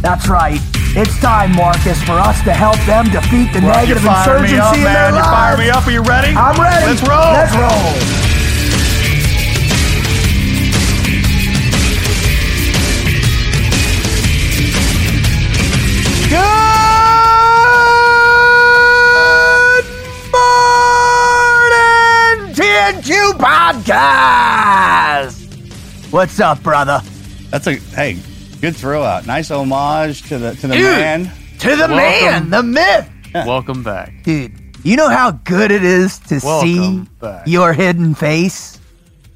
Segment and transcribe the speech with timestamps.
[0.00, 0.60] That's right.
[0.96, 4.48] It's time, Marcus, for us to help them defeat the Well, negative you fired me
[4.48, 5.12] insurgency up, in man.
[5.12, 5.86] their You fire me up.
[5.86, 6.34] Are you ready?
[6.34, 6.86] I'm ready.
[6.86, 7.32] Let's roll.
[7.32, 8.16] Let's roll.
[19.70, 19.84] Good
[21.20, 25.36] morning, TNQ Podcast.
[26.12, 27.00] What's up, brother?
[27.50, 28.16] That's a hey,
[28.60, 29.26] good throw out.
[29.26, 30.84] Nice homage to the to the Dude.
[30.84, 31.32] man.
[31.60, 33.08] To the man, the myth.
[33.34, 34.22] Welcome back.
[34.22, 37.46] Dude, you know how good it is to Welcome see back.
[37.46, 38.78] your hidden face?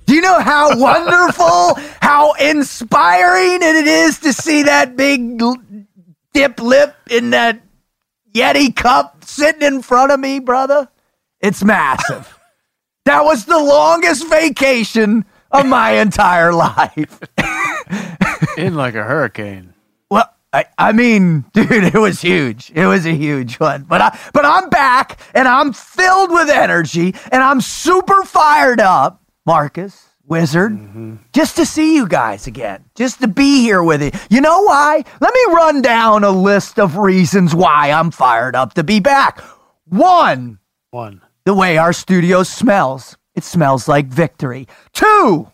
[0.06, 5.40] Do you know how wonderful, how inspiring it is to see that big
[6.32, 7.60] dip lip in that
[8.34, 10.88] Yeti cup sitting in front of me, brother?
[11.40, 12.38] It's massive.
[13.04, 17.20] that was the longest vacation of my entire life.
[18.56, 19.74] In like a hurricane.
[20.10, 22.70] Well, I, I mean, dude, it was huge.
[22.74, 23.84] It was a huge one.
[23.84, 29.22] But I but I'm back and I'm filled with energy and I'm super fired up,
[29.46, 31.16] Marcus, Wizard, mm-hmm.
[31.32, 32.84] just to see you guys again.
[32.94, 34.10] Just to be here with you.
[34.30, 35.04] You know why?
[35.20, 39.40] Let me run down a list of reasons why I'm fired up to be back.
[39.86, 40.58] One,
[40.90, 41.20] One.
[41.44, 43.16] the way our studio smells.
[43.34, 44.68] It smells like victory.
[44.92, 45.50] Two,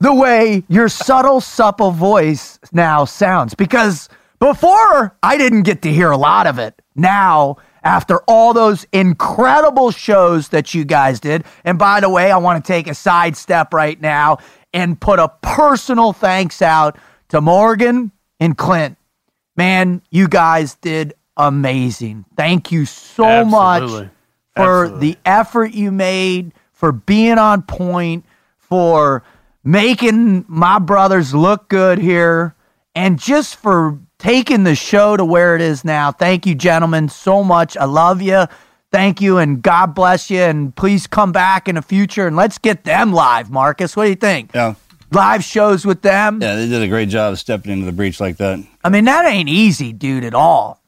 [0.00, 3.54] the way your subtle, supple voice now sounds.
[3.54, 6.80] Because before, I didn't get to hear a lot of it.
[6.94, 12.36] Now, after all those incredible shows that you guys did, and by the way, I
[12.38, 14.38] want to take a sidestep right now
[14.72, 18.10] and put a personal thanks out to Morgan
[18.40, 18.96] and Clint.
[19.56, 22.24] Man, you guys did amazing.
[22.36, 23.88] Thank you so much
[24.56, 25.10] for Absolutely.
[25.10, 28.24] the effort you made, for being on point,
[28.58, 29.22] for
[29.64, 32.54] making my brothers look good here,
[32.94, 36.12] and just for taking the show to where it is now.
[36.12, 37.76] Thank you, gentlemen, so much.
[37.76, 38.44] I love you.
[38.92, 40.38] Thank you, and God bless you.
[40.40, 43.96] And please come back in the future and let's get them live, Marcus.
[43.96, 44.52] What do you think?
[44.54, 44.74] Yeah,
[45.10, 46.40] Live shows with them?
[46.40, 48.60] yeah, they did a great job of stepping into the breach like that.
[48.84, 50.80] I mean, that ain't easy, dude, at all.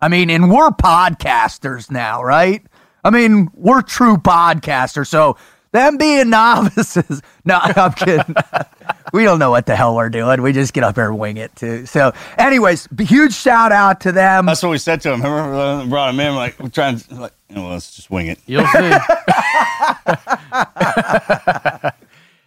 [0.00, 2.62] I mean, and we're podcasters now, right?
[3.04, 5.08] I mean, we're true podcasters.
[5.08, 5.36] So
[5.72, 8.34] them being novices, no, I'm kidding.
[9.12, 10.42] we don't know what the hell we're doing.
[10.42, 11.86] We just get up there and wing it too.
[11.86, 14.46] So, anyways, huge shout out to them.
[14.46, 15.22] That's what we said to him.
[15.22, 16.34] Remember, when we brought him in.
[16.34, 18.38] Like we're trying, to, like, you know, let's just wing it.
[18.46, 18.90] You'll see.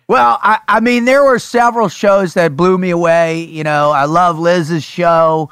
[0.07, 3.43] Well, I, I mean, there were several shows that blew me away.
[3.46, 5.49] You know, I love Liz's show.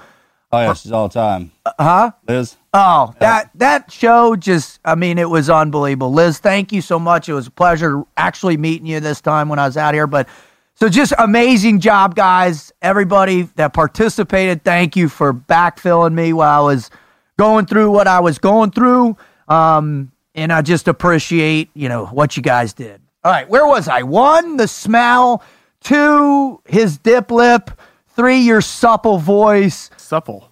[0.51, 1.51] Oh yeah, she's all the time.
[1.65, 2.11] Uh, huh?
[2.27, 6.13] Liz, Oh, that that show just I mean it was unbelievable.
[6.13, 7.27] Liz, thank you so much.
[7.27, 10.29] It was a pleasure actually meeting you this time when I was out here, but
[10.75, 12.71] so just amazing job guys.
[12.81, 16.89] Everybody that participated, thank you for backfilling me while I was
[17.37, 19.17] going through what I was going through.
[19.49, 23.01] Um and I just appreciate, you know, what you guys did.
[23.25, 24.03] All right, where was I?
[24.03, 25.43] One, the smell,
[25.81, 27.69] two, his dip lip,
[28.15, 29.89] three, your supple voice.
[29.97, 30.50] Supple.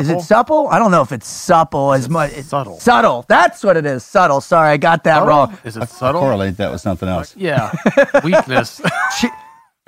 [0.00, 0.22] Is it Supple?
[0.22, 0.68] supple?
[0.68, 2.32] I don't know if it's supple as much.
[2.32, 2.80] It's subtle.
[2.80, 3.26] Subtle.
[3.28, 4.02] That's what it is.
[4.02, 4.40] Subtle.
[4.40, 5.58] Sorry, I got that wrong.
[5.64, 6.22] Is it subtle?
[6.22, 7.36] Correlate that with something else.
[7.36, 7.70] Yeah.
[8.24, 8.80] Weakness.
[9.18, 9.26] Ch-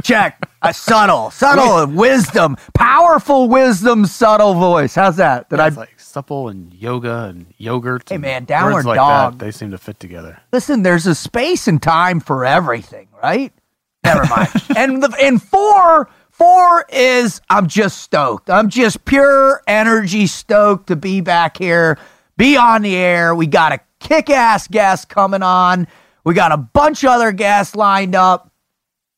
[0.03, 0.47] check.
[0.61, 1.31] A subtle.
[1.31, 1.87] Subtle.
[1.87, 2.57] wisdom.
[2.75, 4.05] Powerful wisdom.
[4.05, 4.95] Subtle voice.
[4.95, 5.49] How's that?
[5.49, 5.69] Did I?
[5.69, 8.11] it's like supple and yoga and yogurt.
[8.11, 9.39] Hey, and man, downward words like dog.
[9.39, 10.39] That, they seem to fit together.
[10.53, 13.55] Listen, there's a space and time for everything, right?
[14.05, 14.51] Never mind.
[14.77, 18.51] and the and four four is I'm just stoked.
[18.51, 21.99] I'm just pure energy stoked to be back here,
[22.37, 23.35] be on the air.
[23.35, 25.87] We got a kick ass guest coming on.
[26.25, 28.51] We got a bunch of other guests lined up.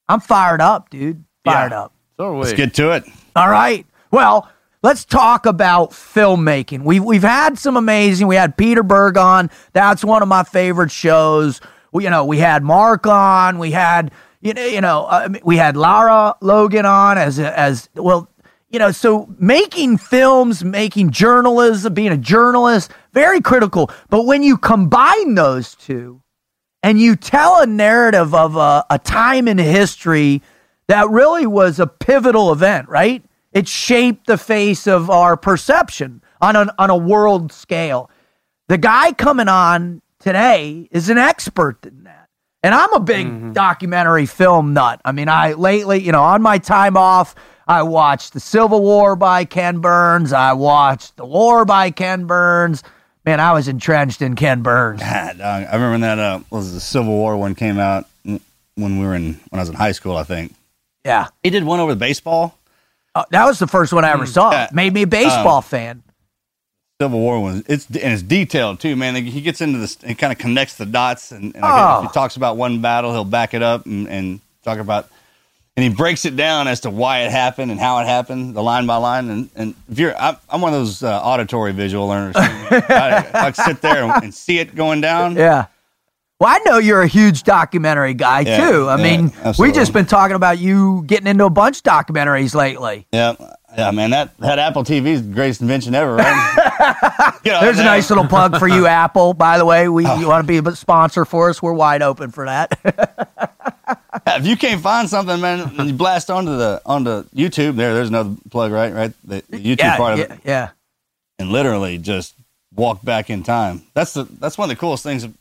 [0.09, 1.25] I'm fired up, dude.
[1.45, 1.83] Fired Yeah.
[1.83, 1.93] up.
[2.19, 2.41] So are we.
[2.41, 3.05] Let's get to it.
[3.35, 3.87] All right.
[4.11, 4.49] Well,
[4.83, 6.83] let's talk about filmmaking.
[6.83, 8.27] We've we've had some amazing.
[8.27, 9.51] We had Peter Berg on.
[9.73, 11.61] That's one of my favorite shows.
[11.93, 13.59] We, you know, we had Mark on.
[13.59, 14.11] We had
[14.41, 18.31] you know, you know, uh, we had Lara Logan on as as well.
[18.69, 23.91] You know, so making films, making journalism, being a journalist, very critical.
[24.11, 26.21] But when you combine those two,
[26.83, 30.43] and you tell a narrative of a, a time in history
[30.89, 33.25] that really was a pivotal event, right?
[33.53, 38.09] It shaped the face of our perception on, an, on a world scale.
[38.69, 42.16] The guy coming on today is an expert in that.
[42.67, 45.01] And I'm a big documentary film nut.
[45.05, 47.37] I mean, I lately, you know, on my time off,
[47.69, 50.33] I watched the Civil War by Ken Burns.
[50.33, 52.83] I watched the War by Ken Burns.
[53.25, 54.99] Man, I was entrenched in Ken Burns.
[55.01, 55.07] Dog,
[55.41, 58.41] I remember when that uh, was the Civil War one came out mm,
[58.75, 60.17] when we were in when I was in high school.
[60.17, 60.53] I think
[61.05, 61.29] Yeah.
[61.45, 62.59] he did one over the baseball.
[63.15, 64.51] Uh, that was the first one I ever saw.
[64.51, 64.71] Yeah.
[64.73, 66.03] Made me a baseball fan.
[67.01, 67.63] Civil War one.
[67.69, 69.15] It's and it's detailed too, man.
[69.17, 71.99] He gets into this and kind of connects the dots, and, and Oh.
[72.05, 75.09] if he talks about one battle, he'll back it up and, and talk about,
[75.77, 78.63] and he breaks it down as to why it happened and how it happened, the
[78.63, 79.29] line by line.
[79.29, 82.35] And, and if you're, I'm, I'm one of those uh, auditory visual learners.
[82.39, 85.37] I, I sit there and, and see it going down.
[85.37, 85.67] Yeah.
[86.41, 88.89] Well, I know you're a huge documentary guy Yeah, too.
[88.89, 89.75] I yeah, mean, we absolutely.
[89.75, 93.07] just been talking about you getting into a bunch of documentaries lately.
[93.13, 93.35] Yeah,
[93.77, 94.11] yeah, man.
[94.11, 97.39] That that Apple TV is the greatest invention ever, right?
[97.45, 99.35] There's a nice little plug for you, Apple.
[99.35, 100.19] By the way, we oh.
[100.19, 101.63] you want to be a sponsor for us?
[101.63, 103.53] We're wide open for that.
[104.29, 107.77] If you can't find something, man, you blast onto the onto YouTube.
[107.77, 108.93] There, there's another plug, right?
[108.93, 110.71] Right, the, the YouTube yeah, part of yeah, it, yeah.
[111.39, 112.35] and literally just
[112.75, 113.83] walk back in time.
[113.95, 115.33] That's the that's one of the coolest things to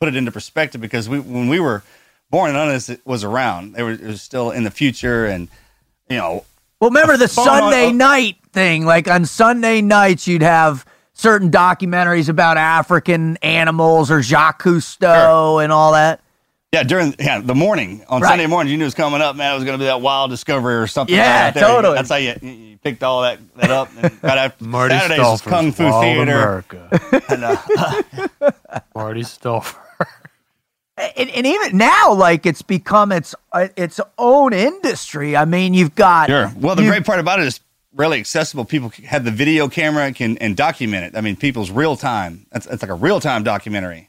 [0.00, 1.82] put it into perspective because we when we were
[2.30, 3.74] born, none of this it was around.
[3.74, 5.48] They were it was still in the future, and
[6.08, 6.44] you know,
[6.80, 7.92] Well, remember the phone on- Sunday oh.
[7.92, 8.86] night thing?
[8.86, 15.70] Like on Sunday nights, you'd have certain documentaries about African animals or Jacques Cousteau and
[15.72, 16.20] all that.
[16.72, 18.30] yeah, during yeah the morning on Right.
[18.30, 19.52] Sunday morning, you knew it was coming up, man.
[19.52, 21.14] It was going to be that wild discovery or something.
[21.14, 21.62] Yeah, right there.
[21.64, 21.94] totally.
[21.96, 23.90] That's how you, you picked all that that up.
[24.00, 26.22] And right after Marty Saturdays was Stouffer's Kung Fu Wild Theater.
[26.22, 27.22] America.
[27.28, 28.50] And, uh,
[28.94, 29.76] Marty Stouffer.
[31.16, 35.36] And, and even now, like it's become its uh, its own industry.
[35.36, 36.52] I mean, you've got Sure.
[36.56, 37.60] Well, the great part about it is
[37.94, 38.64] really accessible.
[38.64, 41.18] People have the video camera and can and document it.
[41.18, 42.46] I mean, people's real time.
[42.52, 44.08] That's it's like a real time documentary.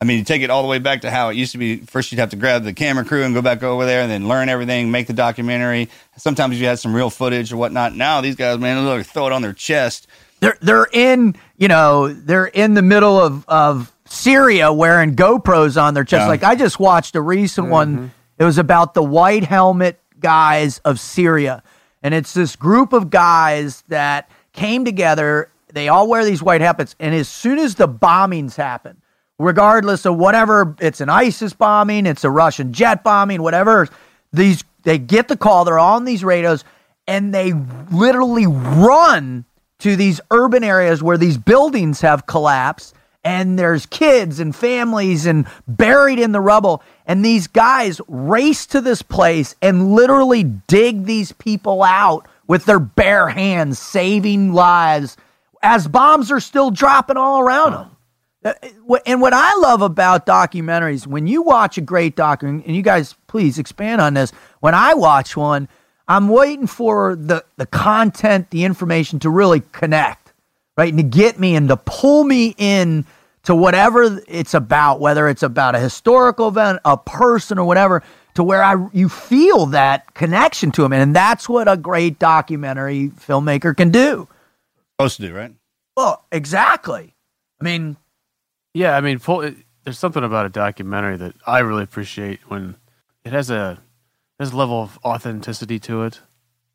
[0.00, 1.76] I mean, you take it all the way back to how it used to be.
[1.76, 4.28] First, you'd have to grab the camera crew and go back over there, and then
[4.28, 5.88] learn everything, make the documentary.
[6.18, 7.94] Sometimes you had some real footage or whatnot.
[7.94, 10.06] Now these guys, man, they look, throw it on their chest.
[10.40, 15.94] they're they're in you know they're in the middle of of Syria wearing GoPros on
[15.94, 16.22] their chest.
[16.22, 16.28] Yeah.
[16.28, 17.96] Like I just watched a recent one.
[17.96, 18.06] Mm-hmm.
[18.38, 21.62] It was about the white helmet guys of Syria,
[22.02, 25.50] and it's this group of guys that came together.
[25.72, 29.00] They all wear these white helmets, and as soon as the bombings happen,
[29.38, 33.88] regardless of whatever, it's an ISIS bombing, it's a Russian jet bombing, whatever.
[34.32, 35.64] These they get the call.
[35.64, 36.64] They're on these radios,
[37.06, 37.52] and they
[37.90, 39.44] literally run
[39.80, 45.46] to these urban areas where these buildings have collapsed and there's kids and families and
[45.66, 46.82] buried in the rubble.
[47.06, 52.78] And these guys race to this place and literally dig these people out with their
[52.78, 55.16] bare hands saving lives
[55.62, 57.90] as bombs are still dropping all around them.
[58.44, 58.52] Uh,
[59.06, 63.14] and what I love about documentaries, when you watch a great documentary, and you guys
[63.26, 64.32] please expand on this.
[64.60, 65.66] When I watch one,
[66.06, 70.23] I'm waiting for the the content, the information to really connect,
[70.76, 73.04] right, and to get me and to pull me in
[73.44, 78.02] to whatever it's about, whether it's about a historical event, a person, or whatever,
[78.34, 83.08] to where I you feel that connection to them, and that's what a great documentary
[83.08, 84.28] filmmaker can do.
[84.98, 85.52] Supposed to do right.
[85.96, 87.14] Well, exactly.
[87.60, 87.96] I mean,
[88.72, 92.76] Yeah, I mean, full, it, there's something about a documentary that I really appreciate when
[93.24, 93.80] it has a
[94.40, 96.20] has a level of authenticity to it.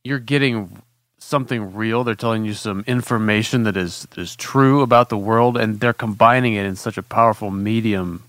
[0.03, 0.81] You're getting
[1.19, 2.03] something real.
[2.03, 5.93] They're telling you some information that is that is true about the world, and they're
[5.93, 8.23] combining it in such a powerful medium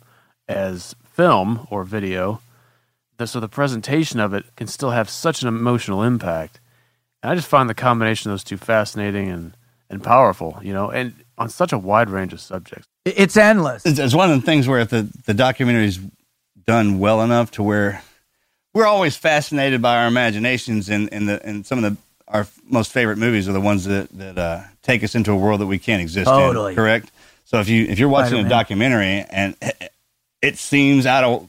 [0.49, 2.41] as film or video.
[3.17, 6.61] That so the presentation of it can still have such an emotional impact.
[7.23, 9.57] And I just find the combination of those two fascinating and
[9.89, 10.59] and powerful.
[10.63, 12.87] You know, and on such a wide range of subjects.
[13.05, 13.87] It's endless.
[13.87, 15.99] It's, it's one of the things where if the the documentary's
[16.67, 18.03] done well enough to where
[18.73, 22.93] we're always fascinated by our imaginations, and and the and some of the our most
[22.93, 25.79] favorite movies are the ones that that uh, take us into a world that we
[25.79, 26.73] can't exist Totally.
[26.73, 26.77] in.
[26.77, 27.11] Correct.
[27.45, 28.47] So if you if you're watching Spider-Man.
[28.47, 29.57] a documentary and
[30.41, 31.49] it seems out of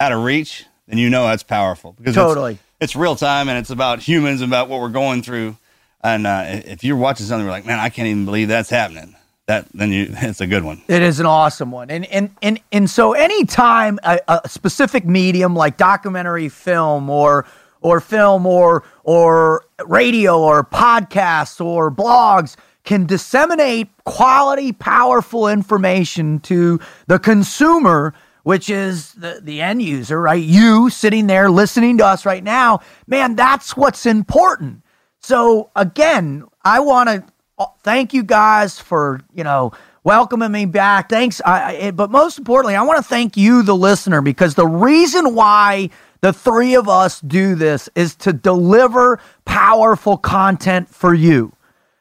[0.00, 2.58] out of reach, then you know that's powerful because it's- Totally.
[2.80, 5.56] it's, real time and it's about humans about what we're going through.
[6.02, 9.14] And uh, if you're watching something, you're like, man, I can't even believe that's happening.
[9.46, 10.80] That then you it's a good one.
[10.88, 15.54] It is an awesome one, and and and and so anytime a, a specific medium
[15.54, 17.46] like documentary film or
[17.80, 26.80] or film or or radio or podcasts or blogs can disseminate quality, powerful information to
[27.06, 30.42] the consumer, which is the, the end user, right?
[30.42, 34.82] You sitting there listening to us right now, man, that's what's important.
[35.20, 37.24] So again, I want to
[37.58, 39.72] uh, thank you guys for you know
[40.02, 41.10] welcoming me back.
[41.10, 44.66] Thanks, I, I, but most importantly, I want to thank you, the listener, because the
[44.66, 51.52] reason why the three of us do this is to deliver powerful content for you.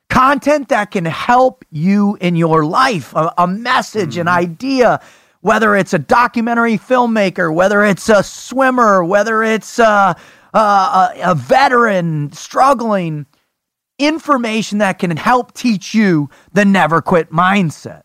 [0.10, 4.38] Content that can help you in your life, a, a message, an mm-hmm.
[4.38, 5.00] idea,
[5.42, 10.16] whether it's a documentary filmmaker, whether it's a swimmer, whether it's a,
[10.54, 13.26] a, a veteran struggling,
[14.00, 18.02] information that can help teach you the never quit mindset.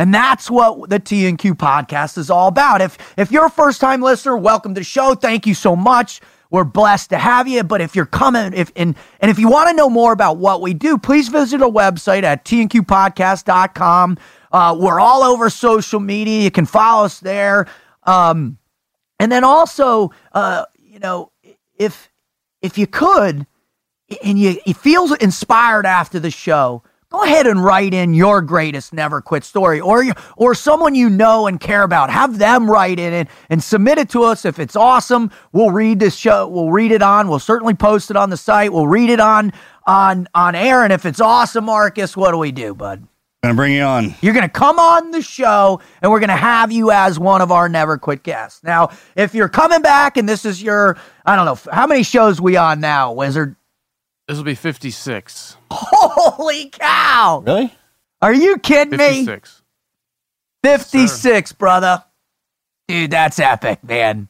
[0.00, 2.80] And that's what the TNQ podcast is all about.
[2.80, 5.14] If if you're a first time listener, welcome to the show.
[5.14, 6.22] Thank you so much.
[6.50, 7.62] We're blessed to have you.
[7.64, 10.62] But if you're coming, if and and if you want to know more about what
[10.62, 14.16] we do, please visit our website at tnqpodcast.com.
[14.50, 16.40] Uh, we're all over social media.
[16.40, 17.66] You can follow us there.
[18.04, 18.56] Um,
[19.18, 21.30] and then also, uh, you know,
[21.76, 22.10] if
[22.62, 23.46] if you could,
[24.24, 28.92] and you, you feel inspired after the show, go ahead and write in your greatest
[28.92, 30.04] never quit story or
[30.36, 32.10] or someone you know and care about.
[32.10, 34.44] Have them write in it and submit it to us.
[34.44, 36.48] If it's awesome, we'll read this show.
[36.48, 37.28] We'll read it on.
[37.28, 38.72] We'll certainly post it on the site.
[38.72, 39.52] We'll read it on
[39.86, 40.84] on on air.
[40.84, 43.06] And if it's awesome, Marcus, what do we do, bud?
[43.42, 44.14] Gonna bring you on.
[44.20, 47.40] You're going to come on the show and we're going to have you as one
[47.40, 48.62] of our never quit guests.
[48.62, 52.38] Now, if you're coming back and this is your, I don't know, how many shows
[52.38, 53.56] we on now, Wizard?
[54.30, 55.56] This will be 56.
[55.72, 57.42] Holy cow.
[57.44, 57.74] Really?
[58.22, 59.26] Are you kidding me?
[59.26, 59.62] 56.
[60.62, 62.04] 56, brother.
[62.86, 64.28] Dude, that's epic, man.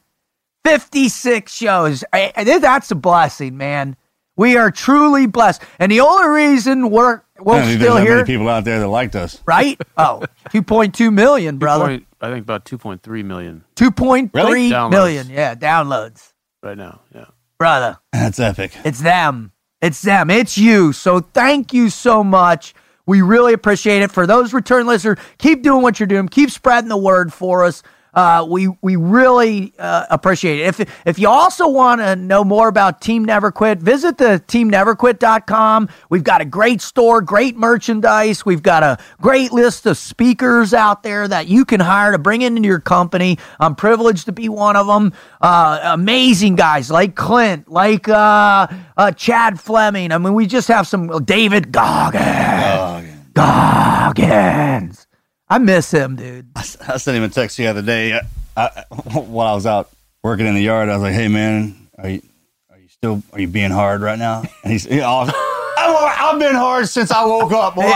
[0.64, 2.02] 56 shows.
[2.14, 3.94] I, I- that's a blessing, man.
[4.38, 5.60] We are truly blessed.
[5.78, 9.14] And the only reason we're, we're don't still here, many people out there that liked
[9.16, 9.42] us.
[9.44, 9.78] right?
[9.98, 11.84] Oh, 2.2 million, brother.
[11.84, 14.70] Point- I think about 2.3 million 2.3 Really?
[14.70, 15.28] million.
[15.28, 16.32] Yeah, downloads.
[16.62, 17.02] right now.
[17.14, 17.26] Yeah.
[17.58, 17.98] Brother.
[18.14, 18.72] That's epic.
[18.82, 19.52] It's them.
[19.80, 20.30] It's them.
[20.30, 20.92] It's you.
[20.92, 22.74] So thank you so much.
[23.06, 24.10] We really appreciate it.
[24.12, 26.28] For those return listeners, keep doing what you're doing.
[26.28, 27.82] Keep spreading the word for us.
[28.14, 30.80] Uh, we we really uh, appreciate it.
[30.80, 35.88] If if you also want to know more about Team Never Quit, visit the teamneverquit.com.
[36.08, 38.44] We've got a great store, great merchandise.
[38.44, 42.42] We've got a great list of speakers out there that you can hire to bring
[42.42, 43.38] into your company.
[43.58, 45.12] I'm privileged to be one of them.
[45.40, 50.12] Uh, amazing guys like Clint, like uh, uh, Chad Fleming.
[50.12, 53.08] I mean, we just have some David Goggins.
[53.34, 55.06] Goggins.
[55.50, 56.46] I miss him, dude.
[56.54, 58.20] I sent him a text the other day I,
[58.56, 58.84] I,
[59.18, 59.90] while I was out
[60.22, 60.88] working in the yard.
[60.88, 62.22] I was like, "Hey, man, are you
[62.70, 66.88] are you still are you being hard right now?" And he's, I, I've been hard
[66.88, 67.74] since I woke up.
[67.74, 67.82] Boy.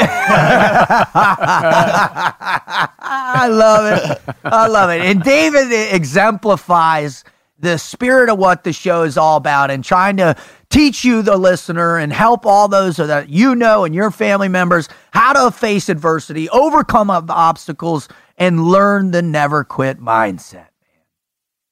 [3.07, 4.21] I love it.
[4.45, 5.03] I love it.
[5.03, 7.23] And David exemplifies
[7.59, 10.37] the spirit of what the show is all about and trying to
[10.71, 14.89] teach you, the listener, and help all those that you know and your family members
[15.13, 20.67] how to face adversity, overcome ob- obstacles, and learn the never quit mindset.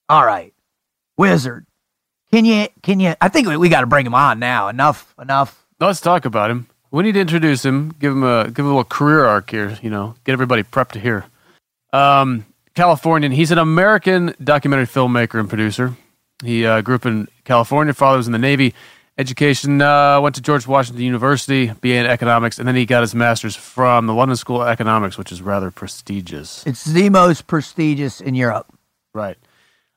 [0.08, 0.54] All right,
[1.16, 1.66] Wizard.
[2.30, 2.68] Can you?
[2.82, 3.14] Can you?
[3.20, 4.68] I think we, we got to bring him on now.
[4.68, 5.14] Enough.
[5.20, 5.66] Enough.
[5.80, 6.66] Let's talk about him.
[6.92, 9.78] We need to introduce him, give him a give him a little career arc here,
[9.82, 11.24] you know, get everybody prepped to hear.
[11.92, 12.44] Um,
[12.75, 13.33] Californian.
[13.33, 15.95] He's an American documentary filmmaker and producer.
[16.43, 17.93] He uh, grew up in California.
[17.95, 18.75] Father was in the Navy.
[19.19, 23.14] Education uh, went to George Washington University, BA in economics, and then he got his
[23.14, 26.67] master's from the London School of Economics, which is rather prestigious.
[26.67, 28.67] It's the most prestigious in Europe.
[29.12, 29.37] Right.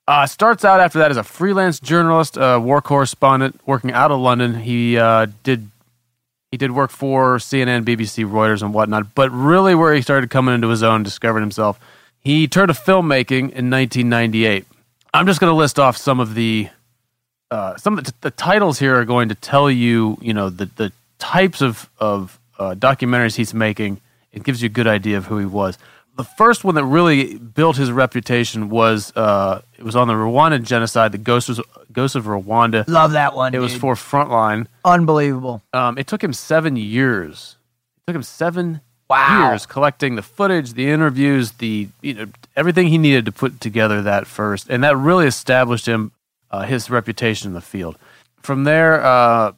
[0.07, 4.19] Uh, starts out after that as a freelance journalist, uh, war correspondent, working out of
[4.19, 4.53] London.
[4.55, 5.71] He uh, did
[6.51, 9.15] He did work for CNN, BBC, Reuters, and whatnot.
[9.15, 11.79] But really, where he started coming into his own, discovering himself,
[12.25, 14.65] he turned to filmmaking in 1998.
[15.13, 16.67] I'm just going to list off some of the
[17.51, 20.65] uh, some of the, the titles here are going to tell you, you know, the
[20.75, 24.01] the types of of uh, documentaries he's making.
[24.33, 25.77] It gives you a good idea of who he was.
[26.17, 30.63] The first one that really built his reputation was uh, it was on the Rwandan
[30.63, 32.87] genocide, the Ghost of, Ghost of Rwanda.
[32.87, 33.53] Love that one.
[33.53, 34.67] It was for Frontline.
[34.83, 35.61] unbelievable.
[35.73, 37.57] Um, it took him seven years.
[37.97, 39.51] It took him seven Wow.
[39.51, 44.01] years collecting the footage, the interviews, the you know everything he needed to put together
[44.01, 46.11] that first, and that really established him
[46.49, 47.97] uh, his reputation in the field.
[48.41, 49.51] From there, uh,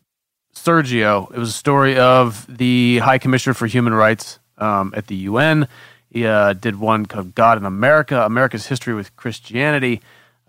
[0.58, 1.32] Sergio.
[1.32, 5.68] It was a story of the High Commissioner for Human Rights um, at the UN.
[6.10, 10.01] He uh, did one called God in America, America's History with Christianity,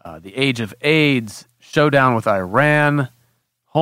[0.05, 3.09] uh, The Age of AIDS, Showdown with Iran,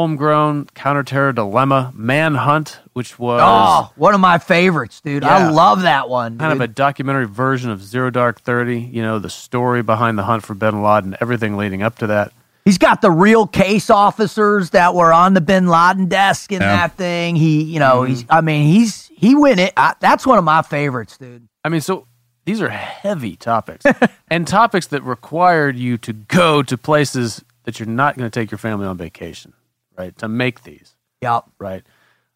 [0.00, 5.24] Homegrown, Counterterror Dilemma, Manhunt, which was Oh, one of my favorites, dude.
[5.24, 6.36] I love that one.
[6.36, 8.78] kind of a documentary version of Zero Dark Thirty.
[8.78, 12.32] You know, the story behind the hunt for Bin Laden, everything leading up to that.
[12.66, 16.76] He's got the real case officers that were on the Bin Laden desk in Yeah.
[16.76, 17.34] that thing.
[17.34, 18.10] He, you know, Mm-hmm.
[18.10, 18.24] he's.
[18.28, 19.72] I mean, he's he win it.
[19.78, 21.48] I, that's one of my favorites, dude.
[21.64, 22.06] I mean, so
[22.44, 23.86] these are heavy topics
[24.30, 28.50] and topics that required you to go to places that you're not going to take
[28.50, 29.52] your family on vacation,
[29.98, 30.16] right?
[30.18, 31.82] To make these, Yep, right?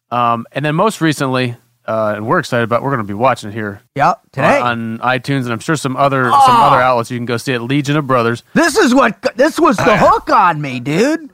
[0.09, 3.49] Um, and then most recently, uh, and we're excited about, we're going to be watching
[3.49, 4.21] it here yep.
[4.31, 4.65] Today, Oh.
[4.65, 7.59] on iTunes, and I'm sure some other some other outlets you can go see it.
[7.61, 8.43] Legion of Brothers.
[8.53, 11.31] this is what this was the hook on me, dude.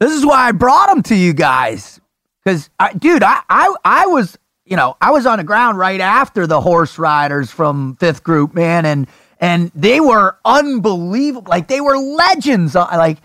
[0.00, 2.00] This is why I brought him to you guys.
[2.44, 6.46] Because, dude, I, I, I was, you know, I was on the ground right after
[6.46, 9.06] the horse riders from Fifth Group, man, and
[9.40, 11.48] and they were unbelievable.
[11.48, 12.74] Like they were legends.
[12.76, 13.18] uh, Like,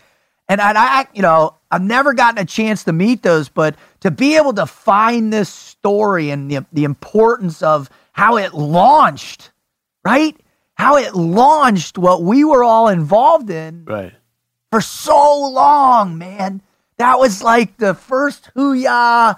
[0.50, 4.12] and I, I, you know, I've never gotten a chance to meet those, but to
[4.12, 9.52] be able to find this story and the the importance of how it launched,
[10.04, 10.36] right?
[10.74, 14.14] How it launched what we were all involved in Right.
[14.72, 16.62] for so long, man.
[16.98, 19.36] That was like the first hoo-yah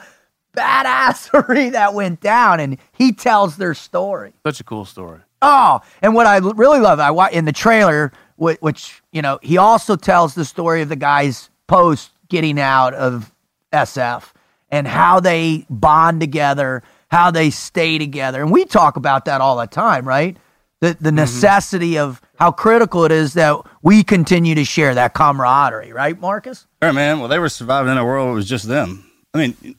[0.55, 4.33] badassery that went down, and he tells their story.
[4.45, 5.19] Such a cool story.
[5.41, 9.57] Oh, and what I really love, I in the trailer, which, which you know, he
[9.57, 13.31] also tells the story of the guys post getting out of
[13.71, 14.31] SF
[14.71, 19.57] and how they bond together, how they stay together, and we talk about that all
[19.57, 20.37] the time, right?
[20.79, 21.17] The the mm-hmm.
[21.17, 26.65] necessity of how critical it is that we continue to share that camaraderie, right, Marcus?
[26.81, 27.19] Sure, man.
[27.19, 29.05] Well, they were surviving in a world where it was just them.
[29.35, 29.75] I mean,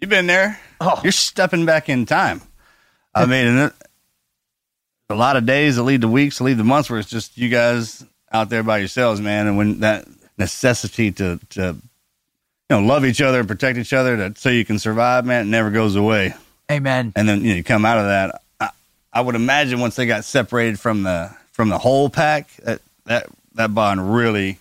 [0.00, 0.58] you've been there.
[0.80, 0.98] Oh.
[1.02, 2.40] You're stepping back in time.
[3.14, 3.72] I mean, and it,
[5.10, 7.36] a lot of days that lead to weeks, that lead to months, where it's just
[7.36, 9.46] you guys out there by yourselves, man.
[9.46, 10.06] And when that
[10.38, 11.80] necessity to to you
[12.70, 15.50] know love each other and protect each other, to, so you can survive, man, it
[15.50, 16.34] never goes away.
[16.70, 17.12] Amen.
[17.16, 18.42] And then you, know, you come out of that.
[18.60, 18.70] I,
[19.12, 23.26] I would imagine once they got separated from the from the whole pack, that that
[23.54, 24.58] that bond really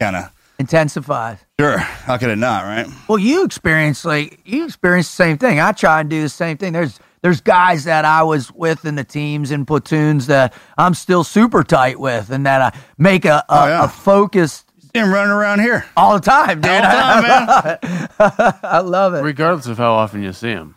[0.00, 1.38] kind of Intensifies.
[1.60, 1.76] sure.
[1.76, 2.86] How could it not, right?
[3.08, 5.60] Well, you experience like you experience the same thing.
[5.60, 6.72] I try and do the same thing.
[6.72, 11.24] There's there's guys that I was with in the teams and platoons that I'm still
[11.24, 13.84] super tight with, and that I make a a, Oh, yeah.
[13.84, 15.84] a focus See him running around here.
[15.96, 16.70] all the time, dude.
[16.70, 17.78] All the time,
[18.18, 18.54] man.
[18.62, 19.20] I love it.
[19.22, 20.74] Regardless of how often you see them,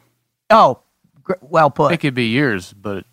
[0.49, 0.79] Oh,
[1.23, 1.91] gr- well put.
[1.93, 3.05] it could be years, but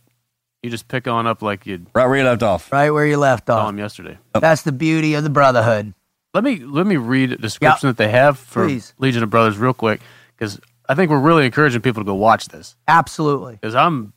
[0.63, 2.73] you just pick on up like you Right where you left off.
[2.73, 3.69] Right where you left off.
[3.69, 4.19] them yesterday.
[4.35, 5.95] That's the beauty of the brotherhood.
[6.35, 8.93] Let me let me read a description that they have for Please.
[8.99, 10.01] Legion of Brothers real quick
[10.37, 13.55] because I think we're really encouraging people to go watch this Absolutely.
[13.55, 14.13] because I'm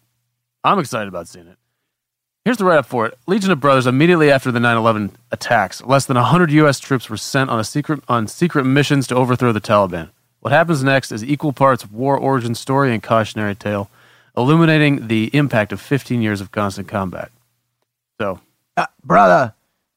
[0.63, 1.57] I'm excited about seeing it.
[2.45, 3.17] Here's the write up for it.
[3.27, 7.49] Legion of Brothers immediately after the 9/11 attacks, less than 100 US troops were sent
[7.49, 10.09] on a secret on secret missions to overthrow the Taliban.
[10.41, 13.89] What happens next is equal parts war origin story and cautionary tale,
[14.37, 17.29] illuminating the impact of 15 years of constant combat.
[18.21, 18.39] So,
[18.77, 19.53] Uh, brother,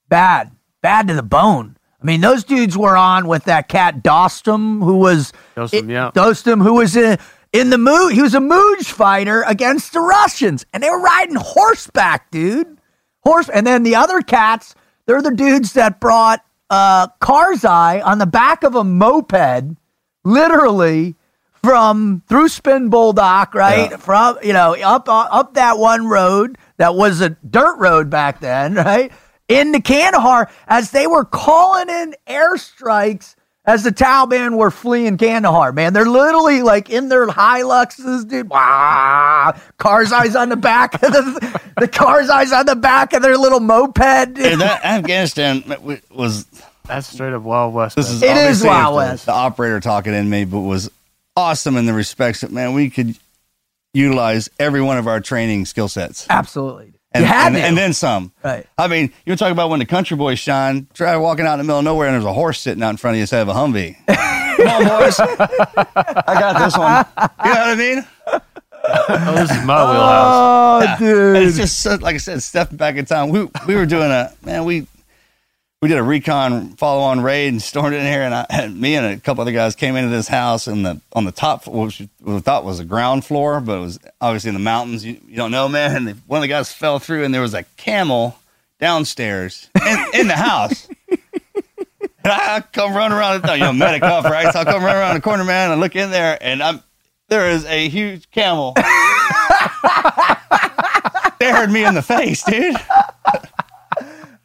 [0.08, 1.76] bad, bad to the bone.
[2.02, 6.10] I mean, those dudes were on with that cat Dostum, who was Dostum, yeah.
[6.14, 7.18] Dostum, who was in
[7.52, 8.12] in the mood.
[8.12, 12.78] He was a Mooj fighter against the Russians, and they were riding horseback, dude.
[13.20, 14.74] Horse, and then the other cats,
[15.06, 19.76] they're the dudes that brought uh, Karzai on the back of a moped,
[20.24, 21.14] literally
[21.62, 23.90] from through Spin Boldak, right?
[23.90, 23.96] Yeah.
[23.98, 28.74] From you know up up that one road that was a dirt road back then,
[28.74, 29.12] right?
[29.52, 33.34] Into Kandahar as they were calling in airstrikes
[33.64, 35.72] as the Taliban were fleeing Kandahar.
[35.72, 38.48] Man, they're literally like in their Hiluxes, dude.
[38.50, 39.54] Wow,
[40.12, 41.88] eyes on the back of the the
[42.28, 44.34] eyes on the back of their little moped.
[44.34, 44.46] dude.
[44.46, 45.62] And that Afghanistan
[46.10, 46.46] was
[46.86, 47.96] that's straight up Wild West.
[47.96, 49.26] this is It is Wild the, West.
[49.26, 50.90] the operator talking in me, but was
[51.36, 53.16] awesome in the respects that man, we could
[53.94, 56.26] utilize every one of our training skill sets.
[56.28, 56.91] Absolutely.
[57.14, 58.32] And, you had and, and then some.
[58.42, 58.66] Right.
[58.78, 60.86] I mean, you talk about when the country boys shine.
[60.94, 62.96] Try walking out in the middle of nowhere and there's a horse sitting out in
[62.96, 63.96] front of you instead of a Humvee.
[64.56, 65.20] Come on, boys.
[65.20, 67.04] I got this one.
[67.44, 68.06] You know what I mean?
[68.84, 70.96] Oh, this is my oh, wheelhouse.
[70.96, 71.36] oh, dude.
[71.36, 73.28] And it's just like I said, stepping back in time.
[73.28, 74.64] We we were doing a man.
[74.64, 74.88] We
[75.82, 78.94] we did a recon follow on raid and stormed in here, and I and me
[78.94, 82.02] and a couple other guys came into this house and the on the top, which
[82.22, 85.04] we thought was a ground floor, but it was obviously in the mountains.
[85.04, 86.08] You, you don't know, man.
[86.08, 88.38] And one of the guys fell through, and there was a camel
[88.80, 90.88] downstairs in, in the house.
[92.24, 94.52] And I come running around, you know, medic right?
[94.52, 96.80] So I come running around the corner, man, and look in there, and I'm
[97.28, 98.76] there is a huge camel.
[101.34, 102.76] Stared me in the face, dude.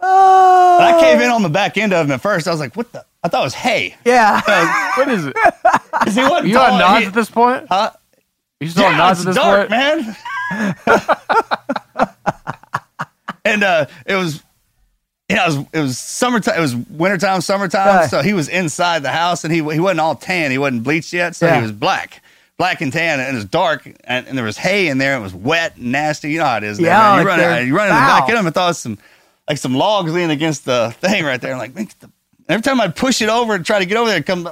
[0.10, 2.48] Oh, And I came in on the back end of him at first.
[2.48, 3.96] I was like, "What the?" I thought it was hay.
[4.06, 4.42] yeah.
[4.98, 5.36] What is it?
[5.36, 6.80] 'Cause he wasn't You on tall.
[6.80, 7.66] nods He- at this point?
[7.70, 7.92] Huh?
[8.60, 9.72] You still on Yeah, nods it's at this dark, point?
[9.72, 10.16] man.
[13.46, 14.44] and uh, it was,
[15.30, 16.58] yeah, it was it was summertime.
[16.58, 17.88] It was wintertime, summertime.
[17.88, 18.10] Right.
[18.10, 20.52] So he was inside the house, and he he wasn't all tan.
[20.52, 21.58] He wasn't bleached yet, so Yeah.
[21.58, 22.22] he was black.
[22.58, 25.16] Black and tan, and it was dark, and, and there was hay in there.
[25.16, 26.32] It was wet and nasty.
[26.32, 26.78] You know how it is.
[26.80, 27.12] there, Yeah, man.
[27.12, 28.20] like you run, they're you run in the foul.
[28.22, 28.98] back of him, and thought it was some
[29.48, 31.54] like some logs leaning against the thing right there.
[31.54, 32.10] I'm like, man, the,
[32.50, 34.50] every time I'd push it over and try to get over there, it'd come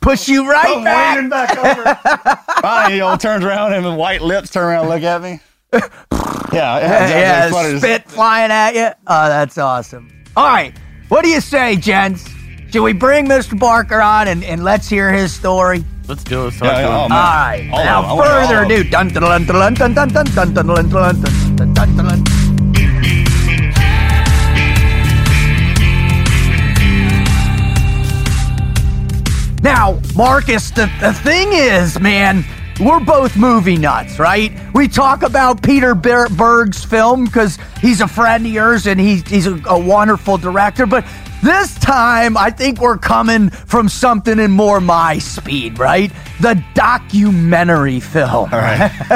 [0.00, 1.16] Push you right come back.
[1.16, 2.60] leaning back over.
[2.60, 5.40] Finally, he all turns around and with white lips turn around and look at me.
[5.72, 8.88] Yeah, yeah, Yeah, it's funny spit flying at you.
[9.06, 10.10] Oh, that's awesome.
[10.36, 10.76] All right.
[11.08, 12.28] What do you say, gents?
[12.70, 13.58] Should we bring Mr.
[13.58, 15.84] Barker on and, and let's hear his story?
[16.06, 16.44] Let's do it.
[16.44, 17.12] Let's Yeah, yeah, him.
[17.12, 17.16] oh,
[17.72, 18.24] All All Now, them.
[18.24, 20.90] Further all of ado, dun dun dun dun dun dun dun dun dun dun dun
[20.90, 22.53] dun dun dun dun.
[29.64, 32.44] Now, Marcus, the, the thing is, man,
[32.78, 34.52] we're both movie nuts, right?
[34.74, 39.26] We talk about Peter Ber- Berg's film because he's a friend of yours and he's,
[39.26, 40.84] he's a, a wonderful director.
[40.84, 41.06] But
[41.42, 46.12] this time, I think we're coming from something in more my speed, right?
[46.42, 48.52] The documentary film.
[48.52, 48.90] All right.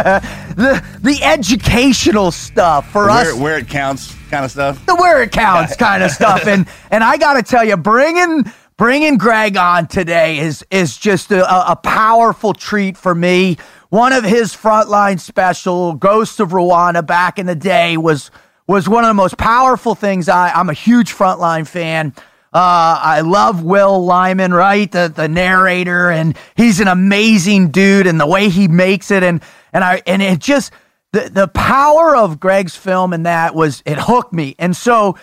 [0.57, 4.85] the, the educational stuff for us where, where it counts kind of stuff.
[4.87, 6.39] the where it counts kind of stuff.
[6.47, 8.45] And and I got to tell you, bringing
[8.79, 13.59] bringing Greg on today is is just a, a powerful treat for me.
[13.91, 18.31] One of his frontline special, Ghost of Rwanda, back in the day was
[18.67, 20.31] was one of the most powerful things.
[20.31, 22.14] I I'm a huge frontline fan.
[22.51, 24.91] Uh, I love Will Lyman, right?
[24.91, 29.43] The the narrator, and he's an amazing dude, and the way he makes it, and
[29.75, 30.73] and I and it just
[31.12, 34.55] the the power of Greg's film and that was it hooked me.
[34.59, 35.17] And so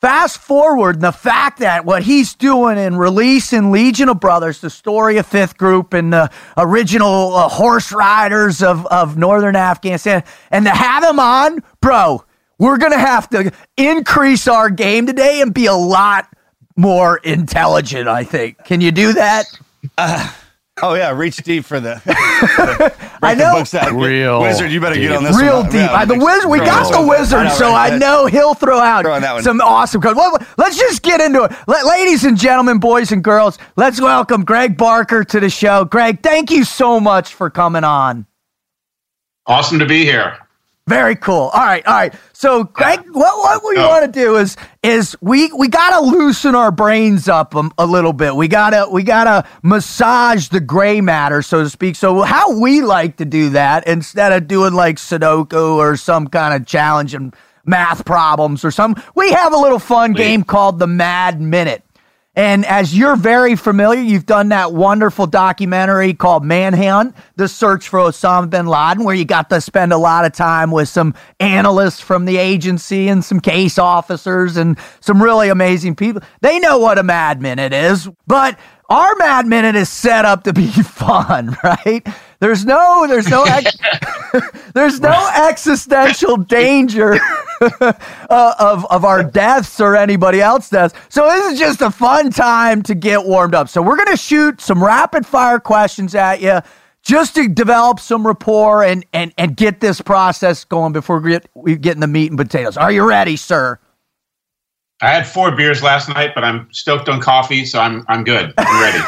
[0.00, 5.18] fast forward the fact that what he's doing in releasing Legion of Brothers, the story
[5.18, 10.70] of Fifth Group and the original uh, horse riders of of northern Afghanistan, and to
[10.70, 12.24] have him on, bro,
[12.58, 16.28] we're gonna have to increase our game today and be a lot
[16.76, 18.08] more intelligent.
[18.08, 18.64] I think.
[18.64, 19.44] Can you do that?
[20.82, 22.00] Oh yeah, reach deep for the.
[23.22, 23.54] I know.
[23.54, 23.92] Books that.
[23.92, 24.70] Real wizard.
[24.70, 25.38] You better get on this.
[25.40, 25.66] Real one.
[25.66, 25.74] deep.
[25.74, 26.50] Yeah, the wizard.
[26.50, 27.08] We got the one.
[27.08, 27.92] wizard, know, so right?
[27.92, 29.42] I know he'll throw out Throw on that one.
[29.42, 30.16] some awesome codes.
[30.16, 33.58] Well, let's just get into it, La- ladies and gentlemen, boys and girls.
[33.76, 35.84] Let's welcome Greg Barker to the show.
[35.84, 38.26] Greg, thank you so much for coming on.
[39.46, 40.38] Awesome to be here.
[40.90, 41.50] Very cool.
[41.54, 42.14] All right, all right.
[42.32, 43.88] So, Greg, what what we Go.
[43.88, 48.12] want to do is is we we gotta loosen our brains up a, a little
[48.12, 48.34] bit.
[48.34, 51.96] We gotta we gotta massage the gray matter, so to speak.
[51.96, 56.54] So, how we like to do that instead of doing like Sudoku or some kind
[56.60, 57.32] of challenging
[57.64, 61.84] math problems or some, we have a little fun game called the Mad Minute.
[62.36, 67.98] And as you're very familiar, you've done that wonderful documentary called Manhunt, The Search for
[67.98, 72.00] Osama bin Laden, where you got to spend a lot of time with some analysts
[72.00, 76.22] from the agency and some case officers and some really amazing people.
[76.40, 78.56] They know what a Mad Minute is, but
[78.88, 82.06] our Mad Minute is set up to be fun, right?
[82.40, 83.76] There's no, there's no, ex-
[84.74, 87.18] there's no existential danger
[87.60, 87.92] uh,
[88.58, 90.94] of of our deaths or anybody else deaths.
[91.10, 93.68] So this is just a fun time to get warmed up.
[93.68, 96.60] So we're gonna shoot some rapid fire questions at you.
[97.02, 101.48] Just to develop some rapport and, and, and get this process going before we get,
[101.54, 102.76] we get in the meat and potatoes.
[102.76, 103.78] Are you ready, sir?
[105.02, 108.52] I had four beers last night, but I'm stoked on coffee, so I'm I'm good.
[108.58, 108.98] I'm ready.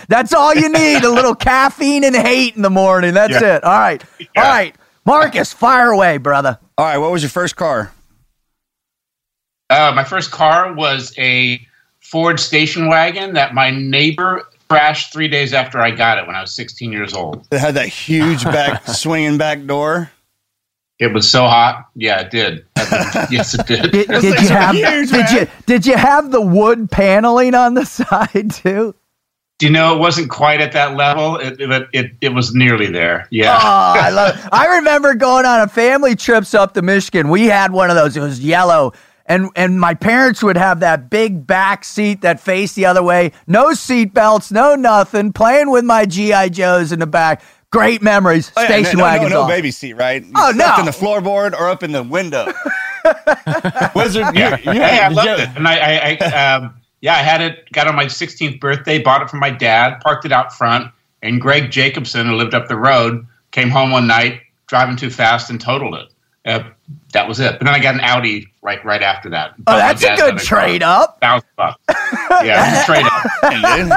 [0.08, 1.04] That's all you need.
[1.04, 3.14] a little caffeine and hate in the morning.
[3.14, 3.56] That's Yeah.
[3.56, 3.64] it.
[3.64, 4.02] All right.
[4.02, 4.48] All Yeah.
[4.48, 4.76] right.
[5.06, 6.58] Marcus, fire away, brother.
[6.78, 7.92] All right, what was your first car?
[9.70, 11.60] Uh, my first car was a
[12.00, 16.40] Ford station wagon that my neighbor crashed three days after I got it when I
[16.40, 17.46] was 16 years old.
[17.50, 20.10] It had that huge back swinging back door.
[20.98, 21.86] It was so hot.
[21.94, 22.64] Yeah, it did.
[23.30, 23.90] yes, it did.
[23.90, 27.84] Did, did you have huge, did you did you have the wood paneling on the
[27.86, 28.94] side too?
[29.58, 31.36] Do you know it wasn't quite at that level?
[31.36, 33.28] It it, it, it was nearly there.
[33.30, 33.56] Yeah.
[33.56, 34.48] Oh, I love.
[34.50, 37.28] I remember going on a family trips up to Michigan.
[37.28, 38.16] We had one of those.
[38.16, 38.92] It was yellow,
[39.26, 43.32] and and my parents would have that big back seat that faced the other way.
[43.46, 45.32] No seat belts, no nothing.
[45.32, 47.42] Playing with my GI Joes in the back.
[47.72, 48.52] Great memories.
[48.56, 49.30] Oh, yeah, Station no, no, wagons.
[49.32, 50.22] No, no baby seat, right?
[50.24, 50.80] You Oh, slept no.
[50.80, 52.46] in the floorboard or up in the window.
[53.94, 54.56] Wizard, you, yeah.
[54.58, 55.48] you, hey, I loved you- it.
[55.56, 57.70] And I, I, I um, yeah, I had it.
[57.72, 59.02] Got it on my 16th birthday.
[59.02, 60.00] Bought it from my dad.
[60.00, 60.92] Parked it out front.
[61.22, 65.50] And Greg Jacobson, who lived up the road, came home one night driving too fast
[65.50, 66.08] and totaled it.
[66.44, 66.64] Uh,
[67.12, 67.58] that was it.
[67.58, 69.54] But then I got an Audi right right after that.
[69.66, 71.20] Oh, that's a good trade up.
[71.20, 71.78] Thousand bucks.
[72.44, 73.52] Yeah, trade up.
[73.52, 73.92] Hey, dude.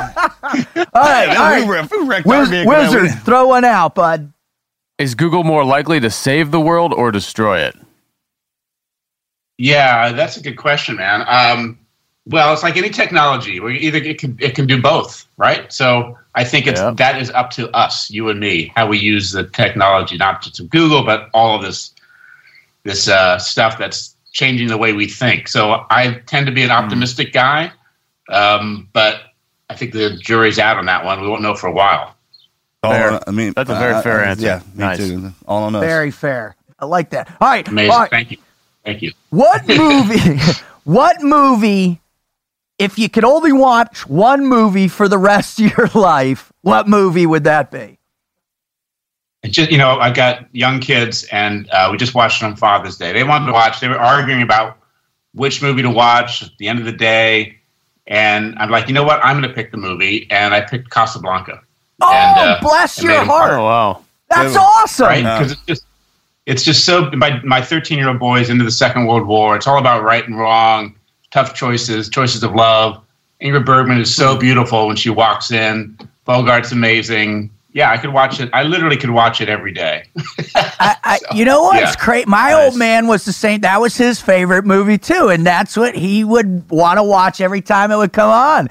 [0.94, 1.68] All right, all We right.
[1.68, 3.22] wrecked- we wrecked our Wiz- vehicle Wizard, weekend.
[3.24, 4.32] throw one out, bud.
[5.00, 7.76] Is Google more likely to save the world or destroy it?
[9.58, 11.24] Yeah, that's a good question, man.
[11.28, 11.80] Um,
[12.28, 13.60] well, it's like any technology.
[13.60, 15.72] We either it can it can do both, right?
[15.72, 16.92] So I think it's Yeah.
[16.92, 20.60] that is up to us, you and me, how we use the technology, not just
[20.60, 21.92] of Google, but all of this
[22.86, 25.50] this uh, stuff that's changing the way we think.
[25.50, 27.72] So I tend to be an optimistic guy,
[28.30, 29.22] um, but
[29.70, 31.20] I think the jury's out on that one.
[31.22, 32.16] We won't know for a while.
[32.84, 33.20] All Fair.
[33.28, 34.46] I mean, That's a very fair answer.
[34.46, 34.98] Yeah, me Nice.
[35.00, 35.32] too.
[35.48, 35.82] All on us.
[35.84, 36.56] Very fair.
[36.80, 37.30] I like that.
[37.42, 37.68] All right.
[37.68, 37.92] Amazing.
[37.92, 38.12] all right.
[38.12, 38.38] Thank you.
[38.86, 39.12] Thank you.
[39.32, 40.38] What movie?
[40.84, 42.00] what movie?
[42.78, 47.26] If you could only watch one movie for the rest of your life, what movie
[47.26, 47.98] would that be?
[49.46, 52.56] It just you know, I've got young kids, and uh, we just watched it on
[52.56, 53.14] Father's Day.
[53.14, 53.80] They wanted to watch.
[53.80, 54.80] They were arguing about
[55.36, 57.60] which movie to watch at the end of the day,
[58.08, 59.24] and I'm like, you know what?
[59.24, 61.62] I'm going to pick the movie, and I picked Casablanca.
[62.02, 63.52] Oh, And, uh, bless your heart!
[63.52, 64.04] Oh wow.
[64.32, 64.60] That's Good.
[64.60, 65.06] awesome.
[65.06, 65.22] right?
[65.22, 65.86] Because it's just
[66.48, 67.12] it's just so.
[67.12, 69.56] My my 13 year old boy is into the Second World War.
[69.56, 70.96] It's all about right and wrong,
[71.30, 73.00] tough choices, choices of love.
[73.44, 75.96] Ingrid Bergman is so beautiful when she walks in.
[76.28, 77.52] Bogart's amazing.
[77.76, 78.50] Yeah, I could watch it.
[78.54, 80.06] I literally could watch it every day.
[80.56, 82.06] I, I, you know what's yeah.
[82.06, 82.26] great?
[82.26, 82.64] My Nice.
[82.72, 83.60] old man was the same.
[83.62, 87.60] That was his favorite movie too, and that's what he would want to watch every
[87.62, 88.70] time it would come on.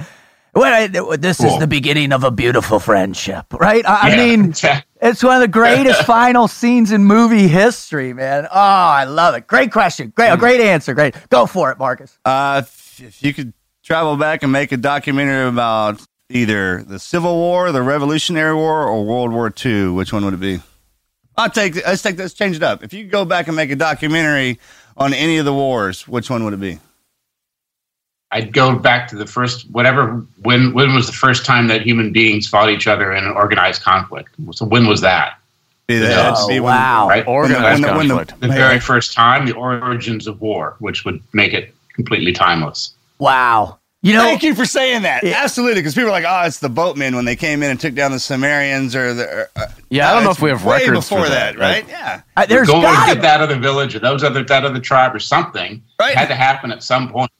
[0.55, 3.85] Well, I, this is the beginning of a beautiful friendship, right?
[3.87, 4.55] I, I Yeah, mean,
[5.03, 8.47] it's one of the greatest final scenes in movie history, man.
[8.47, 9.47] Oh, I love it.
[9.47, 10.15] Great question.
[10.17, 10.35] Great, Mm.
[10.35, 10.95] a great answer.
[10.95, 11.15] Great.
[11.29, 12.19] Go for it, Marcus.
[12.25, 16.01] Uh, if, if you could travel back and make a documentary about
[16.35, 20.41] either the Civil War, the Revolutionary War, or World War II, which one would it
[20.41, 20.61] be?
[21.37, 21.75] I'll take.
[21.77, 22.19] Let's take.
[22.19, 22.85] Let's change it up.
[22.85, 24.59] If you go back and make a documentary
[24.97, 26.79] on any of the wars, which one would it be?
[28.31, 32.13] I'd go back to the first whatever when when was the first time that human
[32.13, 34.31] beings fought each other in an organized conflict?
[34.53, 35.39] So when was that?
[35.87, 36.33] Be the, Yeah.
[36.33, 37.09] it'd be Oh, when- wow.
[37.09, 37.27] Right?
[37.27, 38.41] Organized when the- when the- conflict.
[38.41, 42.93] The very first time, the origins of war, which would make it completely timeless.
[43.19, 43.79] Wow.
[44.05, 45.25] You know, Thank you for saying that.
[45.25, 45.43] Yeah.
[45.43, 47.95] Absolutely, because people are like, "Oh, it's the boatmen when they came in and took
[47.95, 49.49] down the Sumerians," or the.
[49.57, 51.85] Uh, Yeah, I don't know if we have way records for before that, that, right?
[51.85, 52.21] like- yeah.
[52.37, 55.19] I, there's Go and get that other village or those other that other tribe or
[55.21, 55.83] something.
[55.99, 56.15] Right.
[56.15, 57.31] Had to happen at some point.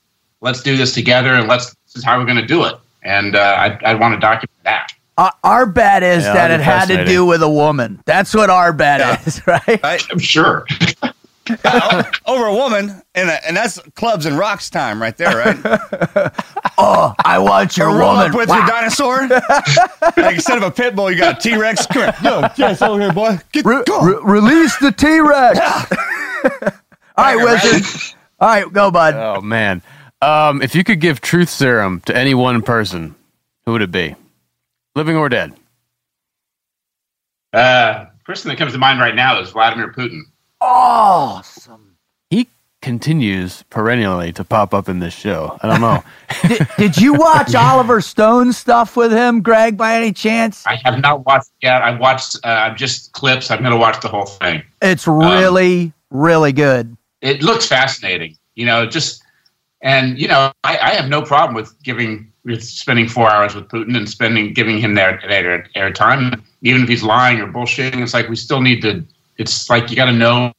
[0.41, 1.75] Let's do this together, and let's.
[1.85, 2.77] This is how we're going to do it.
[3.03, 4.89] And uh, I I want to document that.
[5.19, 8.01] Uh, our bet is Yeah, that it had to do with a woman.
[8.07, 9.23] That's what our bet Yeah.
[9.27, 9.81] is, right?
[9.83, 10.03] Right.
[10.11, 10.67] I'm sure.
[11.49, 16.33] Yeah, over a woman, and and that's clubs and rocks time right there, right?
[16.77, 18.31] Oh, I want your roll woman.
[18.31, 18.57] up with Wow.
[18.59, 19.29] your dinosaur.
[19.29, 21.87] like instead of a pit bull, you got a T Rex.
[21.87, 23.39] Come here, yo, yes, over here, boy.
[23.53, 24.01] Get Re- go.
[24.01, 25.61] re- release the T Rex.
[27.17, 28.17] All right, Wizard.
[28.41, 29.15] All right, go, bud.
[29.15, 29.83] Oh man.
[30.21, 33.15] Um, if you could give truth serum to any one person,
[33.67, 34.17] who would it be?
[34.97, 35.55] Living or dead?
[37.53, 40.23] Uh, person that comes to mind right now is Vladimir Putin.
[40.67, 41.97] Awesome.
[42.31, 42.49] He
[42.81, 45.59] continues perennially to pop up in this show.
[45.63, 46.03] I don't know.
[46.49, 50.67] Did, did you watch Oliver Stone stuff with him, Greg, by any chance?
[50.67, 51.83] I have not watched yet.
[51.83, 53.51] I've watched uh, just clips.
[53.51, 54.63] I'm going to watch the whole thing.
[54.83, 56.97] It's really, really good.
[57.21, 58.37] It looks fascinating.
[58.55, 59.23] You know, just
[59.83, 63.69] and you know, I, I have no problem with giving with spending four hours with
[63.69, 68.03] Putin and spending giving him their their airtime, even if he's lying or bullshitting.
[68.03, 69.05] It's like we still need to.
[69.39, 70.53] It's like you got to know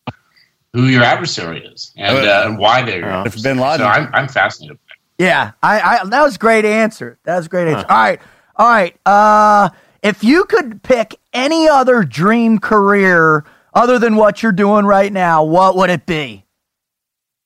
[0.73, 2.99] who your adversary is and, uh, why they're.
[2.99, 3.21] your Yeah.
[3.21, 3.53] If adversary.
[3.53, 4.77] Bin Laden- So I'm I'm fascinated.
[5.17, 7.17] Yeah, I, I that was a great answer.
[7.23, 7.85] That was a great answer.
[7.89, 8.19] All right,
[8.57, 8.97] all right.
[9.05, 9.69] Uh,
[10.03, 15.43] if you could pick any other dream career other than what you're doing right now,
[15.43, 16.43] what would it be?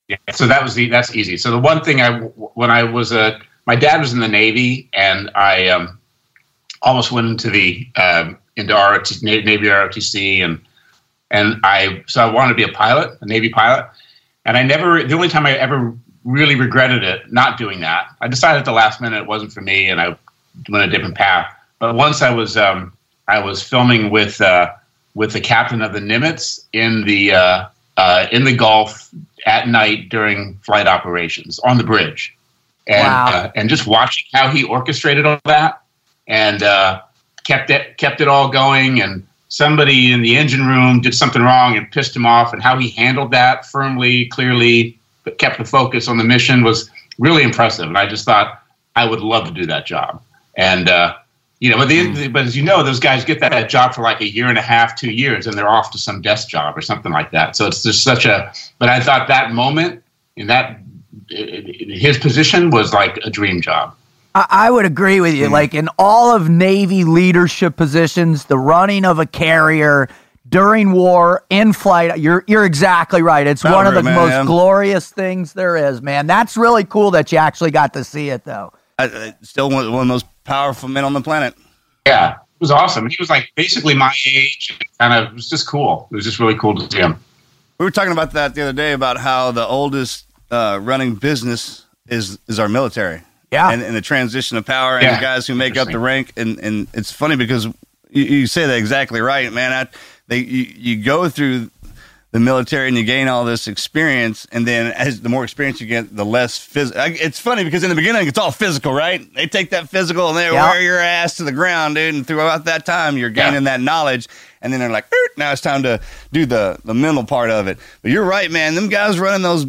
[0.07, 1.37] Yeah, so that was the that's easy.
[1.37, 4.89] So the one thing I when I was a my dad was in the Navy
[4.93, 5.99] and I um
[6.81, 10.59] almost went into the um, into ROT, Navy ROTC, and
[11.31, 13.89] and I so I wanted to be a pilot, a Navy pilot,
[14.45, 15.03] and I never.
[15.03, 15.93] The only time I ever
[16.25, 19.61] really regretted it not doing that, I decided at the last minute it wasn't for
[19.61, 20.17] me, and I
[20.69, 21.53] went a different path.
[21.79, 22.93] But once I was um,
[23.27, 24.71] I was filming with uh,
[25.15, 29.09] with the captain of the Nimitz in the uh, uh, in the Gulf
[29.45, 32.35] at night during flight operations on the bridge,
[32.87, 33.25] and Wow.
[33.27, 35.81] uh, and just watching how he orchestrated all that
[36.27, 37.01] and uh,
[37.43, 39.01] kept it kept it all going.
[39.01, 42.77] And somebody in the engine room did something wrong and pissed him off, and how
[42.77, 47.88] he handled that firmly, clearly, but kept the focus on the mission was really impressive.
[47.88, 48.63] And I just thought
[48.95, 50.21] I would love to do that job.
[50.55, 51.15] And uh,
[51.59, 54.01] you know, but, the, but as you know, those guys get that, that job for
[54.01, 56.77] like a year and a half, two years, and they're off to some desk job
[56.77, 57.55] or something like that.
[57.55, 58.53] So it's just such a.
[58.77, 60.03] But I thought that moment
[60.38, 60.79] in that
[61.29, 63.95] his position was like a dream job.
[64.35, 65.47] I, I would agree with you.
[65.47, 65.53] Hmm.
[65.53, 70.07] Like in all of Navy leadership positions, the running of a carrier
[70.47, 73.45] during war, in flight, you're you're exactly right.
[73.45, 76.25] It's one of the man, most glorious things there is, man.
[76.27, 78.73] That's really cool that you actually got to see it, though.
[78.97, 81.53] I, I- still one, one of the most powerful men on the planet.
[82.07, 83.07] Yeah, it was awesome.
[83.09, 84.77] He was like basically my age.
[84.99, 86.07] Kind of, it was just cool.
[86.11, 87.19] It was just really cool to see him.
[87.77, 91.85] We were talking about that the other day about how the oldest uh, running business
[92.07, 93.21] is is our military.
[93.51, 93.71] Yeah.
[93.71, 95.15] and, and the transition of power and Yeah.
[95.15, 96.33] the guys who make up the rank.
[96.38, 97.65] And and it's funny because
[98.12, 99.71] you, you say that exactly right, man.
[99.73, 99.88] I,
[100.27, 101.71] they you, you go through
[102.31, 105.88] the military and you gain all this experience, and then as the more experience you
[105.88, 107.01] get, the less physical.
[107.05, 109.21] It's funny because in the beginning it's all physical, right?
[109.33, 110.69] They take that physical and they Yeah.
[110.69, 112.13] wear your ass to the ground, dude.
[112.13, 114.27] And throughout that time, you're gaining that knowledge,
[114.62, 115.99] and then they're like, "Er, now it's time to
[116.31, 117.79] do the the mental part of it.
[118.03, 118.75] But you're right, man.
[118.75, 119.65] Them guys running those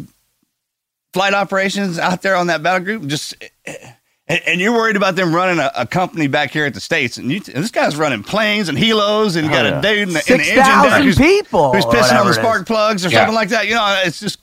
[1.13, 3.35] flight operations out there on that battle group just
[4.27, 7.17] and, and you're worried about them running a, a company back here at the states
[7.17, 9.79] and, you, and this guy's running planes and helos and got yeah.
[9.79, 12.61] a dude in the, in the engine deck who's, people, who's pissing on the spark
[12.61, 12.67] is.
[12.67, 13.19] plugs or Yeah.
[13.19, 14.39] something like that you know it's just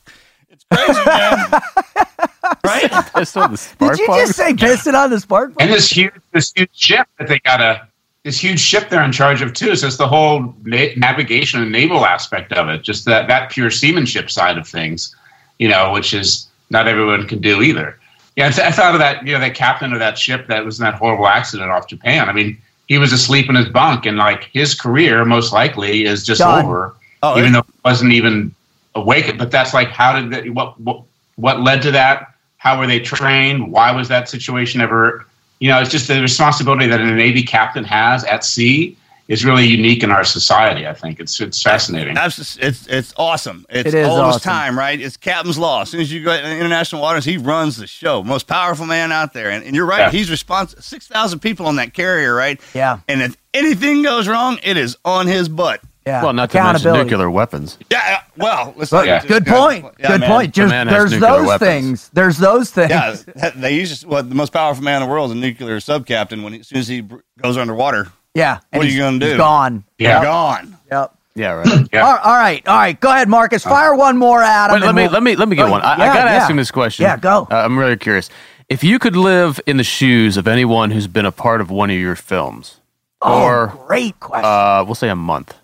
[0.50, 1.50] it's crazy man
[2.64, 4.20] right That's the spark Did you plug?
[4.26, 5.62] just say pissing on the spark plug?
[5.62, 7.87] And this huge, this huge ship that they got a
[8.24, 9.74] this huge ship they're in charge of too.
[9.76, 12.83] So it's the whole na- navigation and naval aspect of it.
[12.83, 15.14] Just that that pure seamanship side of things,
[15.59, 17.98] you know, which is not everyone can do either.
[18.37, 19.26] Yeah, I, thought of that.
[19.26, 22.28] You know, that captain of that ship that was in that horrible accident off Japan.
[22.28, 26.24] I mean, he was asleep in his bunk, and like his career most likely is
[26.24, 26.64] just Done.
[26.64, 26.94] over.
[27.22, 28.54] Oh, even though he wasn't even
[28.94, 29.37] awake.
[29.38, 30.50] But that's like, how did that?
[30.50, 31.02] What what
[31.35, 32.35] what led to that?
[32.59, 33.72] How were they trained?
[33.72, 35.26] Why was that situation ever?
[35.59, 38.96] You know, it's just the responsibility that a Navy captain has at sea
[39.29, 40.87] is really unique in our society.
[40.87, 42.14] I think it's it's fascinating.
[42.14, 43.67] That's just, it's it's awesome.
[43.69, 44.51] It's It is oldest awesome.
[44.51, 44.99] time, right?
[45.01, 45.83] It's captain's law.
[45.83, 48.23] As soon as you go in international waters, he runs the show.
[48.23, 50.01] Most powerful man out there, and, and you're right.
[50.01, 50.11] Yeah.
[50.11, 50.83] He's responsible.
[50.83, 52.59] Six thousand people on that carrier, right?
[52.75, 53.01] Yeah.
[53.07, 55.81] And if anything goes wrong, it is on his butt.
[56.07, 56.23] Yeah.
[56.25, 57.77] well, not to mention nuclear weapons.
[57.91, 58.21] Yeah.
[58.23, 59.23] uh, Well, let's But Yeah.
[59.27, 59.85] Good point.
[60.01, 60.31] Yeah, good man.
[60.31, 60.55] point.
[60.55, 61.61] Just man has there's those weapons.
[61.69, 62.11] things.
[62.14, 62.91] There's those things.
[63.37, 66.07] Yeah, they use what the most powerful man in the world is a nuclear sub
[66.07, 66.43] captain.
[66.43, 68.61] When he, as soon as he br- goes underwater, Yeah.
[68.73, 69.37] And What are you gonna he's do?
[69.37, 69.85] Gone.
[69.99, 70.17] Yeah.
[70.17, 70.77] you're gone.
[70.91, 71.14] Yep.
[71.35, 71.88] Yeah, right.
[71.93, 72.05] Yeah.
[72.07, 72.67] All, all right.
[72.67, 72.99] All right.
[72.99, 73.62] Go ahead, Marcus.
[73.64, 74.75] Fire one more at him.
[74.81, 75.83] Wait, let me we'll- let me let me get Oh, one.
[75.83, 77.05] I, I gotta ask him this question.
[77.05, 77.47] Yeah, go.
[77.51, 78.29] Uh, I'm really curious.
[78.69, 81.91] If you could live in the shoes of anyone who's been a part of one
[81.91, 82.81] of your films,
[83.23, 84.45] Oh, or great question.
[84.45, 85.55] uh, we'll say a month,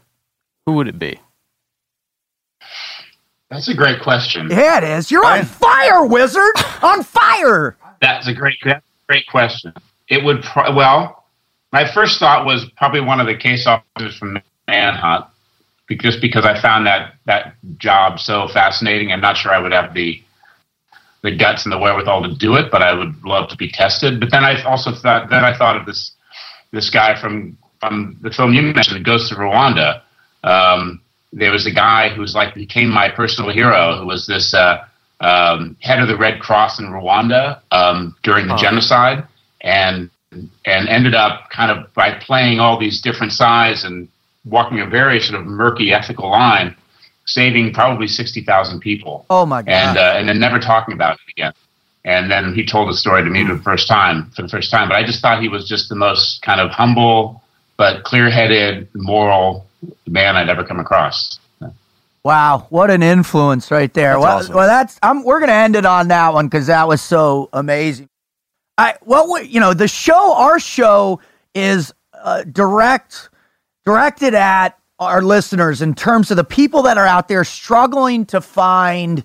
[0.66, 1.20] who would it be?
[3.50, 4.48] That's a great question.
[4.50, 5.10] yeah, it is.
[5.10, 6.54] You're on fire, wizard.
[6.82, 7.76] on fire.
[8.00, 9.72] That's a great, that's a great question.
[10.08, 11.23] It would pro- well.
[11.74, 15.26] My first thought was probably one of the case officers from Manhunt,
[16.00, 19.10] just because I found that that job so fascinating.
[19.10, 20.22] I'm not sure I would have the
[21.24, 24.20] the guts and the wherewithal to do it, but I would love to be tested.
[24.20, 26.12] But then I also thought then I thought of this
[26.70, 30.02] this guy from from the film you mentioned, The Ghost of Rwanda.
[30.44, 31.00] Um,
[31.32, 34.84] there was a guy who's like became my personal hero, who was this uh,
[35.20, 39.26] um, head of the Red Cross in Rwanda um, during the genocide,
[39.60, 40.08] and
[40.64, 44.08] and ended up kind of by playing all these different sides and
[44.44, 46.76] walking a very sort of murky ethical line,
[47.26, 49.72] saving probably sixty thousand people Oh my god.
[49.72, 51.52] and uh, and then never talking about it again.
[52.06, 54.70] And then he told the story to me for the first time, for the first
[54.70, 54.88] time.
[54.88, 57.42] But I just thought he was just the most kind of humble,
[57.78, 59.66] but clear-headed, moral
[60.06, 61.38] man I'd ever come across.
[62.22, 64.12] Wow, what an influence right there.
[64.12, 64.54] That's well, awesome.
[64.54, 67.50] well, that's I'm, we're going to end it on that one because that was so
[67.52, 68.08] amazing.
[68.78, 71.20] I what we, you know the show, our show
[71.54, 73.30] is uh, direct
[73.84, 78.40] directed at our listeners in terms of the people that are out there struggling to
[78.40, 79.24] find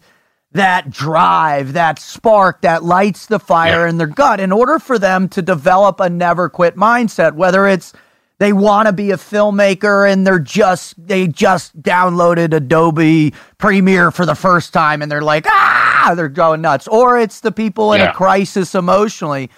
[0.52, 3.90] that drive, that spark that lights the fire Yeah.
[3.90, 7.94] in their gut in order for them to develop a never quit mindset, whether it's
[8.40, 14.26] they want to be a filmmaker and they're just they just downloaded Adobe Premiere for
[14.26, 18.02] the first time and they're like ah they're going nuts or it's the people in
[18.02, 19.50] a crisis emotionally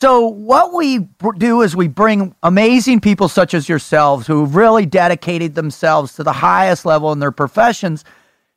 [0.00, 4.86] so what we do is we bring amazing people such as yourselves who have really
[4.86, 8.02] dedicated themselves to the highest level in their professions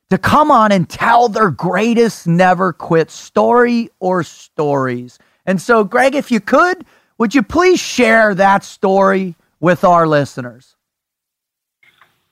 [0.08, 5.18] to come on and tell their greatest never quit story or stories.
[5.44, 6.86] And so Greg, if you could,
[7.18, 10.76] would you please share that story with our listeners?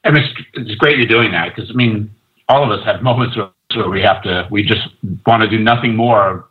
[0.05, 2.11] And it's, it's great you're doing that because I mean,
[2.49, 4.89] all of us have moments where, where we have to, we just
[5.27, 6.49] want to do nothing more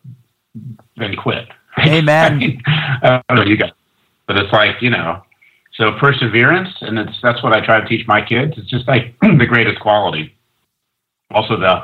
[0.97, 1.47] than quit.
[1.79, 2.33] Amen.
[2.33, 3.71] I, mean, I don't know you guys,
[4.27, 5.23] but it's like you know,
[5.73, 8.53] so perseverance, and it's that's what I try to teach my kids.
[8.57, 10.35] It's just like the greatest quality.
[11.31, 11.81] Also, the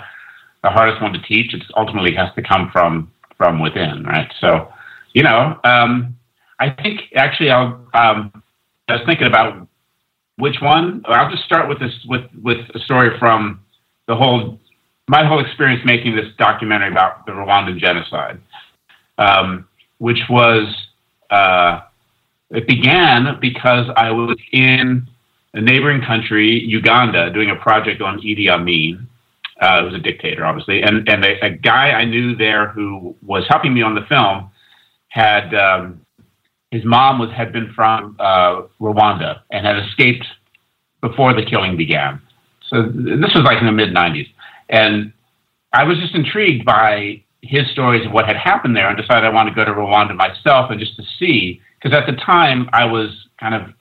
[0.63, 1.53] the hardest one to teach.
[1.53, 4.31] It ultimately has to come from from within, right?
[4.41, 4.71] So,
[5.13, 6.17] you know, um,
[6.59, 7.85] I think actually, I'll.
[7.93, 8.43] Um,
[8.89, 9.67] I was thinking about
[10.37, 11.03] which one.
[11.07, 13.61] I'll just start with this with with a story from
[14.07, 14.59] the whole
[15.07, 18.39] my whole experience making this documentary about the Rwandan genocide,
[19.17, 19.67] um,
[19.99, 20.67] which was
[21.29, 21.81] uh,
[22.51, 25.07] it began because I was in
[25.53, 29.07] a neighboring country, Uganda, doing a project on Idi Amin.
[29.61, 33.15] Uh, it was a dictator, obviously, and and a, a guy I knew there who
[33.25, 34.51] was helping me on the film
[35.09, 36.01] had um,
[36.69, 40.25] his mom was had been from uh, Rwanda and had escaped
[41.01, 42.21] before the killing began.
[42.67, 44.27] So this was like in the mid '90s,
[44.69, 45.13] and
[45.73, 49.29] I was just intrigued by his stories of what had happened there, and decided I
[49.29, 52.85] wanted to go to Rwanda myself and just to see, because at the time I
[52.85, 53.09] was
[53.39, 53.73] kind of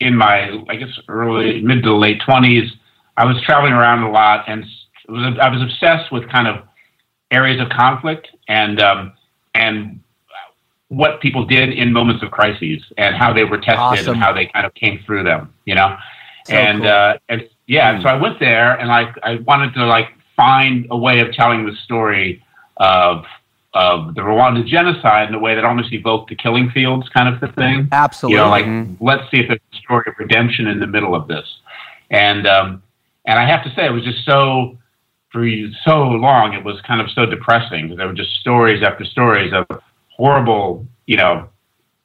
[0.00, 2.70] in my, I guess, early mid to late twenties.
[3.16, 4.64] I was traveling around a lot, and
[5.08, 6.66] was, I was obsessed with kind of
[7.30, 9.12] areas of conflict and um,
[9.54, 10.00] and
[10.88, 14.14] what people did in moments of crises and how they were tested Awesome.
[14.14, 15.96] and how they kind of came through them, you know.
[16.46, 16.88] So and cool.
[16.88, 20.96] uh, and yeah, so I went there and like I wanted to like find a
[20.96, 22.42] way of telling the story
[22.78, 23.24] of
[23.74, 27.40] of the Rwanda genocide in a way that almost evoked the killing fields kind of
[27.40, 27.88] the thing.
[27.90, 28.36] Absolutely.
[28.36, 31.26] You know, like let's see if there's a story of redemption in the middle of
[31.26, 31.46] this.
[32.10, 32.82] And um,
[33.24, 34.76] and I have to say, it was just so
[35.30, 35.46] for
[35.84, 36.52] so long.
[36.52, 39.66] It was kind of so depressing because there were just stories after stories of
[40.08, 41.48] horrible, you know,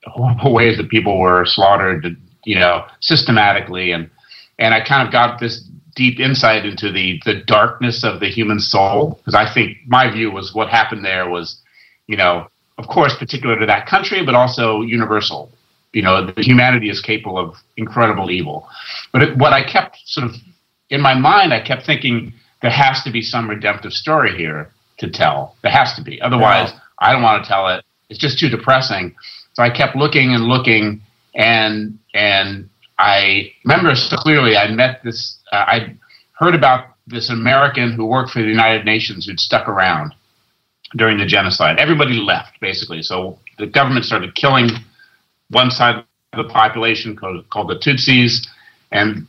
[0.05, 2.15] horrible ways that people were slaughtered,
[2.45, 3.91] you know, systematically.
[3.91, 4.09] And
[4.57, 5.66] and I kind of got this
[5.97, 10.31] deep insight into the the darkness of the human soul because I think my view
[10.31, 11.59] was what happened there was,
[12.05, 15.51] you know, of course, particular to that country, but also universal.
[15.93, 18.67] You know, that humanity is capable of incredible evil.
[19.11, 20.35] But it, what I kept sort of
[20.89, 25.09] in my mind, I kept thinking there has to be some redemptive story here to
[25.09, 25.55] tell.
[25.63, 26.21] There has to be.
[26.21, 27.83] Otherwise, I don't want to tell it.
[28.09, 29.15] It's just too depressing.
[29.53, 31.01] So I kept looking and looking,
[31.33, 34.57] and and I remember so clearly.
[34.57, 35.37] I met this.
[35.51, 35.95] Uh, I
[36.33, 40.13] heard about this American who worked for the United Nations who'd stuck around
[40.95, 41.79] during the genocide.
[41.79, 43.01] Everybody left basically.
[43.01, 44.69] So the government started killing
[45.49, 48.45] one side of the population called, called the Tutsis,
[48.91, 49.27] and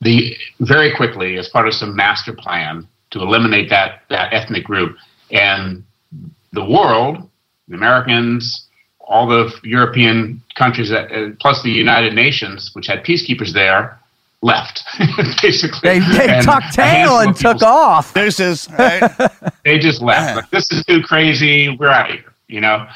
[0.00, 4.96] the very quickly as part of some master plan to eliminate that that ethnic group
[5.30, 5.84] and
[6.52, 7.28] the world,
[7.68, 8.63] the Americans,
[9.06, 13.98] all the European countries, that, uh, plus the United Nations, which had peacekeepers there,
[14.42, 14.84] left
[15.42, 15.80] basically.
[15.82, 18.12] They, they tucked tail and of took off.
[18.14, 18.68] Deuces.
[18.78, 19.10] Right?
[19.64, 20.36] they just left.
[20.36, 21.74] Like, this is too crazy.
[21.78, 22.86] We're out of here, you know?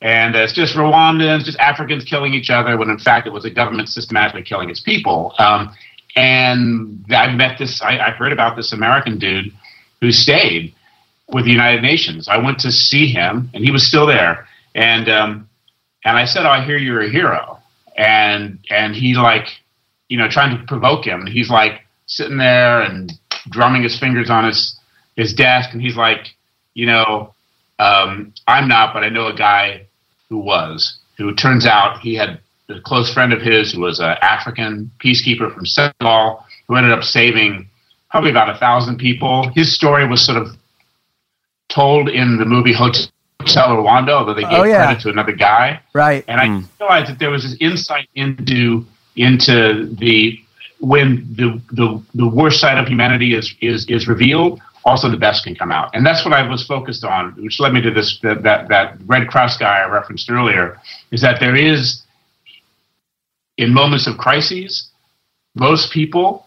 [0.00, 3.44] And uh, it's just Rwandans, just Africans killing each other, when in fact it was
[3.44, 5.34] a government systematically killing its people.
[5.38, 5.74] Um,
[6.16, 9.52] and I met this, I, I heard about this American dude
[10.00, 10.74] who stayed
[11.28, 12.28] with the United Nations.
[12.28, 14.46] I went to see him, and he was still there.
[14.74, 15.48] And um,
[16.06, 17.58] and I said, oh, "I hear you're a hero."
[17.96, 19.48] And and he like,
[20.08, 21.26] you know, trying to provoke him.
[21.26, 23.12] He's like sitting there and
[23.50, 24.78] drumming his fingers on his
[25.16, 26.34] his desk, and he's like,
[26.74, 27.34] you know,
[27.78, 29.86] um, I'm not, but I know a guy
[30.28, 30.98] who was.
[31.18, 35.52] Who turns out he had a close friend of his who was an African peacekeeper
[35.52, 37.68] from Senegal who ended up saving
[38.10, 39.50] probably about a thousand people.
[39.54, 40.48] His story was sort of
[41.68, 43.08] told in the movie Hotel
[43.54, 44.86] Rwanda, although they oh, gave Oh, yeah.
[44.86, 45.80] credit to another guy.
[45.92, 46.24] Right.
[46.28, 46.60] And I hmm.
[46.80, 48.84] realized that there was this insight into
[49.16, 50.38] into the
[50.80, 55.44] when the the, the worst side of humanity is, is is revealed, also the best
[55.44, 55.90] can come out.
[55.94, 58.96] And that's what I was focused on, which led me to this that that, that
[59.06, 60.78] Red Cross guy I referenced earlier,
[61.10, 62.02] is that there is
[63.56, 64.90] in moments of crises,
[65.54, 66.46] most people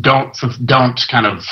[0.00, 1.44] don't don't kind of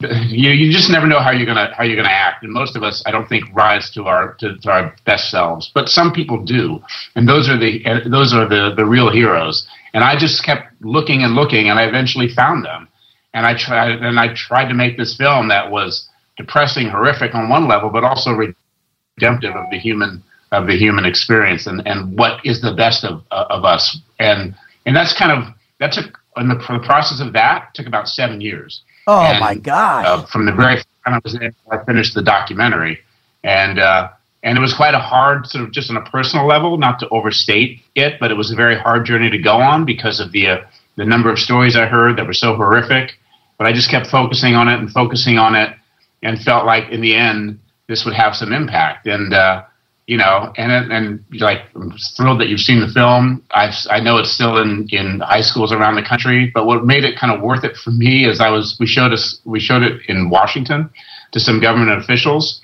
[0.00, 2.84] you you just never know how you're gonna how you're gonna act, and most of
[2.84, 5.72] us, I don't think, rise to our to, to our best selves.
[5.74, 6.80] But some people do,
[7.16, 9.66] and those are the eh, those are the the real heroes.
[9.94, 12.86] And I just kept looking and looking, and I eventually found them.
[13.34, 17.48] And I tried and I tried to make this film that was depressing, horrific on
[17.48, 20.22] one level, but also redemptive of the human
[20.52, 23.98] of the human experience and, and what is the best of uh, of us.
[24.20, 24.54] And
[24.86, 28.40] and that's kind of that took in the, the process of that took about seven
[28.40, 28.82] years.
[29.08, 30.04] Oh And, my God.
[30.04, 32.98] Uh, from the very time I was there, I finished the documentary,
[33.42, 34.10] and uh,
[34.42, 37.08] and it was quite a hard sort of just on a personal level, not to
[37.08, 40.48] overstate it, but it was a very hard journey to go on because of the
[40.48, 40.58] uh,
[40.96, 43.18] the number of stories I heard that were so horrific.
[43.56, 45.74] But I just kept focusing on it and focusing on it,
[46.22, 49.06] and felt like in the end this would have some impact.
[49.06, 49.64] And uh,
[50.08, 53.44] you know, and and like I'm thrilled that you've seen the film.
[53.50, 57.04] I I know it's still in in high schools around the country, but what made
[57.04, 59.82] it kind of worth it for me is I was we showed us we showed
[59.82, 60.88] it in Washington
[61.32, 62.62] to some government officials,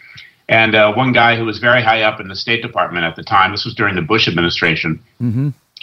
[0.49, 3.23] and uh, one guy who was very high up in the State Department at the
[3.23, 3.53] time.
[3.53, 4.99] This was during the Bush administration.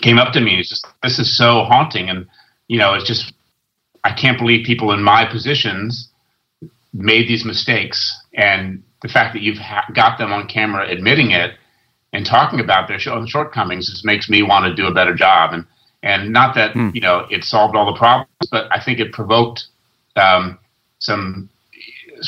[0.02, 0.56] Came up to me.
[0.56, 2.26] He's just this is so haunting, and
[2.70, 3.34] you know, it's just
[4.04, 6.10] I can't believe people in my positions
[6.92, 11.56] made these mistakes and the fact that you've ha- got them on camera admitting it
[12.14, 15.54] and talking about their show shortcomings just makes me want to do a better job.
[15.54, 15.66] And
[16.04, 19.66] and not that you know it solved all the problems but i think it provoked
[20.18, 20.60] um,
[21.00, 21.50] some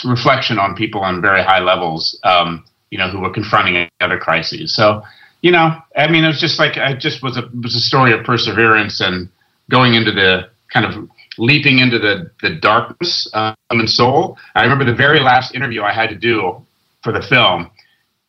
[0.06, 4.76] reflection on people on very high levels um, you know who were confronting other crises.
[4.76, 5.04] So
[5.42, 8.14] you know i mean it was just like i just was a was a story
[8.14, 9.30] of perseverance and
[9.70, 14.38] going into the kind of leaping into the the darkness um, and soul.
[14.56, 16.66] I remember the very last interview I had to do
[17.04, 17.70] for the film.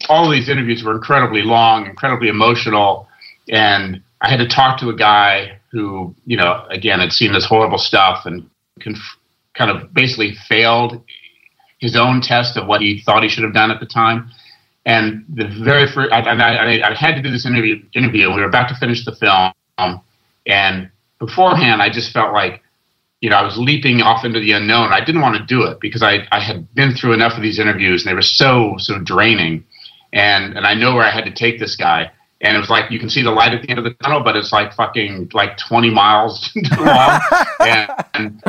[0.09, 3.09] All these interviews were incredibly long, incredibly emotional,
[3.49, 7.45] and I had to talk to a guy who, you know, again had seen this
[7.45, 8.49] horrible stuff and
[8.81, 9.19] conf-
[9.55, 11.03] kind of basically failed
[11.79, 14.31] his own test of what he thought he should have done at the time.
[14.87, 17.83] And the very first, I, I, I had to do this interview.
[17.95, 18.29] Interview.
[18.29, 20.01] We were about to finish the film,
[20.47, 22.63] and beforehand, I just felt like
[23.25, 24.93] you know, I was leaping off into the unknown.
[24.93, 27.59] I didn't want to do it because I, I had been through enough of these
[27.59, 29.65] interviews and they were so, so draining.
[30.13, 32.11] And, and I know where I had to take this guy.
[32.43, 34.23] And it was like, you can see the light at the end of the tunnel,
[34.23, 37.19] but it's like fucking like 20 miles long.
[37.61, 38.43] and, and,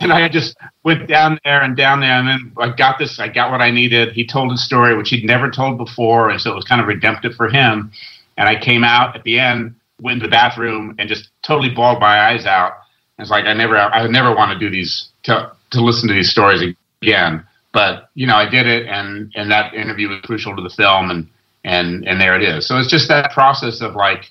[0.00, 2.18] and I just went down there and down there.
[2.18, 4.12] And then I got this, I got what I needed.
[4.12, 6.30] He told his story, which he'd never told before.
[6.30, 7.92] And so it was kind of redemptive for him.
[8.36, 12.00] And I came out at the end, went to the bathroom and just totally bawled
[12.00, 12.72] my eyes out
[13.18, 16.30] it's like I never, I never want to do these to to listen to these
[16.30, 16.62] stories
[17.02, 17.44] again.
[17.72, 21.10] But you know, I did it, and and that interview was crucial to the film,
[21.10, 21.28] and
[21.64, 22.66] and and there it is.
[22.66, 24.30] So it's just that process of like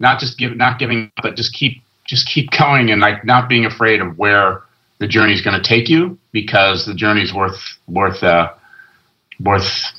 [0.00, 3.48] not just give, not giving up, but just keep just keep going, and like not
[3.48, 4.62] being afraid of where
[4.98, 8.52] the journey is going to take you, because the journey is worth worth uh,
[9.40, 9.92] worth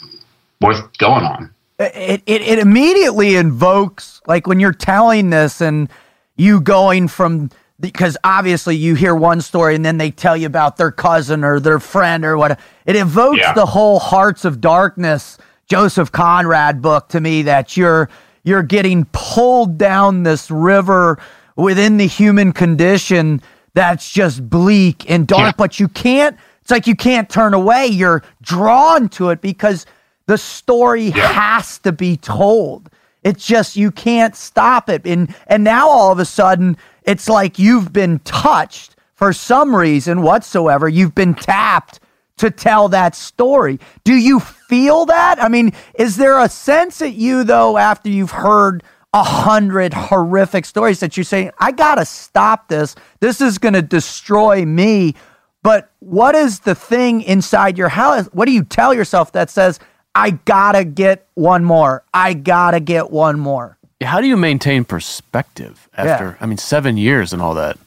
[0.62, 1.54] worth going on.
[1.80, 5.90] it, it, it immediately invokes like when you're telling this and
[6.38, 7.50] you going from
[7.80, 11.60] because obviously you hear one story and then they tell you about their cousin or
[11.60, 12.60] their friend or what.
[12.86, 13.54] It evokes Yeah.
[13.54, 15.38] the whole hearts of darkness
[15.70, 18.10] joseph conrad book to me that you're
[18.44, 21.18] you're getting pulled down this river
[21.56, 23.42] within the human condition
[23.74, 25.52] that's just bleak and dark Yeah.
[25.58, 27.88] but you can't it's like you can't turn away.
[27.88, 29.86] You're drawn to it because
[30.28, 32.90] the story has to be told.
[33.24, 35.06] It's just you can't stop it.
[35.06, 40.22] And and now all of a sudden it's like you've been touched for some reason
[40.22, 40.89] whatsoever.
[40.89, 41.99] You've been tapped
[42.38, 43.80] to tell that story.
[44.04, 45.41] Do you feel that?
[45.41, 48.84] I mean is there a sense at you though after you've heard
[49.14, 52.95] a hundred horrific stories that you're saying i gotta stop this.
[53.20, 55.16] This is gonna destroy me.
[55.62, 58.26] But what is the thing inside your house?
[58.34, 59.80] What do you tell yourself that says
[60.16, 62.04] i gotta get one more.
[62.14, 67.34] I gotta get one more How do you maintain perspective after, I mean, seven years
[67.34, 67.78] and all that?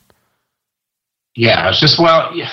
[1.34, 2.50] Yeah, it's just well, yeah.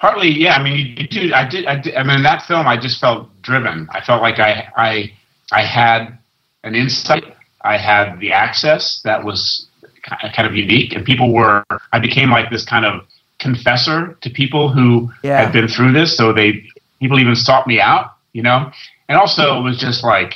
[0.00, 0.54] Partly, yeah.
[0.54, 1.34] I mean, you do.
[1.34, 1.66] I did.
[1.66, 1.94] I did.
[1.94, 3.86] I mean, in that film, I just felt driven.
[3.92, 5.12] I felt like I, I,
[5.52, 6.16] I had
[6.64, 7.24] an insight.
[7.62, 9.66] I had the access that was
[10.02, 11.64] kind of unique, and people were.
[11.92, 13.02] I became like this kind of
[13.40, 15.42] confessor to people who Yeah.
[15.42, 16.16] had been through this.
[16.16, 16.64] So they,
[17.00, 18.12] people even sought me out.
[18.32, 18.70] You know,
[19.08, 20.34] and also it was just like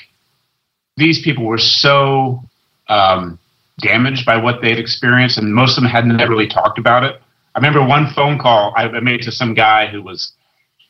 [0.97, 2.42] these people were so
[2.88, 3.38] um,
[3.80, 7.20] damaged by what they'd experienced, and most of them hadn't really talked about it.
[7.55, 10.32] I remember one phone call I I made to some guy who was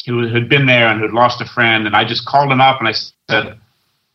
[0.06, 2.60] who had been there and who had lost a friend, and I just called him
[2.60, 2.92] up and I
[3.30, 3.58] said,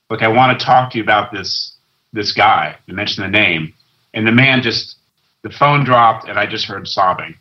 [0.09, 1.75] "Look, I want to talk to you about this
[2.13, 3.73] this guy." I mentioned the name,
[4.13, 4.97] and the man just
[5.43, 7.35] the phone dropped, and I just heard sobbing,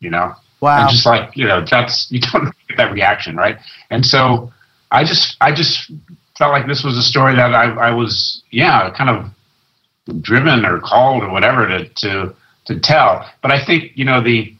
[0.00, 0.34] you know.
[0.60, 0.80] Wow.
[0.80, 3.58] And just like you know, that's you don't get that reaction, right?
[3.90, 4.52] And so
[4.90, 5.90] I just I just
[6.38, 10.78] felt like this was a story that I, I was yeah kind of driven or
[10.80, 12.34] called or whatever to to
[12.66, 13.28] to tell.
[13.42, 14.54] But I think you know the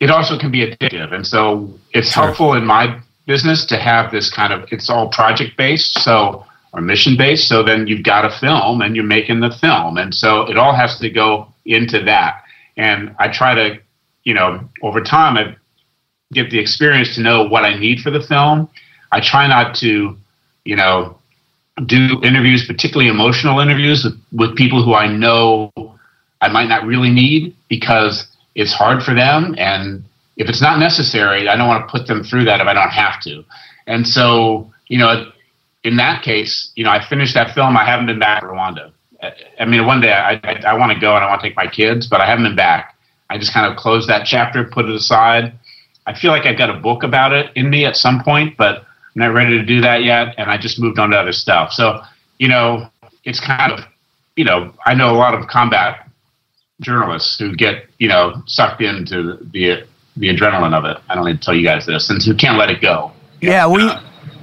[0.00, 2.24] it also can be addictive, and so it's Sure.
[2.24, 6.80] helpful in my business to have this kind of it's all project based, so or
[6.80, 7.48] mission based.
[7.48, 10.74] So then you've got a film and you're making the film, and so it all
[10.74, 12.42] has to go into that.
[12.76, 13.78] And I try to,
[14.24, 15.56] you know, over time I
[16.32, 18.68] get the experience to know what I need for the film.
[19.12, 20.16] I try not to,
[20.64, 21.18] you know,
[21.86, 25.72] do interviews, particularly emotional interviews with, with people who I know
[26.40, 29.54] I might not really need because it's hard for them.
[29.58, 30.04] And
[30.36, 32.90] if it's not necessary, I don't want to put them through that if I don't
[32.90, 33.44] have to.
[33.86, 35.30] And so, you know,
[35.84, 37.76] in that case, you know, I finished that film.
[37.76, 38.92] I haven't been back to Rwanda.
[39.58, 41.56] I- mean, one day I, I, I want to go and I want to take
[41.56, 42.96] my kids, but I haven't been back.
[43.28, 45.52] I just kind of closed that chapter, put it aside.
[46.06, 48.84] I feel like I've got a book about it in me at some point, but
[49.14, 50.34] I'm not ready to do that yet.
[50.38, 51.72] And I just moved on to other stuff.
[51.72, 52.02] So,
[52.38, 52.88] you know,
[53.24, 53.80] it's kind of,
[54.36, 56.08] you know, I know a lot of combat
[56.80, 59.84] journalists who get, you know, sucked into the
[60.16, 60.98] the adrenaline of it.
[61.08, 63.12] I don't need to tell you guys this, and who can't let it go.
[63.40, 63.82] Yeah, we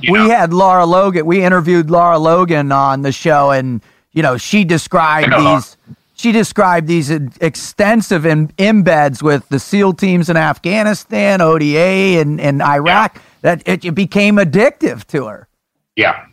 [0.01, 0.30] You we know?
[0.30, 1.26] had Lara Logan.
[1.26, 3.82] We interviewed Lara Logan on the show, and
[4.13, 5.55] you know she described know Lara.
[5.57, 5.78] these.
[6.15, 12.41] She described these uh, extensive in, embeds with the SEAL teams in Afghanistan, ODA, and,
[12.41, 13.22] and Iraq.
[13.42, 15.48] That it, became addictive to her.
[15.96, 16.26] Yeah,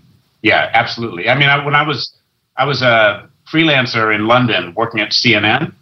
[0.42, 1.28] yeah, absolutely.
[1.28, 2.14] I mean, I, when I was
[2.56, 5.72] I was a freelancer in London working at CNN,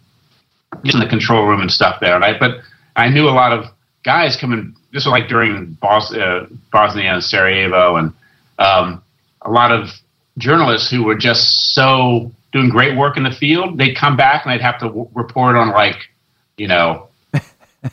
[0.83, 2.39] just in the control room and stuff there, right?
[2.39, 2.61] But
[2.95, 3.65] I knew a lot of
[4.03, 4.75] guys coming.
[4.91, 8.13] This was like during Bos, uh, Bosnia and Sarajevo, and
[8.59, 9.03] um,
[9.41, 9.89] a lot of
[10.37, 13.77] journalists who were just so doing great work in the field.
[13.77, 15.97] They'd come back and they'd have to w- report on like,
[16.57, 17.07] you know.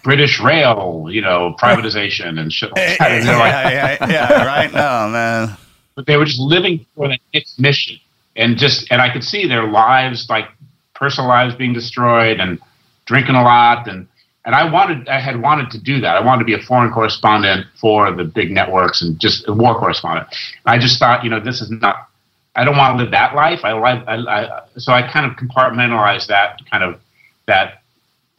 [0.02, 3.00] British Rail, you know, privatization and shit like.
[3.00, 4.72] And like, yeah, yeah, yeah, right.
[4.72, 5.56] No, man.
[5.94, 7.98] but they were just living for the next mission
[8.36, 10.46] and just and i could see their lives like
[10.94, 12.58] personal lives being destroyed and
[13.06, 14.06] drinking a lot and
[14.44, 16.92] and i wanted i had wanted to do that i wanted to be a foreign
[16.92, 20.26] correspondent for the big networks and just a war correspondent
[20.66, 22.08] i just thought you know this is not
[22.56, 25.32] i don't want to live that life i like I, I so i kind of
[25.32, 27.00] compartmentalized that kind of
[27.46, 27.79] that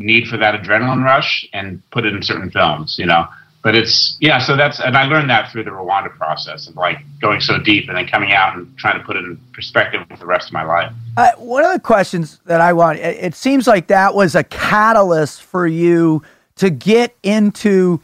[0.02, 3.28] need for that adrenaline rush and put it in certain films you know
[3.64, 6.98] but it's yeah so that's and i learned that through the rwanda process of like
[7.20, 10.20] going so deep and then coming out and trying to put it in perspective with
[10.20, 13.36] the rest of my life Uh, one of the questions that I want, it, it
[13.36, 16.24] seems like that was a catalyst for you
[16.56, 18.00] to get into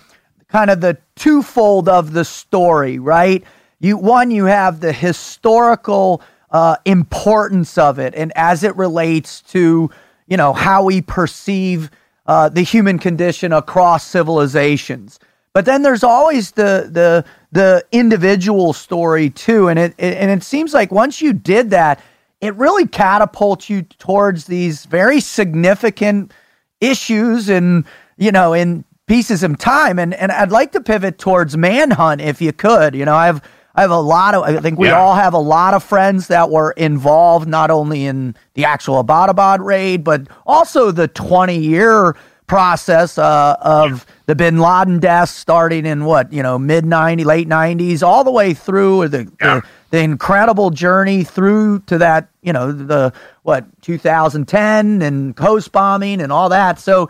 [0.50, 3.43] kind of the twofold of the story, right?
[3.80, 6.22] You one, you have the historical
[6.52, 9.89] uh, importance of it, and as it relates to
[10.28, 11.89] you know how we perceive
[12.25, 15.19] uh, the human condition across civilizations.
[15.53, 20.43] But then there's always the the the individual story too, and it, it and it
[20.43, 22.01] seems like once you did that,
[22.41, 26.32] it really catapults you towards these very significant
[26.80, 27.86] issues and
[28.17, 29.97] you know in pieces of time.
[29.97, 32.93] And and I'd like to pivot towards Manhunt if you could.
[32.93, 33.41] You know, I have
[33.78, 34.99] I have a lot of I think we Yeah.
[34.99, 39.59] all have a lot of friends that were involved not only in the actual Abbottabad
[39.63, 42.15] raid, but also the 20 year
[42.47, 47.47] process uh, of the Bin Laden deaths starting in what you know mid 90s, late
[47.47, 49.55] 90s, all the way through the, Yeah.
[49.55, 53.13] the the incredible journey through to that you know the
[53.43, 56.80] what 2010 and Khost bombing and all that.
[56.80, 57.09] So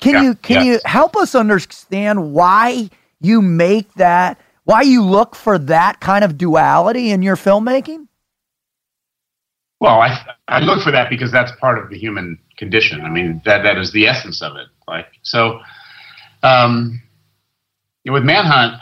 [0.00, 2.88] can Yeah, you can you help us understand why
[3.20, 4.38] you make that?
[4.64, 8.08] Why you look for that kind of duality in your filmmaking?
[9.80, 10.16] well i
[10.48, 13.00] i look for that because that's part of the human condition.
[13.02, 14.68] I mean that that is the essence of it.
[14.86, 15.60] Like so
[16.42, 17.02] um
[18.04, 18.80] you know, with manhunt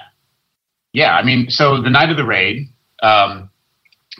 [0.93, 2.69] yeah i mean so the night of the raid
[3.03, 3.49] um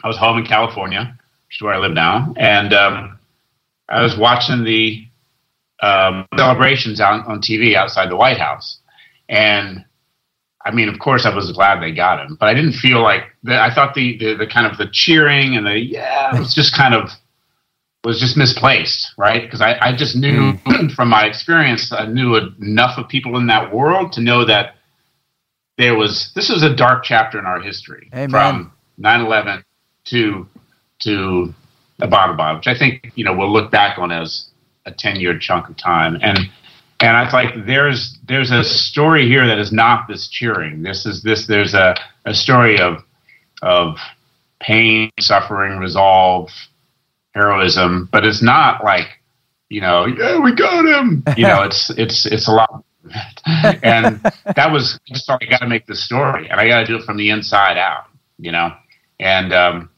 [0.03, 3.19] i was home in california which is where i live now and um
[3.89, 5.05] i was watching the
[5.83, 8.79] um, celebrations out on tv outside the white house.
[9.29, 9.85] And
[10.65, 13.23] I mean, of course, I was glad they got him, but I didn't feel like
[13.43, 16.53] the, I thought the, the the kind of the cheering and the yeah it was
[16.53, 17.09] just kind of
[18.03, 19.41] was just misplaced, right?
[19.41, 20.91] Because I, I just knew mm.
[20.95, 24.75] from my experience, I knew enough of people in that world to know that
[25.77, 28.29] there was this was a dark chapter in our history Amen.
[28.29, 29.63] from 9/11
[30.05, 30.47] to
[30.99, 31.53] to
[32.01, 34.49] Abbottabad, which I think you know we'll look back on as
[34.85, 36.39] a 10 year chunk of time and
[37.03, 40.83] and I was like, there's there's a story here that is not this cheering.
[40.83, 41.47] This is this.
[41.47, 41.95] There's a,
[42.25, 43.03] a story of
[43.61, 43.97] of
[44.61, 46.49] pain, suffering, resolve,
[47.35, 49.19] heroism, but it's not like
[49.67, 51.25] you know, yeah, we got him.
[51.35, 52.85] You know, it's it's it's a lot
[53.83, 54.21] and
[54.55, 57.03] that was just I got to make the story, and I got to do it
[57.03, 58.05] from the inside out,
[58.39, 58.73] you know.
[59.19, 59.89] And um,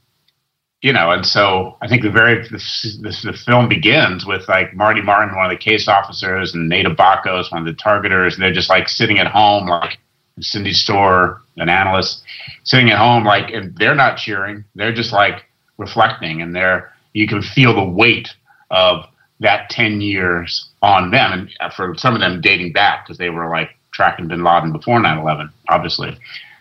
[0.81, 5.35] you know, and so I think the very the, film begins with like Marty Martin,
[5.35, 8.69] one of the case officers, and Nada Bakos, one of the targeters, and they're just
[8.69, 9.97] like sitting at home, like
[10.39, 12.23] Cindy Storer, an analyst,
[12.63, 15.45] sitting at home, like, and they're not cheering, they're just like
[15.77, 18.35] reflecting, and they're you can feel the weight
[18.69, 19.05] of
[19.39, 21.49] that 10 years on them.
[21.59, 24.99] And for some of them dating back because they were like tracking bin Laden before
[24.99, 26.17] 9 11, obviously.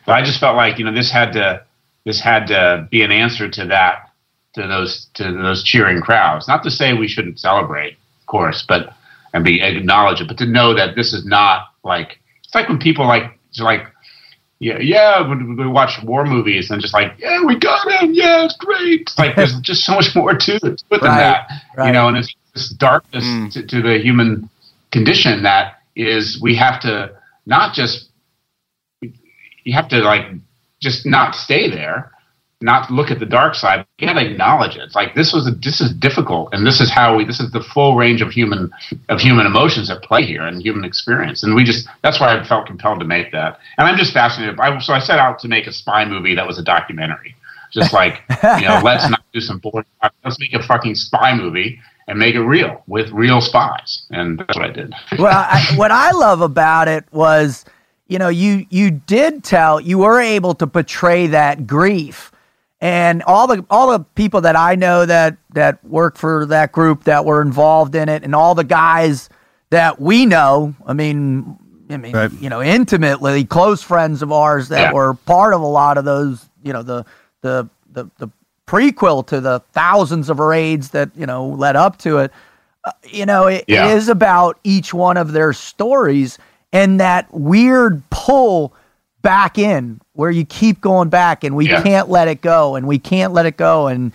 [0.06, 1.64] But I just felt like, you know, this had to,
[2.04, 4.10] this had to be an answer to that,
[4.54, 6.46] to those, to those cheering crowds.
[6.48, 8.94] Not to say we shouldn't celebrate, of course, but,
[9.32, 12.78] and be acknowledge it, but to know that this is not like, it's like when
[12.78, 13.86] people like, like,
[14.60, 18.12] yeah, yeah, we watch war movies and just like, yeah, we got him.
[18.14, 19.02] Yeah, it's great.
[19.02, 21.88] It's like there's just so much more to it than right, that, right.
[21.88, 22.08] you know.
[22.08, 23.52] And it's this darkness mm.
[23.52, 24.48] to, to the human
[24.90, 27.14] condition that is we have to
[27.46, 28.08] not just
[29.02, 30.26] you have to like
[30.84, 32.12] just not stay there
[32.64, 33.86] not look at the dark side.
[33.98, 34.82] You got to acknowledge it.
[34.82, 37.24] It's like this was a, this is difficult, and this is how we.
[37.24, 38.70] This is the full range of human
[39.10, 41.42] of human emotions at play here and human experience.
[41.42, 43.58] And we just that's why I felt compelled to make that.
[43.76, 44.58] And I'm just fascinated.
[44.58, 47.36] I, so I set out to make a spy movie that was a documentary.
[47.70, 48.22] Just like
[48.58, 49.86] you know, let's not do some boring.
[50.24, 51.78] Let's make a fucking spy movie
[52.08, 54.06] and make it real with real spies.
[54.10, 54.94] And that's what I did.
[55.18, 57.64] well, I, what I love about it was,
[58.06, 62.30] you know, you you did tell you were able to portray that grief
[62.84, 67.04] and all the all the people that I know that that work for that group
[67.04, 69.30] that were involved in it, and all the guys
[69.70, 70.74] that we know.
[70.86, 72.30] I mean, I mean, right.
[72.32, 74.92] you know, intimately close friends of ours that yeah.
[74.92, 76.46] were part of a lot of those.
[76.62, 77.06] You know, the
[77.40, 78.28] the the the
[78.66, 82.32] prequel to the thousands of raids that you know led up to it.
[82.84, 83.88] Uh, you know, it, yeah.
[83.88, 86.38] it is about each one of their stories
[86.74, 88.74] and that weird pull
[89.22, 91.82] back in where you keep going back and we yeah.
[91.82, 94.12] can't let it go and we can't let it go and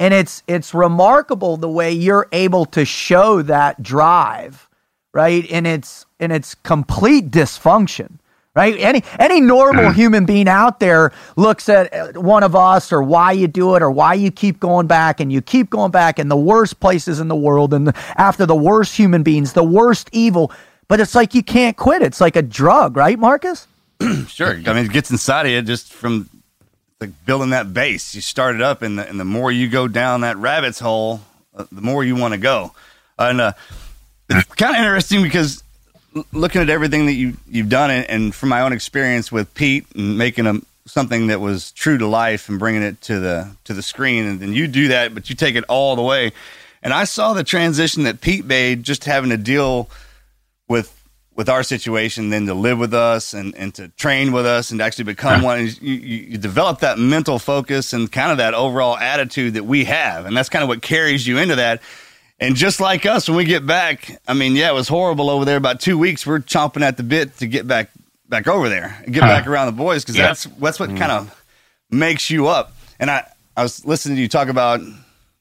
[0.00, 4.68] and it's it's remarkable the way you're able to show that drive
[5.14, 8.18] right and it's and it's complete dysfunction
[8.56, 9.94] right any any normal mm.
[9.94, 13.92] human being out there looks at one of us or why you do it or
[13.92, 17.28] why you keep going back and you keep going back in the worst places in
[17.28, 20.50] the world and after the worst human beings the worst evil
[20.88, 23.66] but it's like you can't quit it's like a drug right marcus
[24.28, 24.52] sure.
[24.66, 26.28] I mean, it gets inside of you just from
[27.00, 28.14] like building that base.
[28.14, 31.20] You start it up, and the, and the more you go down that rabbit's hole,
[31.56, 32.72] uh, the more you want to go.
[33.18, 33.52] And uh,
[34.30, 35.62] it's kind of interesting because
[36.32, 39.86] looking at everything that you you've done, and, and from my own experience with Pete
[39.94, 43.74] and making a something that was true to life and bringing it to the to
[43.74, 46.32] the screen, and then you do that, but you take it all the way.
[46.84, 49.90] And I saw the transition that Pete made, just having to deal
[50.68, 50.94] with
[51.34, 54.80] with our situation than to live with us and, and to train with us and
[54.80, 55.68] to actually become one.
[55.80, 60.26] You, you, develop that mental focus and kind of that overall attitude that we have.
[60.26, 61.80] And that's kind of what carries you into that.
[62.40, 65.44] And just like us, when we get back, I mean, yeah, it was horrible over
[65.44, 65.56] there.
[65.56, 67.90] About two weeks, we're chomping at the bit to get back
[68.28, 70.26] back over there, and get back around the boys, because yeah.
[70.26, 70.98] that's that's what mm.
[70.98, 71.44] kind of
[71.90, 72.74] makes you up.
[73.00, 74.80] And I, I was listening to you talk about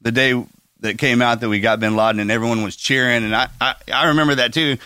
[0.01, 0.41] the day
[0.79, 3.75] that came out that we got Bin Laden, and everyone was cheering, and I, I,
[3.93, 4.77] I remember that too.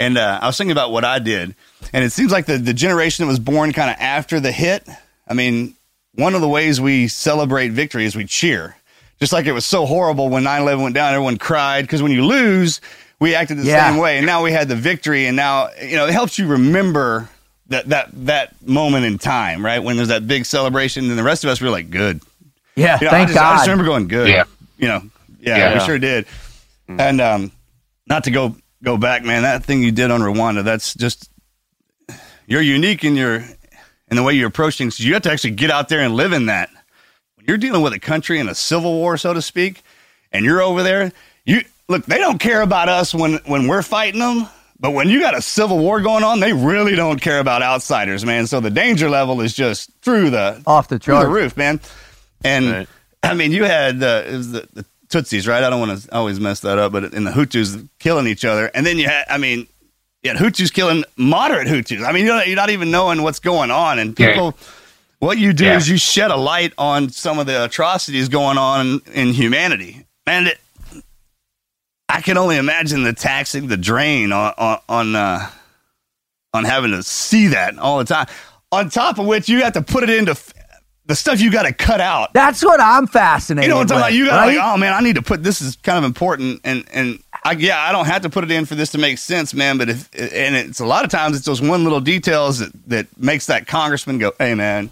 [0.00, 1.54] And uh, I was thinking about what I did,
[1.92, 4.88] and it seems like the the generation that was born kind of after the hit.
[5.28, 5.76] I mean,
[6.14, 8.76] one of the ways we celebrate victory is we cheer.
[9.20, 12.24] Just like it was so horrible when 9/11 went down, everyone cried because when you
[12.24, 12.80] lose,
[13.20, 13.90] we acted the yeah.
[13.90, 14.16] same way.
[14.16, 17.28] And now we had the victory, and now you know it helps you remember
[17.68, 19.80] that that that moment in time, right?
[19.80, 22.22] When there's that big celebration, and the rest of us were like, "Good."
[22.74, 23.52] Yeah, you know, thank I just, God.
[23.52, 24.44] I just remember going, "Good." Yeah,
[24.78, 25.02] you know,
[25.40, 25.74] yeah, yeah.
[25.74, 26.24] we sure did.
[26.88, 27.00] Mm.
[27.00, 27.52] And um,
[28.06, 29.42] not to go go back, man.
[29.42, 31.30] That thing you did on Rwanda, that's just
[32.46, 34.98] you're unique in your in the way you approach things.
[35.00, 36.70] You have to actually get out there and live in that.
[37.36, 39.82] When you're dealing with a country in a civil war, so to speak,
[40.32, 41.12] and you're over there,
[41.44, 42.04] you look.
[42.06, 44.48] They don't care about us when when we're fighting them.
[44.78, 48.24] But when you got a civil war going on, they really don't care about outsiders,
[48.24, 48.46] man.
[48.46, 51.80] So the danger level is just through the off the chart, the roof, man.
[52.42, 52.88] And right.
[53.22, 55.62] I mean, you had uh, it was the, the Tutsis, right?
[55.62, 58.70] I don't want to always mess that up, but in the Hutus killing each other,
[58.74, 59.66] and then you had, I mean,
[60.22, 62.06] yeah, Hutus killing moderate Hutus.
[62.06, 64.54] I mean, you're not, you're not even knowing what's going on, and people.
[64.58, 64.66] Yeah.
[65.18, 65.76] What you do yeah.
[65.76, 70.06] is you shed a light on some of the atrocities going on in, in humanity,
[70.26, 70.58] and it,
[72.08, 75.50] I can only imagine the taxing, the drain on on on, uh,
[76.54, 78.28] on having to see that all the time.
[78.72, 80.34] On top of which, you have to put it into
[81.10, 82.32] the stuff you got to cut out.
[82.32, 83.64] That's what I'm fascinated.
[83.66, 84.12] You know what I'm talking with, about?
[84.14, 84.56] You got right?
[84.56, 87.50] like, oh man, I need to put this is kind of important, and and I
[87.50, 89.76] I, yeah, I don't have to put it in for this to make sense, man.
[89.76, 93.06] But if and it's a lot of times it's those one little details that that
[93.18, 94.88] makes that congressman go, "Hey, man,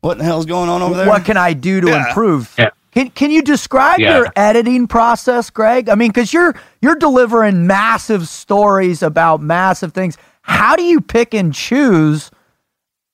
[0.00, 2.08] what the hell's going on over there?" What can I do to Yeah.
[2.08, 2.54] improve?
[2.56, 2.70] Yeah.
[2.92, 4.18] Can Can you describe Yeah.
[4.18, 5.88] your editing process, Greg?
[5.88, 10.16] I mean, because you're you're delivering massive stories about massive things.
[10.42, 12.30] How do you pick and choose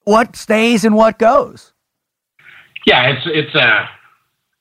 [0.04, 1.72] what stays and what goes?
[2.88, 3.86] Yeah, it's it's uh,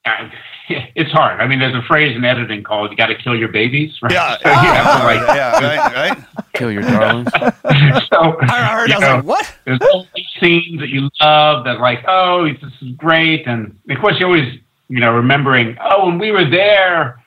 [0.05, 0.30] uh,
[0.95, 1.39] it's hard.
[1.39, 4.11] I mean, there's a phrase in editing called "you got to kill your babies." Right?
[4.11, 6.25] Yeah, So you have like, yeah, right, right.
[6.53, 7.30] Kill your darlings.
[7.39, 8.91] so I heard.
[8.91, 12.45] I was know, like, "What?" there's all these scenes that you love that like, oh,
[12.45, 14.59] this is great, and of course you're always,
[14.89, 17.23] you know, remembering, oh, when we were there,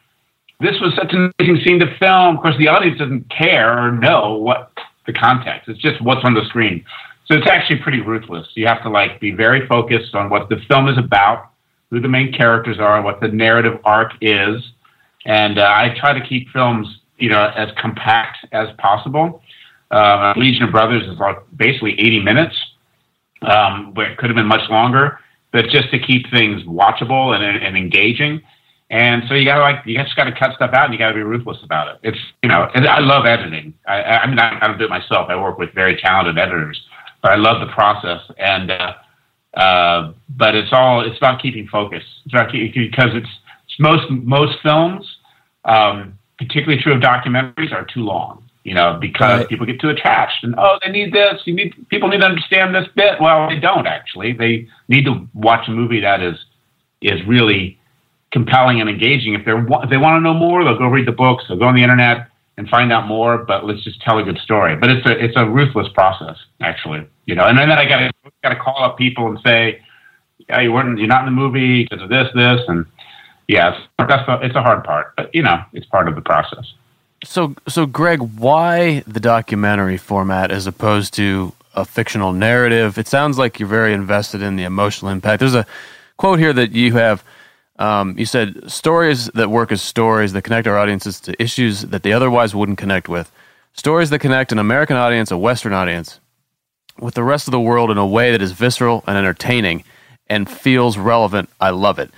[0.61, 2.37] this was such an amazing scene to film.
[2.37, 4.71] Of course, the audience doesn't care or know what
[5.07, 5.69] the context.
[5.71, 6.85] It's just what's on the screen.
[7.27, 8.49] So it's actually pretty ruthless.
[8.55, 11.51] You have to like be very focused on what the film is about,
[11.91, 14.63] who the main characters are, what the narrative arc is,
[15.27, 16.87] and uh, I try to keep films,
[17.19, 19.43] you know, as compact as possible.
[19.91, 22.57] Uh, Legion of Brothers is like basically 80 minutes,
[23.43, 25.19] um, where it could have been much longer,
[25.53, 28.41] but just to keep things watchable and, and engaging.
[28.91, 31.23] And so you gotta like, you just gotta cut stuff out and you gotta be
[31.23, 32.01] ruthless about it.
[32.03, 33.75] It's, you know, and I love editing.
[33.87, 35.29] I, I mean, I, I don't do it myself.
[35.29, 36.81] I work with very talented editors,
[37.23, 38.21] but I love the process.
[38.39, 38.95] And, uh,
[39.55, 42.03] uh, but it's all, it's about keeping focus.
[42.25, 43.29] It's about keep, because it's,
[43.67, 45.07] it's most, most films,
[45.65, 48.45] um, particularly true of documentaries, are too long.
[48.63, 49.49] You know, because Right.
[49.49, 51.41] people get too attached and oh, they need this.
[51.47, 53.19] You need people need to understand this bit.
[53.19, 54.35] Well, they don't actually.
[54.35, 56.37] They need to watch a movie that is
[57.01, 57.79] is really
[58.33, 59.33] compelling and engaging.
[59.33, 61.45] If they're if they want to know more, they'll go read the books.
[61.49, 63.39] They'll go on the internet and find out more.
[63.39, 64.77] But let's just tell a good story.
[64.77, 67.07] But it's a it's a ruthless process, actually.
[67.27, 69.83] You know, and then I got got to call up people and say,
[70.49, 72.87] yeah, you weren't you're not in the movie because of this this and
[73.51, 75.15] yeah, it's, that's the, it's a hard part.
[75.17, 76.73] But you know, it's part of the process.
[77.25, 82.97] So, so Greg, why the documentary format as opposed to a fictional narrative?
[82.97, 85.41] It sounds like you're very invested in the emotional impact.
[85.41, 85.67] There's a
[86.17, 87.25] quote here that you have.
[87.81, 92.03] Um, you said stories that work as stories that connect our audiences to issues that
[92.03, 93.33] they otherwise wouldn't connect with.
[93.73, 96.21] Stories that connect an American audience, a Western audience,
[96.99, 99.83] with the rest of the world in a way that is visceral and entertaining
[100.29, 101.49] and feels relevant.
[101.59, 102.11] I love it.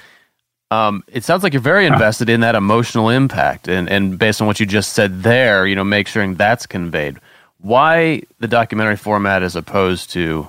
[0.73, 4.47] Um, it sounds like you're very invested in that emotional impact, and, and based on
[4.47, 7.19] what you just said there, you know, make sure that's conveyed.
[7.59, 10.49] Why the documentary format as opposed to,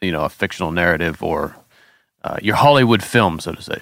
[0.00, 1.54] you know, a fictional narrative or
[2.24, 3.78] uh, your Hollywood film, so to say?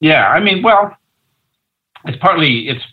[0.00, 0.96] Yeah, I mean, well,
[2.04, 2.84] it's partly it's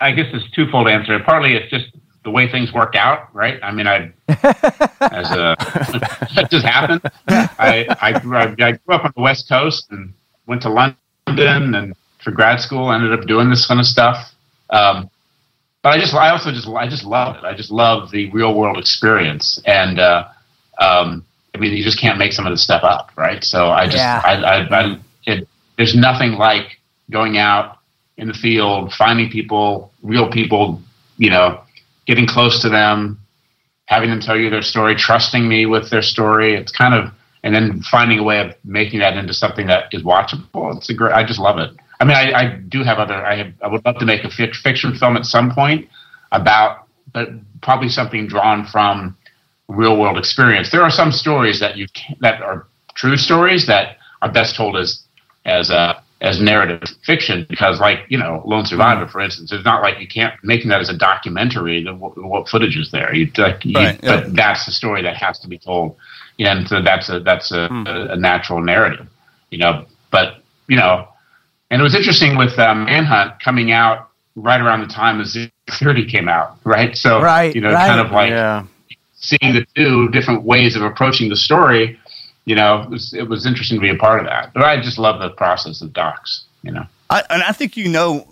[0.00, 1.18] I guess it's twofold answer.
[1.20, 1.86] Partly it's just
[2.24, 3.58] the way things work out, right?
[3.62, 5.56] I mean, I as a
[6.34, 7.02] that just happened.
[7.28, 10.12] I I grew, I grew up on the West Coast and
[10.46, 14.32] went to London and for grad school ended up doing this kind of stuff.
[14.70, 15.10] Um,
[15.82, 17.44] but I just I also just I just love it.
[17.44, 19.98] I just love the real world experience and.
[19.98, 20.28] Uh,
[20.78, 21.24] um,
[21.54, 23.44] I mean, you just can't make some of this stuff up, right?
[23.44, 24.22] So I just, Yeah.
[24.24, 25.48] I, I, I it,
[25.82, 26.78] there's nothing like
[27.10, 27.78] going out
[28.16, 30.80] in the field, finding people, real people,
[31.18, 31.60] you know,
[32.06, 33.18] getting close to them,
[33.86, 36.54] having them tell you their story, trusting me with their story.
[36.54, 37.12] It's kind of,
[37.42, 40.76] and then finding a way of making that into something that is watchable.
[40.76, 41.70] It's a great, I just love it.
[41.98, 44.28] I mean, I, I do have other, I have, I would love to make a
[44.28, 45.88] fic- fiction film at some point
[46.30, 47.28] about, but
[47.60, 49.16] probably something drawn from
[49.66, 50.70] real world experience.
[50.70, 54.76] There are some stories that you can, that are true stories that are best told
[54.76, 55.02] as
[55.44, 59.82] as a as narrative fiction because, like you know, Lone Survivor, for instance, it's not
[59.82, 61.82] like you can't making that as a documentary.
[61.82, 63.12] The, what, what footage is there?
[63.12, 64.20] You, like, you, Right, yeah.
[64.20, 65.96] But that's the story that has to be told,
[66.38, 69.06] and so that's a that's a, a, a natural narrative,
[69.50, 69.84] you know.
[70.10, 71.08] But you know,
[71.70, 75.36] and it was interesting with um, Manhunt coming out right around the time as
[75.70, 76.96] Thirty came out, right?
[76.96, 77.88] So Right, you know, right.
[77.88, 78.64] kind of like yeah.
[79.14, 81.98] seeing the two different ways of approaching the story,
[82.44, 84.52] you know, it was, it was interesting to be a part of that.
[84.52, 86.86] But I just love the process of docs, you know.
[87.10, 88.26] I, and I think you know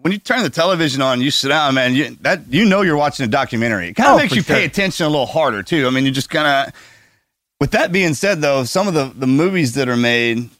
[0.00, 1.94] when you turn the television on, you sit down, man.
[1.94, 3.88] You, that you know you're watching a documentary.
[3.88, 5.86] It kind of Oh, makes for you pay attention a little harder too.
[5.86, 6.74] I mean, you just kind of.
[7.60, 10.50] With that being said, though, some of the the movies that are made,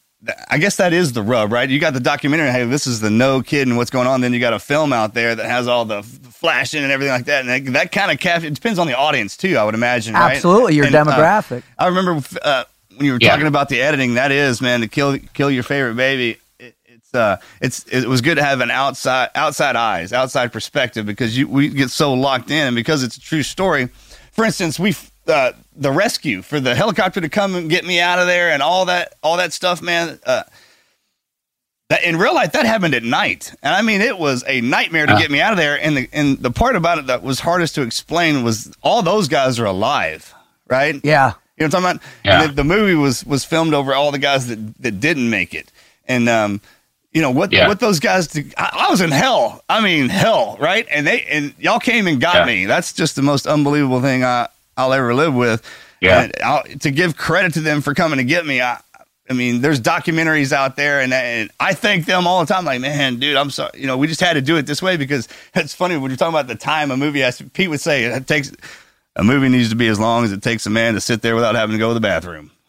[0.49, 1.69] I guess that is the rub, right?
[1.69, 2.51] You got the documentary.
[2.51, 4.21] Hey, this is the no kid and what's going on.
[4.23, 7.27] Then you got a film out there that has all the flashing and everything like
[7.27, 8.45] that, and that, that kind of cap.
[8.45, 9.57] It depends on the audience too.
[9.57, 10.15] I would imagine.
[10.15, 10.37] right?
[10.37, 11.63] Absolutely, your And, uh, demographic.
[11.79, 12.65] I remember uh,
[12.97, 13.31] when you were Yeah.
[13.31, 14.15] talking about the editing.
[14.15, 16.39] That is, man, to kill kill your favorite baby.
[16.59, 21.07] It, it's uh, it's it was good to have an outside outside eyes, outside perspective
[21.07, 23.89] because you we get so locked in, and because it's a true story.
[24.33, 24.95] For instance, we
[25.27, 28.63] uh, the rescue for the helicopter to come and get me out of there, and
[28.63, 30.19] all that all that stuff, man.
[30.27, 30.43] Uh,
[31.91, 35.05] That- In real life, that happened at night, and I mean, it was a nightmare
[35.07, 35.19] to Yeah.
[35.21, 35.77] get me out of there.
[35.81, 39.29] And the and the part about it that was hardest to explain was all those
[39.29, 40.35] guys are alive,
[40.67, 40.99] right?
[41.05, 41.35] Yeah.
[41.57, 42.03] You know what I'm talking about?
[42.25, 42.43] Yeah.
[42.43, 45.55] And the, the movie was was filmed over all the guys that, that didn't make
[45.55, 45.71] it,
[46.09, 46.61] and um,
[47.13, 47.69] you know what Yeah.
[47.69, 48.53] what those guys did.
[48.57, 49.63] I, I was in hell.
[49.69, 50.87] I mean hell, right?
[50.91, 52.45] And they and y'all came and got Yeah.
[52.47, 52.67] me.
[52.67, 55.63] That's just the most unbelievable thing I I'll ever live with.
[56.01, 56.23] Yeah.
[56.25, 58.61] And I'll, to give credit to them for coming to get me.
[58.61, 58.81] I
[59.31, 62.67] I mean, there's documentaries out there, and, and I thank them all the time.
[62.67, 63.71] Like, man, dude, I'm sorry.
[63.81, 66.19] You know, we just had to do it this way because it's funny when you're
[66.19, 67.41] talking about the time a movie has.
[67.55, 68.51] Pete would say it takes
[69.17, 71.35] a movie needs to be as long as it takes a man to sit there
[71.35, 72.51] without having to go to the bathroom.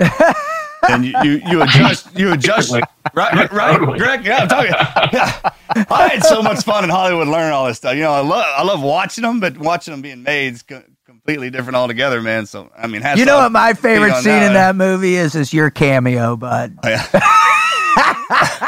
[0.89, 2.84] and you, you, you adjust, you adjust, right,
[3.16, 3.98] right, right, Totally.
[4.00, 4.26] Greg.
[4.26, 4.72] Yeah, I'm talking.
[5.14, 5.52] Yeah.
[5.89, 7.96] I had so much fun in Hollywood learning all this stuff.
[7.96, 10.84] You know, I love, I love watching them, but watching them being made is co-
[11.06, 12.46] completely different altogether, man.
[12.46, 15.34] So, I mean, You know what my favorite on scene in that movie is?
[15.36, 16.78] Is your cameo, bud.
[16.84, 17.06] Oh, yeah.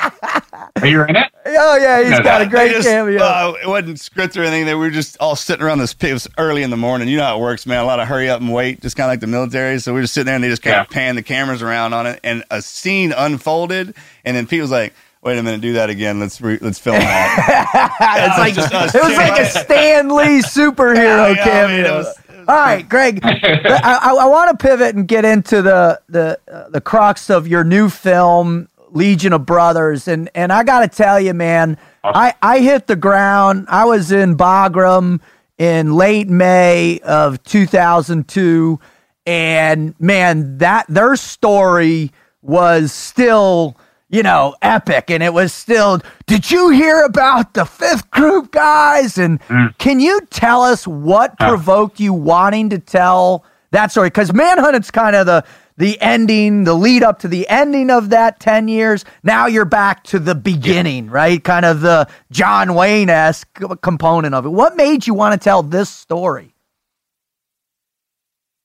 [0.82, 1.32] Are you in it?
[1.46, 3.22] Oh yeah, he's No, got a great just, cameo.
[3.24, 4.66] uh, it wasn't scripted or anything.
[4.66, 5.96] They were just all sitting around this.
[6.02, 7.08] It was early in the morning.
[7.08, 7.80] You know how it works, man.
[7.82, 9.80] A lot of hurry up and wait, just kind of like the military.
[9.80, 10.82] So we were just sitting there, and they just kind Yeah.
[10.82, 13.94] of pan the cameras around on it, and a scene unfolded,
[14.26, 16.20] and then Pete was like, "Wait a minute, do that again.
[16.20, 17.92] Let's re- let's film that."
[18.28, 19.64] it's like just us it was like a chilling.
[19.66, 21.98] Stan Lee superhero Yeah, yeah, I mean, cameo.
[22.00, 22.08] was
[22.50, 26.68] All right, Greg, I, I, I want to pivot and get into the the uh,
[26.70, 31.20] the crux of your new film, Legion of Brothers, and and I got to tell
[31.20, 33.68] you, man, I I hit the ground.
[33.70, 35.22] I was in Bagram
[35.58, 38.80] in late May of 2002,
[39.26, 42.12] and man, that their story
[42.42, 43.78] was still
[44.10, 45.10] you know, epic.
[45.10, 49.18] And it was still, did you hear about the fifth group guys?
[49.18, 49.78] And mm.
[49.78, 54.08] can you tell us what provoked you wanting to tell that story?
[54.08, 55.44] Because Manhunt's kind of the,
[55.78, 59.06] the ending, the lead up to the ending of that 10 years.
[59.24, 61.44] Now you're back to the beginning, right?
[61.44, 63.48] Kind of the John Wayne esque
[63.82, 64.50] component of it.
[64.50, 66.56] What made you want to tell this story?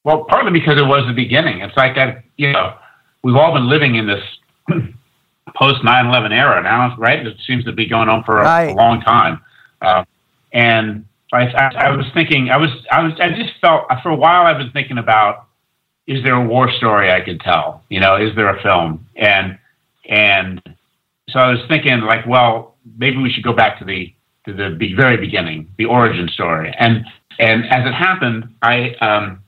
[0.05, 1.61] Well, partly because it was the beginning.
[1.61, 2.75] It's like that, you know,
[3.23, 4.25] we've all been living in this
[5.55, 7.25] post 9 11 era now, right?
[7.25, 8.71] It seems to be going on for a, Right.
[8.71, 9.41] a long time.
[9.81, 10.05] Uh,
[10.53, 14.17] and I, I, I was thinking, I was, I was, I just felt, for a
[14.17, 15.47] while I've been thinking about,
[16.07, 17.82] is there a war story I could tell?
[17.88, 19.07] You know, is there a film?
[19.16, 19.59] And,
[20.09, 20.61] and
[21.28, 24.12] so I was thinking like, well, maybe we should go back to the,
[24.46, 26.74] to the be- very beginning, the origin story.
[26.78, 27.05] And,
[27.38, 29.40] and as it happened, I, um,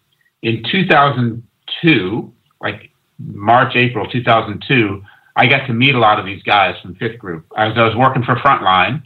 [0.43, 5.03] in 2002, like March, April 2002,
[5.37, 7.47] I got to meet a lot of these guys from Fifth Group.
[7.57, 9.03] As I was working for Frontline,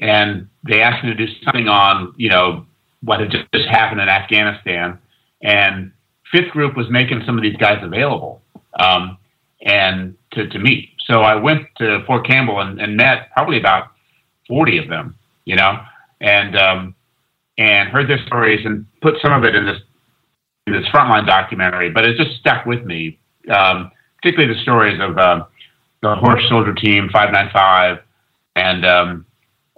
[0.00, 2.66] and they asked me to do something on, you know,
[3.02, 4.98] what had just, just happened in Afghanistan,
[5.42, 5.92] and
[6.32, 8.42] Fifth Group was making some of these guys available,
[8.78, 9.18] um,
[9.62, 10.90] and to, to meet.
[11.06, 13.88] So I went to Fort Campbell and, and met probably about
[14.48, 15.80] 40 of them, you know,
[16.20, 16.94] and um,
[17.58, 19.78] and heard their stories and put some of it in this
[20.66, 23.18] in this frontline documentary, but it just stuck with me.
[23.50, 23.90] Um,
[24.22, 25.44] particularly the stories of uh,
[26.02, 27.98] the horse soldier team 595
[28.56, 29.26] and um,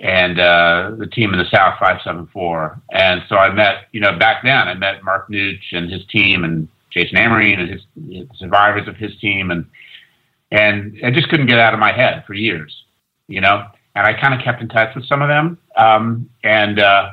[0.03, 2.83] and uh, the team in the South 574.
[2.93, 6.45] And so I met, you know, back then I met Mark Nutsch and his team
[6.45, 9.65] and Jason Amarine and his, his survivors of his team and
[10.53, 12.85] and I just couldn't get out of my head for years,
[13.27, 13.67] you know.
[13.95, 17.11] And I kind of kept in touch with some of them, um, and uh,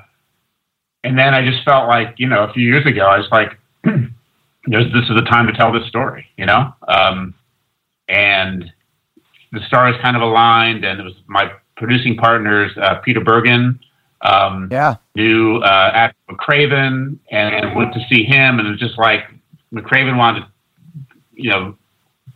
[1.03, 3.57] and then I just felt like, you know, a few years ago, I was like,
[3.83, 6.73] "There's this is the time to tell this story," you know.
[6.87, 7.33] Um,
[8.09, 8.71] and
[9.51, 13.79] the stars kind of aligned, and it was my producing partners, uh, Peter Bergen,
[14.21, 14.95] um, Yeah.
[15.15, 19.23] knew uh, at McRaven, and went to see him, and it was just like
[19.73, 20.47] McRaven wanted to,
[21.33, 21.75] you know,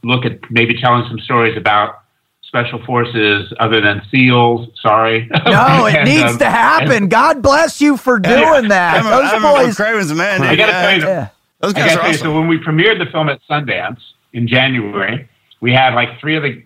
[0.03, 1.99] look at maybe telling some stories about
[2.41, 4.69] special forces other than SEALs.
[4.81, 7.09] Sorry, No, it And, needs um, to happen.
[7.09, 8.97] God bless you for doing I that.
[8.97, 9.75] remember, I Those remember boys.
[9.75, 10.41] Craven's a man.
[10.41, 10.81] I gotta Yeah.
[10.81, 11.27] tell you, Yeah.
[11.61, 13.99] Those guys are tell you, so when we premiered the film at Sundance
[14.33, 15.27] in January,
[15.61, 16.61] we had like three of the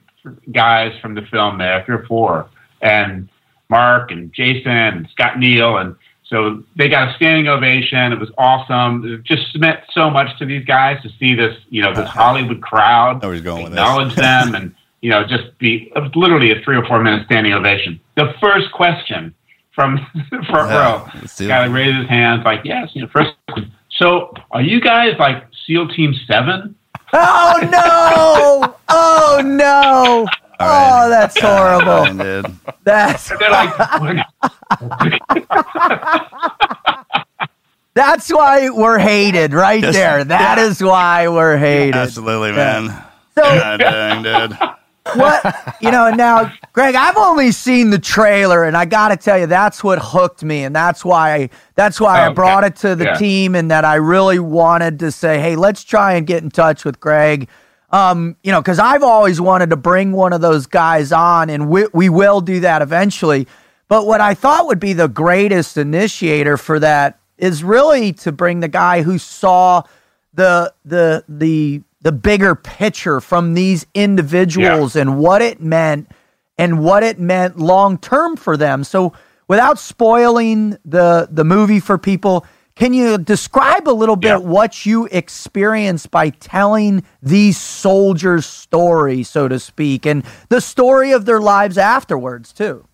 [0.52, 2.48] guys from the film there, three or four,
[2.82, 3.30] and
[3.70, 8.12] Mark and Jason and Scott Neil, and so they got a standing ovation.
[8.12, 9.06] It was awesome.
[9.06, 12.62] It just meant so much to these guys to see this, you know, this Hollywood
[12.62, 16.52] crowd know where he's going acknowledge them, and you know, just be it was literally
[16.52, 18.00] a three or four minute standing ovation.
[18.16, 19.34] The first question
[19.74, 19.98] from
[20.50, 23.32] front Yeah, row, guy raised his hand, like, yes, you know, first.
[23.48, 23.72] question.
[23.92, 26.76] So, are you guys like SEAL Team Seven?
[27.14, 28.76] Oh no!
[28.90, 30.28] Oh no!
[30.60, 32.14] Oh, that's horrible.
[32.14, 32.56] Man, dude.
[32.84, 33.74] That's They're like,
[37.94, 39.94] that's why we're hated right Yes.
[39.96, 40.24] there.
[40.24, 41.96] That is why we're hated.
[41.96, 42.88] Absolutely, man.
[43.36, 44.58] So God dang, dude.
[45.16, 49.46] what you know now greg i've only seen the trailer and i gotta tell you
[49.48, 52.74] that's what hooked me and that's why that's why i Oh, brought okay.
[52.74, 53.14] it to the Yeah.
[53.14, 56.84] team and that i really wanted to say hey let's try and get in touch
[56.84, 57.48] with greg
[57.90, 61.70] um, you know because i've always wanted to bring one of those guys on and
[61.70, 63.48] we, we will do that eventually
[63.88, 68.60] but what i thought would be the greatest initiator for that is really to bring
[68.60, 69.82] the guy who saw
[70.34, 76.10] the the the the bigger picture from these individuals and what it meant
[76.58, 78.84] and what it meant long term for them.
[78.84, 79.14] So
[79.48, 82.46] without spoiling the the movie for people,
[82.78, 84.38] can you describe a little bit Yeah.
[84.38, 91.26] what you experienced by telling these soldiers' story, so to speak, and the story of
[91.26, 92.86] their lives afterwards too?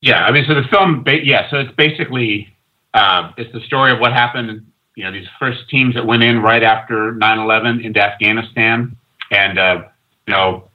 [0.00, 2.48] Yeah, I mean, so the film, ba- yeah, so it's basically
[2.94, 4.66] uh, it's the story of what happened.
[4.96, 8.96] You know, these first teams that went in right after 9/11 into Afghanistan,
[9.30, 9.82] and uh,
[10.26, 10.68] you know,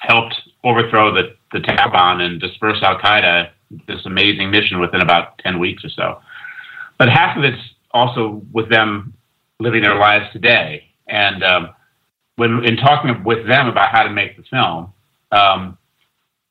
[0.00, 3.50] helped overthrow the the Taliban and disperse Al Qaeda.
[3.86, 6.20] This amazing mission within about 10 weeks or so.
[7.00, 9.14] But half of it's also with them
[9.58, 10.84] living their lives today.
[11.08, 11.70] And um,
[12.36, 14.92] when in talking with them about how to make the film,
[15.32, 15.78] um,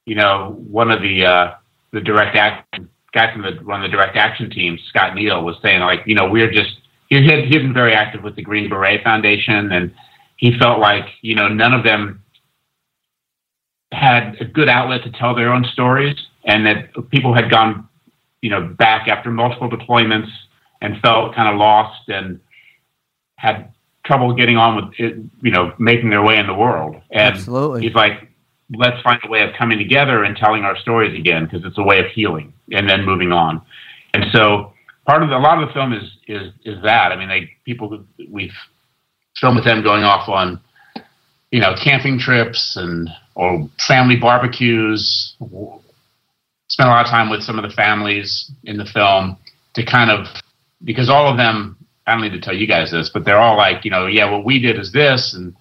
[0.08, 1.54] you know, one of the uh,
[1.94, 5.56] the direct action guy from the one of the direct action teams, Scott Neil, was
[5.62, 6.78] saying like, you know, we're just
[7.10, 9.94] he had he'd been very active with the Green Beret Foundation, and
[10.38, 12.24] he felt like you know none of them
[13.92, 17.89] had a good outlet to tell their own stories, and that people had gone,
[18.42, 20.30] you know, back after multiple deployments
[20.82, 22.40] and felt kind of lost and
[23.36, 23.74] had
[24.06, 26.96] trouble getting on with it, you know, making their way in the world.
[27.12, 27.84] And Absolutely.
[27.84, 28.30] he's like,
[28.76, 31.84] let's find a way of coming together and telling our stories again because it's a
[31.84, 33.62] way of healing and then moving on.
[34.14, 34.74] And so
[35.06, 37.12] part of the, a lot of the film is is is that.
[37.12, 38.54] I mean, they people we've
[39.40, 40.60] filmed with them going off on
[41.52, 45.36] you know camping trips and or family barbecues.
[46.70, 49.38] Spent a lot of time with some of the families in the film
[49.74, 50.28] to kind of
[50.84, 51.76] because all of them.
[52.08, 54.32] I don't need to tell you guys this, but they're all like, you know, yeah,
[54.32, 55.56] what we did is this, and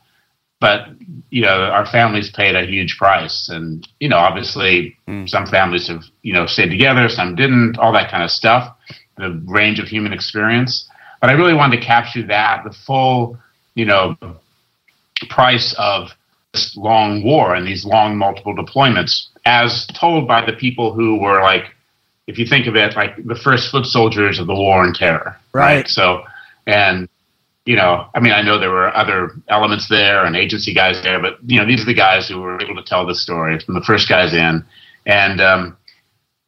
[0.61, 0.89] but
[1.31, 5.27] you know our families paid a huge price and you know obviously hmm.
[5.27, 8.77] some families have you know stayed together some didn't all that kind of stuff
[9.17, 10.89] the range of human experience
[11.21, 13.39] but i really wanted to capture that the full
[13.75, 14.17] you know
[15.29, 16.11] price of
[16.53, 21.41] this long war and these long multiple deployments as told by the people who were
[21.43, 21.65] like
[22.27, 25.37] if you think of it like the first foot soldiers of the war on terror
[25.53, 25.89] Right.
[25.89, 26.23] so
[26.67, 27.09] and
[27.69, 31.21] you know, I mean, I know there were other elements there and agency guys there,
[31.21, 33.75] but you know, these are the guys who were able to tell the story from
[33.75, 34.65] the first guys in,
[35.05, 35.77] and um,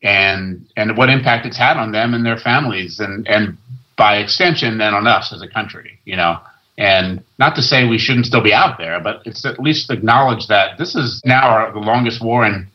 [0.02, 3.58] and and what impact it's had on them and their families, and and
[3.98, 6.40] by extension, then on us as a country, you know.
[6.78, 10.46] And not to say we shouldn't still be out there, but it's at least acknowledge
[10.46, 12.66] that this is now our, the longest war in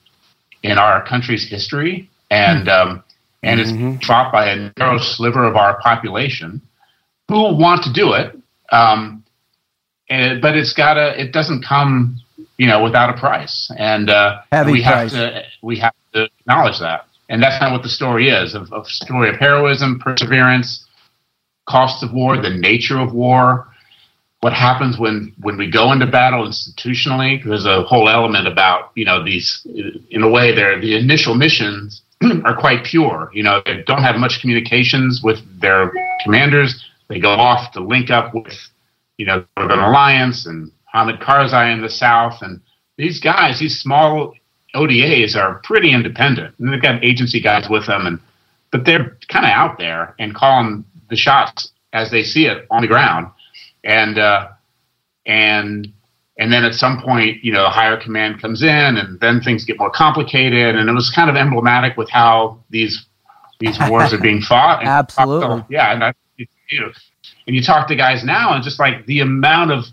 [0.65, 3.03] in our country's history, and um,
[3.43, 6.61] and it's fought by a narrow sliver of our population
[7.27, 8.35] who want to do it,
[8.71, 9.23] um,
[10.09, 11.19] and, but it's gotta.
[11.21, 12.19] It doesn't come,
[12.57, 15.13] you know, without a price, and uh, we price.
[15.13, 15.43] have to.
[15.61, 18.55] We have to acknowledge that, and that's not what the story is.
[18.55, 20.85] Of, of story of heroism, perseverance,
[21.69, 23.67] cost of war, the nature of war,
[24.41, 27.43] what happens when when we go into battle institutionally.
[27.43, 29.65] There's a whole element about you know these.
[30.09, 32.01] In a way, they're the initial missions
[32.45, 33.29] are quite pure.
[33.33, 35.91] You know, they don't have much communications with their
[36.23, 36.85] commanders.
[37.07, 38.57] They go off to link up with,
[39.17, 42.41] you know, an Alliance and Hamid Karzai in the south.
[42.41, 42.61] And
[42.97, 44.33] these guys, these small
[44.73, 46.55] ODAs are pretty independent.
[46.59, 48.19] And they've got agency guys with them, and
[48.71, 52.81] but they're kind of out there and calling the shots as they see it on
[52.81, 53.27] the ground.
[53.85, 54.49] And uh,
[55.25, 55.91] and
[56.37, 59.63] and then at some point, you know, the higher command comes in, and then things
[59.63, 60.75] get more complicated.
[60.75, 63.05] And it was kind of emblematic with how these
[63.59, 64.83] these wars are being fought.
[64.85, 65.63] Absolutely.
[65.69, 66.91] yeah, and I, you know,
[67.47, 69.85] and you talk to guys now, and just like the amount of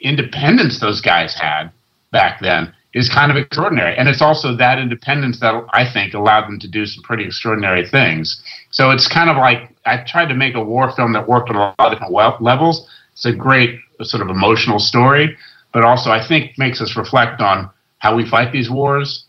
[0.00, 1.70] independence those guys had
[2.12, 3.94] back then is kind of extraordinary.
[3.96, 7.86] And it's also that independence that I think allowed them to do some pretty extraordinary
[7.86, 8.42] things.
[8.70, 11.56] So it's kind of like I tried to make a war film that worked on
[11.56, 12.88] a lot of different levels.
[13.16, 15.36] It's a great sort of emotional story,
[15.72, 19.24] but also I think makes us reflect on how we fight these wars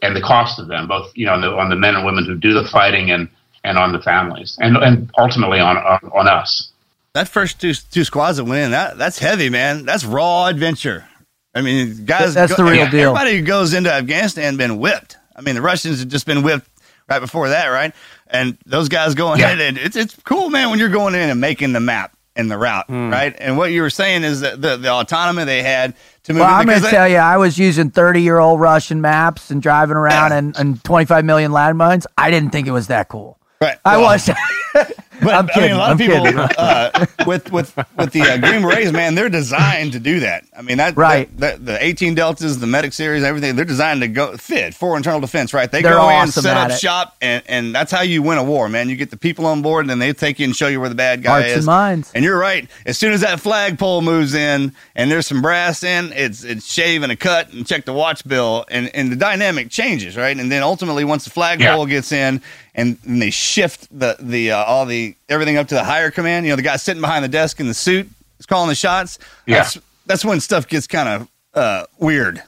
[0.00, 2.24] and the cost of them, both you know on the, on the men and women
[2.24, 3.28] who do the fighting and
[3.64, 6.70] and on the families and and ultimately on on, on us.
[7.12, 9.84] That first two two squads that went in, that that's heavy, man.
[9.84, 11.06] That's raw adventure.
[11.54, 13.10] I mean, guys, That's the real deal.
[13.10, 15.18] Everybody who goes into Afghanistan been whipped.
[15.36, 16.66] I mean, the Russians had just been whipped
[17.10, 17.92] right before that, right?
[18.26, 19.52] And those guys going Yeah.
[19.52, 20.70] in, it's it's cool, man.
[20.70, 23.10] When you're going in and making the map, in the route, hmm.
[23.10, 23.34] right?
[23.38, 25.94] And what you were saying is that the, the autonomy they had
[26.24, 26.40] to move.
[26.40, 29.60] Well, I'm going to tell you, I was using 30 year old Russian maps and
[29.60, 30.38] driving around Yeah.
[30.38, 32.06] and, and 25 million landmines.
[32.16, 33.38] I didn't think it was that cool.
[33.60, 33.76] Right.
[33.84, 34.30] I Well, was.
[35.22, 36.38] But I'm I mean, a lot I'm of people kidding.
[36.38, 40.44] uh, with with with the uh, Green Berets, man, they're designed to do that.
[40.56, 41.28] I mean, that Right.
[41.38, 45.20] that- the 18 Deltas, the Medic series, everything, they're designed to go fit for internal
[45.20, 45.70] defense, right?
[45.70, 46.78] They They're go in, awesome set up it.
[46.80, 48.88] shop, and and that's how you win a war, man.
[48.88, 50.88] You get the people on board, and then they take you and show you where
[50.88, 51.56] the bad guy Hearts is.
[51.58, 52.10] and minds.
[52.14, 52.68] And you're right.
[52.86, 57.02] As soon as that flagpole moves in, and there's some brass in, it's it's shave
[57.02, 60.36] and a cut, and check the watch bill, and and the dynamic changes, right?
[60.36, 62.40] And then ultimately, once the flagpole gets in,
[62.74, 66.46] and, and they shift the the uh, all the everything up to the higher command.
[66.46, 68.08] You know, the guy sitting behind the desk in the suit
[68.38, 69.18] is calling the shots.
[69.46, 69.56] Yeah.
[69.62, 72.42] That's that's when stuff gets kind of uh, weird.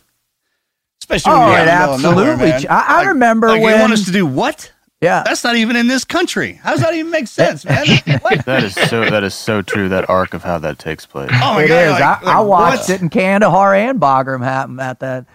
[1.01, 2.61] Especially Oh, when you're it out in the nowhere, absolutely man.
[2.63, 4.73] ch- I- I remember like, you when- want us to do what?
[5.03, 5.23] yeah.
[5.27, 6.55] That's not even in this country.
[6.63, 7.85] How does that even make sense, man?
[8.47, 9.09] That is so.
[9.11, 9.89] That is so true.
[9.91, 11.31] That arc of how that takes place.
[11.35, 11.83] Oh my It god!
[11.85, 11.91] is.
[11.93, 12.91] like- I, like, I watched what?
[12.91, 15.27] it in Kandahar and Bagram happen at that.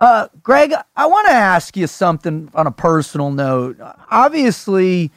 [0.00, 3.78] Uh, Greg, I want to ask you something on a personal note.
[4.10, 5.10] Obviously,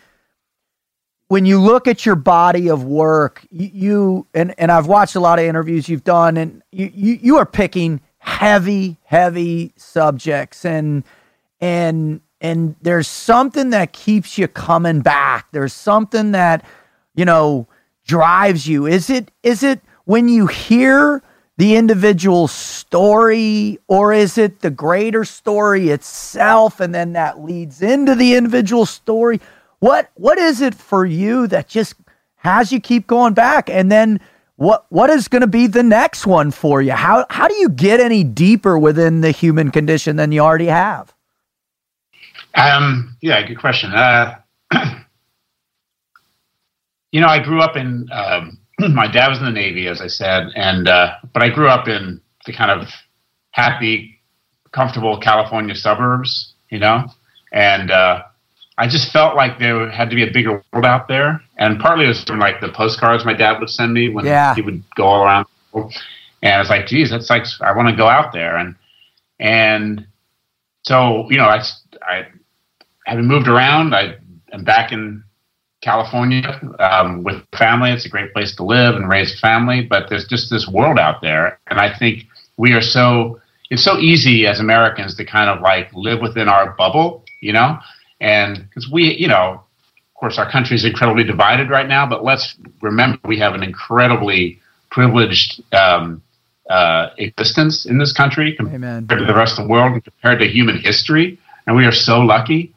[1.28, 5.20] when you look at your body of work, you, you and and I've watched a
[5.20, 11.04] lot of interviews you've done, and you you, you are picking heavy, heavy subjects, and
[11.60, 15.48] and and there's something that keeps you coming back.
[15.52, 16.66] There's something that
[17.14, 17.68] you know
[18.04, 18.88] drives you.
[18.88, 21.22] Is it is it when you hear
[21.62, 28.16] the individual story or is it the greater story itself and then that leads into
[28.16, 29.40] the individual story?
[29.78, 31.94] What what is it for you that just
[32.38, 34.20] has you keep going back and then
[34.56, 36.94] what what is going to be the next one for you?
[36.94, 41.14] How how do you get any deeper within the human condition than you already have?
[42.56, 43.94] Um, yeah, good question.
[43.94, 44.34] Uh,
[47.12, 48.10] you know, I grew up in.
[48.12, 48.61] Um,
[48.94, 51.88] my dad was in the Navy, as I said, and uh, but I grew up
[51.88, 52.88] in the kind of
[53.52, 54.20] happy,
[54.72, 56.54] comfortable California suburbs.
[56.70, 57.06] You know,
[57.52, 58.24] and uh,
[58.78, 62.06] I just felt like there had to be a bigger world out there, and partly
[62.06, 64.56] it was from like the postcards my dad would send me when Yeah.
[64.56, 68.08] he would go all around, and it's like, geez, that's like I want to go
[68.08, 68.76] out there, and
[69.40, 70.08] and
[70.84, 71.62] so you know, I
[72.02, 72.28] I
[73.06, 74.16] having moved around, I
[74.54, 75.24] am back in
[75.82, 77.92] California um, with family.
[77.92, 81.00] It's a great place to live and raise a family, but there's just this world
[81.00, 82.26] out there, and I think
[82.58, 83.40] we are so.
[83.70, 87.80] It's so easy as Americans to kind of like live within our bubble, you know,
[88.20, 92.24] and because we, you know, of course, our country is incredibly divided right now, but
[92.24, 94.60] let's remember we have an incredibly
[94.92, 96.22] privileged um,
[96.70, 99.08] uh, existence in this country compared Amen.
[99.08, 101.40] to the rest of the world and compared to human history.
[101.66, 102.74] And we are so lucky.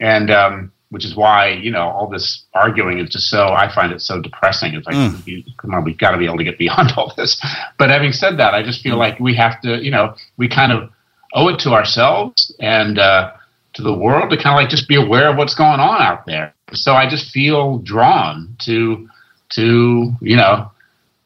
[0.00, 3.92] And um, which is why, you know, all this arguing is just so, I find
[3.92, 4.74] it so depressing.
[4.74, 7.40] It's like, you, come on, we've got to be able to get beyond all this.
[7.78, 10.72] But having said that, I just feel like we have to, you know, we kind
[10.72, 10.90] of
[11.34, 13.32] owe it to ourselves and uh,
[13.74, 16.24] to the world to kind of like just be aware of what's going on out
[16.26, 16.54] there.
[16.72, 19.08] So I just feel drawn to,
[19.50, 20.70] to, you know,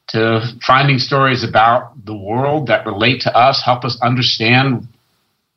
[0.09, 4.89] to finding stories about the world that relate to us, help us understand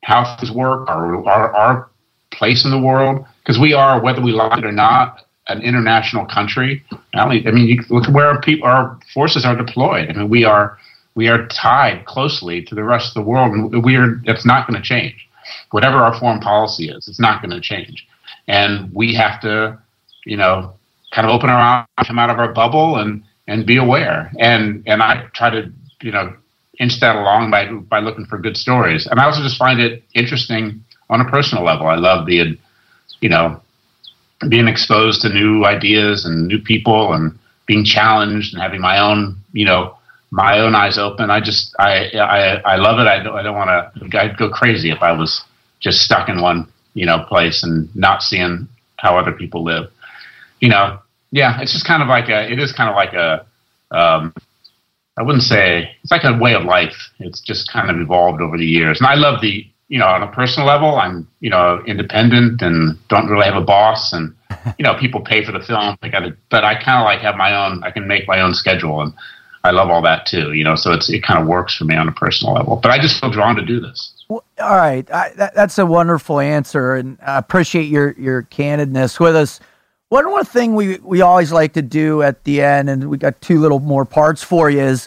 [0.02, 1.90] how things work, our our, our
[2.30, 6.26] place in the world, because we are, whether we like it or not, an international
[6.26, 6.82] country.
[7.14, 10.10] I mean, you look at where our people, our forces are deployed.
[10.10, 10.76] I mean, we are
[11.14, 14.20] we are tied closely to the rest of the world, and we are.
[14.24, 15.14] It's not going to change.
[15.70, 18.04] Whatever our foreign policy is, it's not going to change,
[18.48, 19.78] and we have to,
[20.24, 20.74] you know,
[21.12, 24.32] kind of open our eyes, come out of our bubble, and and be aware.
[24.40, 26.34] And and I try to, you know,
[26.80, 29.06] inch that along by by looking for good stories.
[29.06, 31.86] And I also just find it interesting on a personal level.
[31.86, 32.58] I love the,
[33.20, 33.60] you know,
[34.48, 39.36] being exposed to new ideas and new people and being challenged and having my own,
[39.52, 39.96] you know,
[40.30, 41.30] my own eyes open.
[41.30, 43.06] I just I I, I love it.
[43.06, 44.18] I don't I don't want to.
[44.20, 45.42] I'd go crazy if I was
[45.80, 48.66] just stuck in one you know place and not seeing
[48.96, 49.90] how other people live.
[50.60, 50.98] You know,
[51.30, 52.50] yeah, it's just kind of like a.
[52.50, 53.46] It is kind of like a.
[53.90, 54.34] Um,
[55.18, 56.96] I wouldn't say it's like a way of life.
[57.20, 59.66] It's just kind of evolved over the years, and I love the.
[59.88, 63.64] You know, on a personal level, I'm you know independent and don't really have a
[63.64, 64.34] boss, and
[64.78, 65.96] you know people pay for the film.
[66.02, 67.84] I got but I kind of like have my own.
[67.84, 69.12] I can make my own schedule, and
[69.62, 70.52] I love all that too.
[70.52, 72.76] You know, so it's it kind of works for me on a personal level.
[72.76, 74.12] But I just feel drawn to do this.
[74.28, 79.20] Well, all right, I, that, that's a wonderful answer, and I appreciate your your candidness
[79.20, 79.60] with us.
[80.08, 83.40] One one thing we we always like to do at the end, and we got
[83.40, 85.06] two little more parts for you is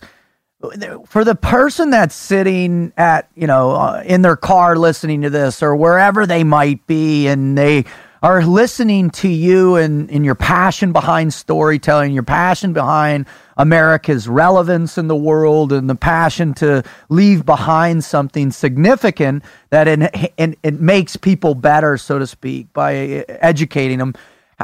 [1.06, 5.64] for the person that's sitting at you know uh, in their car listening to this
[5.64, 7.86] or wherever they might be, and they
[8.22, 13.26] are listening to you and, and your passion behind storytelling, your passion behind
[13.56, 20.34] America's relevance in the world, and the passion to leave behind something significant that it,
[20.38, 22.96] it, it makes people better, so to speak, by
[23.40, 24.14] educating them.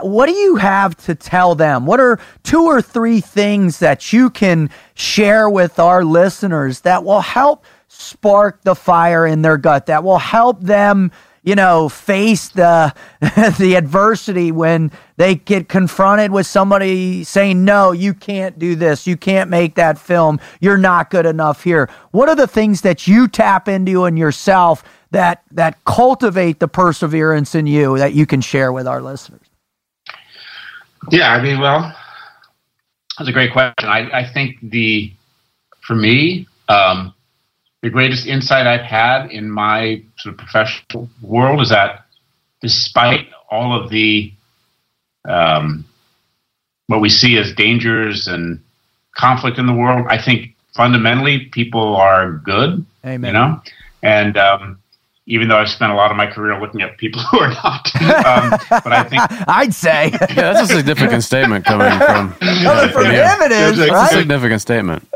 [0.02, 1.86] What do you have to tell them?
[1.86, 7.22] What are two or three things that you can share with our listeners that will
[7.22, 11.12] help spark the fire in their gut, that will help them
[11.46, 12.94] you know, face the
[13.60, 19.06] the adversity when they get confronted with somebody saying, "No, you can't do this.
[19.06, 20.40] You can't make that film.
[20.60, 24.84] You're not good enough here." What are the things that you tap into in yourself
[25.12, 29.45] that that cultivate the perseverance in you that you can share with our listeners?
[31.12, 31.96] Yeah, I mean, well,
[33.18, 33.90] that's a great question.
[33.90, 35.12] I, I think the
[35.82, 37.14] for me, um,
[37.82, 42.06] the greatest insight I've had in my sort of professional world is that
[42.62, 44.34] despite all of the
[45.26, 45.86] um,
[46.88, 48.64] what we see as dangers and
[49.16, 52.86] conflict in the world, I think fundamentally people are good.
[53.06, 53.28] Amen.
[53.28, 53.62] You know,
[54.02, 54.80] and um,
[55.28, 57.96] even though I've spent a lot of my career looking at people who are not,
[57.96, 63.06] um, but I think I'd say yeah, that's a significant statement coming from coming from
[63.06, 63.42] him.
[63.42, 64.12] It is That's right.
[64.12, 65.08] a significant statement.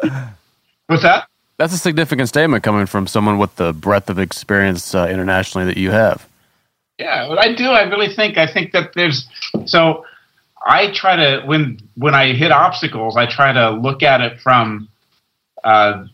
[0.88, 1.28] what's that?
[1.58, 5.78] That's a significant statement coming from someone with the breadth of experience uh, internationally that
[5.78, 6.26] you have.
[6.98, 9.28] Yeah, what I do, I really think I think that there's
[9.66, 10.06] so
[10.66, 14.90] I try to when when I hit obstacles, I try to look at it from
[15.64, 16.06] uh,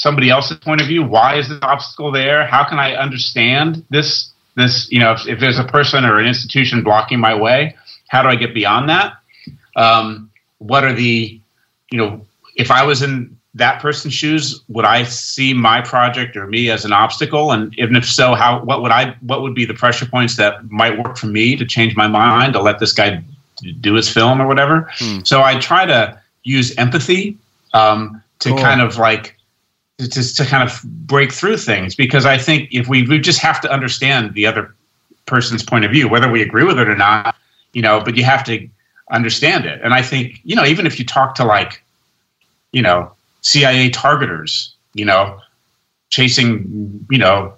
[0.00, 1.02] somebody else's point of view.
[1.02, 2.46] Why is this obstacle there?
[2.46, 4.32] How can I understand this?
[4.56, 7.76] This you know, if, if there's a person or an institution blocking my way,
[8.08, 9.18] how do I get beyond that?
[9.76, 11.38] Um, what are the
[11.90, 16.46] you know, if I was in that person's shoes, would I see my project or
[16.46, 17.52] me as an obstacle?
[17.52, 20.70] And even if so, how what would I what would be the pressure points that
[20.70, 23.22] might work for me to change my mind to let this guy
[23.80, 24.90] do his film or whatever?
[25.24, 27.36] So I try to use empathy
[27.74, 28.58] um, to Cool.
[28.58, 29.36] kind of like
[30.08, 33.60] to, to kind of break through things because I think if we we just have
[33.62, 34.74] to understand the other
[35.26, 37.36] person's point of view, whether we agree with it or not,
[37.72, 38.68] you know, but you have to
[39.10, 39.80] understand it.
[39.82, 41.82] And I think, you know, even if you talk to like,
[42.72, 43.12] you know,
[43.42, 45.40] CIA targeters, you know,
[46.10, 47.54] chasing, you know,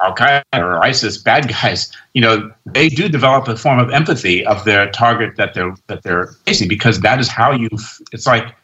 [0.00, 4.44] Al Qaeda or ISIS bad guys, you know, they do develop a form of empathy
[4.46, 7.68] of their target that they're that they're facing because that is how you.
[8.12, 8.54] It's like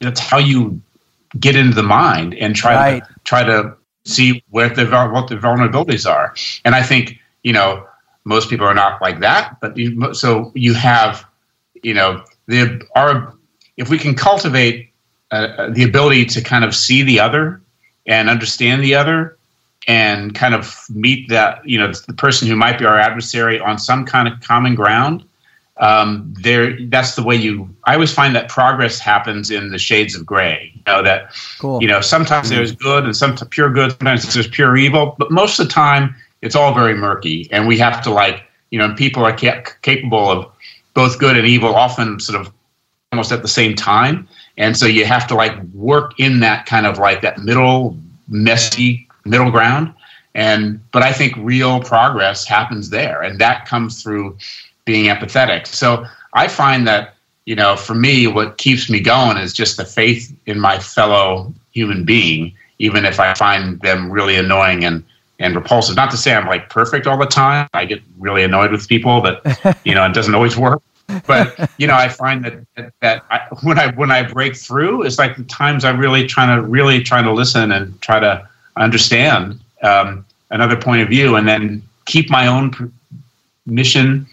[0.00, 0.80] that's how you
[1.38, 3.04] get into the mind and try Right.
[3.04, 6.34] to try to see where the what the vulnerabilities are.
[6.64, 7.86] And I think you know
[8.24, 11.24] most people are not like that, but you, so you have
[11.82, 13.34] you know the our
[13.76, 14.90] if we can cultivate
[15.30, 17.60] uh, the ability to kind of see the other
[18.06, 19.36] and understand the other
[19.88, 23.78] and kind of meet that you know the person who might be our adversary on
[23.78, 25.24] some kind of common ground
[25.78, 30.14] um, there that's the way you i always find that progress happens in the shades
[30.14, 30.70] of gray.
[30.74, 31.82] You know that Cool.
[31.82, 35.58] you know sometimes there's good and some pure good sometimes there's pure evil but most
[35.58, 37.48] of the time it's all very murky.
[37.52, 40.46] And we have to like you know people are ca- capable of
[40.94, 42.52] both good and evil often sort of
[43.12, 44.28] almost at the same time.
[44.58, 47.96] And so you have to like work in that kind of like that middle
[48.28, 49.94] messy middle ground.
[50.34, 53.22] And but i think real progress happens there.
[53.22, 54.36] And that comes through
[54.84, 55.66] being empathetic.
[55.66, 57.14] So i find that
[57.44, 61.52] you know for me what keeps me going is just the faith in my fellow
[61.72, 65.04] human being even if i find them really annoying and
[65.38, 65.96] and repulsive.
[65.96, 67.68] Not to say i'm like perfect all the time.
[67.74, 69.44] I get really annoyed with people but
[69.84, 70.82] you know it doesn't always work.
[71.26, 75.02] But you know, I find that that, that I, when I when I break through,
[75.02, 78.48] it's like the times I'm really trying to really trying to listen and try to
[78.76, 82.92] understand um, another point of view, and then keep my own
[83.66, 84.26] mission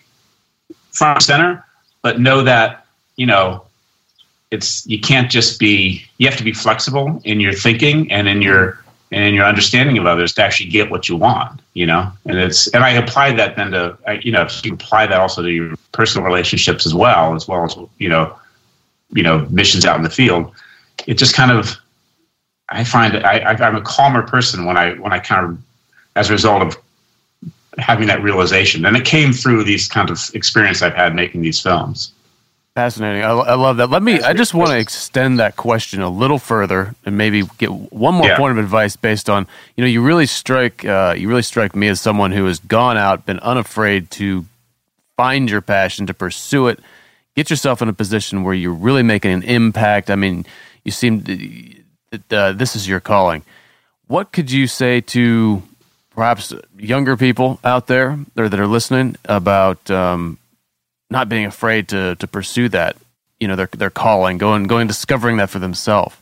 [0.99, 1.65] front center,
[2.01, 2.85] but know that
[3.15, 3.63] you know
[4.51, 8.41] it's you can't just be you have to be flexible in your thinking and in
[8.41, 12.11] your and in your understanding of others to actually get what you want you know?
[12.25, 15.49] And it's and i apply that then to you know you apply that also to
[15.49, 18.35] your personal relationships as well as well as you know
[19.11, 20.53] you know missions out in the field.
[21.07, 21.77] It just kind of
[22.67, 25.57] i find I, I i'm a calmer person when i when i kind of
[26.17, 26.77] as a result of
[27.77, 31.61] having that realization and it came through these kind of experience i've had making these
[31.61, 32.11] films
[32.75, 33.23] Fascinating.
[33.23, 33.89] I, I love that.
[33.89, 34.21] Let me.
[34.21, 38.27] I just want to extend that question a little further and maybe get one more
[38.27, 38.37] Yeah.
[38.37, 41.89] point of advice based on you know you really strike uh, you really strike me
[41.89, 44.45] as someone who has gone out, been unafraid to
[45.17, 46.79] find your passion, to pursue it,
[47.35, 50.09] get yourself in a position where you're really making an impact.
[50.09, 50.45] I mean,
[50.85, 51.75] you seem to,
[52.11, 53.43] that uh, this is your calling.
[54.07, 55.63] What could you say to
[56.19, 60.37] perhaps younger people out there that are listening about um,
[61.09, 62.97] not being afraid to to pursue that,
[63.39, 66.13] you know, their their calling, going going discovering that for themselves.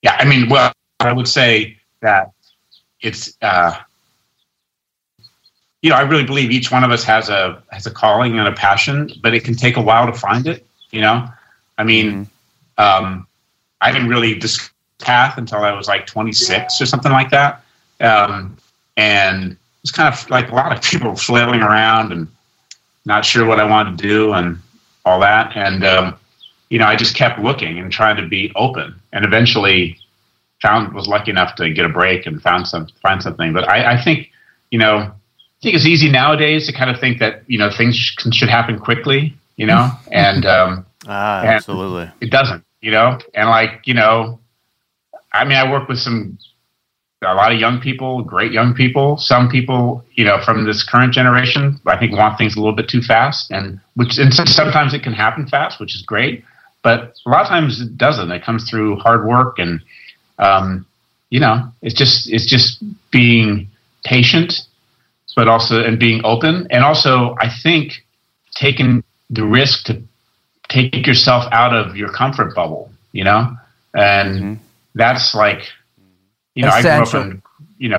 [0.00, 2.32] Yeah, I mean, well, I would say that
[3.02, 3.78] it's uh,
[5.82, 8.48] you know, I really believe each one of us has a has a calling and
[8.48, 10.66] a passion, but it can take a while to find it.
[10.90, 11.28] You know,
[11.76, 12.26] I mean,
[12.78, 13.26] um,
[13.82, 14.70] I didn't really discover
[15.00, 17.63] path until I was like 26 or something like that,
[18.00, 18.56] um,
[18.96, 22.28] and it's kind of like a lot of people flailing around and
[23.04, 24.58] not sure what I wanted to do and
[25.04, 26.16] all that, and um,
[26.70, 29.98] you know, I just kept looking and trying to be open, and eventually
[30.62, 33.52] found was lucky enough to get a break and found some find something.
[33.52, 34.30] But I, I think,
[34.70, 35.12] you know
[35.64, 38.50] I think it's easy nowadays to kind of think that you know things sh- should
[38.50, 43.80] happen quickly, you know, and um, ah, and absolutely, it doesn't, you know, and like
[43.84, 44.38] you know,
[45.32, 46.38] I mean, I work with some
[47.24, 49.16] a lot of young people, great young people.
[49.16, 52.88] Some people, you know, from this current generation, I think want things a little bit
[52.88, 56.44] too fast, and which and sometimes it can happen fast, which is great,
[56.82, 58.30] but a lot of times it doesn't.
[58.30, 59.80] It comes through hard work and.
[60.36, 60.86] Um,
[61.30, 63.68] you know, it's just it's just being
[64.04, 64.52] patient
[65.34, 68.04] but also and being open and also I think
[68.54, 70.02] taking the risk to
[70.68, 73.56] take yourself out of your comfort bubble, you know,
[73.94, 74.54] and mm-hmm.
[74.94, 75.62] that's like,
[76.54, 77.20] you know, Essential.
[77.20, 77.42] I grew up in
[77.78, 77.98] you know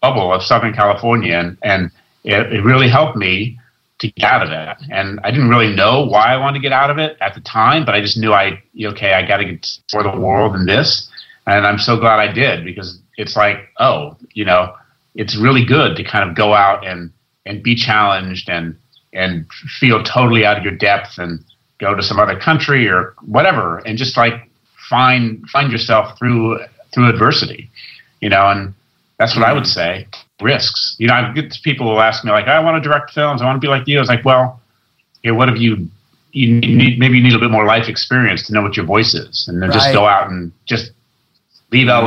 [0.00, 1.90] bubble of Southern California, and and
[2.24, 3.58] it, it really helped me
[3.98, 4.80] to get out of that.
[4.90, 7.40] And I didn't really know why I wanted to get out of it at the
[7.40, 10.68] time, but I just knew I okay, I got to get for the world and
[10.68, 11.10] this,
[11.46, 14.74] and I'm so glad I did because it's like, oh, you know
[15.16, 17.10] it's really good to kind of go out and
[17.46, 18.76] and be challenged and
[19.12, 19.50] and
[19.80, 21.42] feel totally out of your depth and
[21.78, 24.48] go to some other country or whatever and just like
[24.88, 26.60] find find yourself through
[26.96, 27.70] through adversity
[28.20, 28.74] you know and
[29.18, 30.06] that's what i would say
[30.40, 33.40] risks you know i get people will ask me like i want to direct films
[33.40, 34.60] i want to be like you i was like well
[35.22, 35.88] you know, what have you
[36.32, 39.14] you need maybe you need a bit more life experience to know what your voice
[39.14, 39.76] is and then right.
[39.76, 40.90] just go out and just
[41.70, 42.02] leave la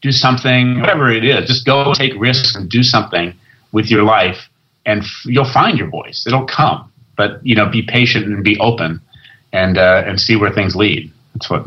[0.00, 1.46] do something, whatever it is.
[1.46, 3.34] Just go take risks and do something
[3.72, 4.48] with your life,
[4.86, 6.26] and f- you'll find your voice.
[6.26, 9.00] It'll come, but you know, be patient and be open,
[9.52, 11.12] and uh, and see where things lead.
[11.34, 11.66] That's what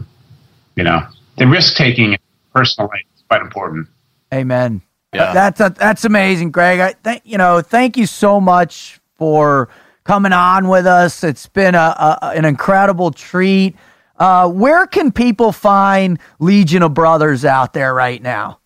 [0.75, 1.01] you know.
[1.37, 2.17] The risk taking
[2.53, 3.87] personally is quite important.
[4.33, 4.81] Amen.
[5.13, 5.33] Yeah.
[5.33, 6.79] That's a, that's amazing, Greg.
[6.79, 7.61] I think you know.
[7.61, 9.69] Thank you so much for
[10.03, 11.23] coming on with us.
[11.23, 13.75] It's been a, a an incredible treat.
[14.17, 18.59] Uh, where can people find Legion of Brothers out there right now?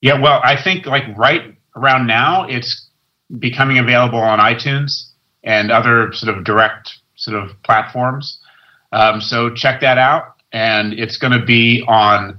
[0.00, 2.88] Yeah, well, I think like right around now, it's
[3.38, 5.10] becoming available on iTunes
[5.42, 8.40] and other sort of direct sort of platforms.
[8.92, 12.38] Um, so check that out, and it's going to be on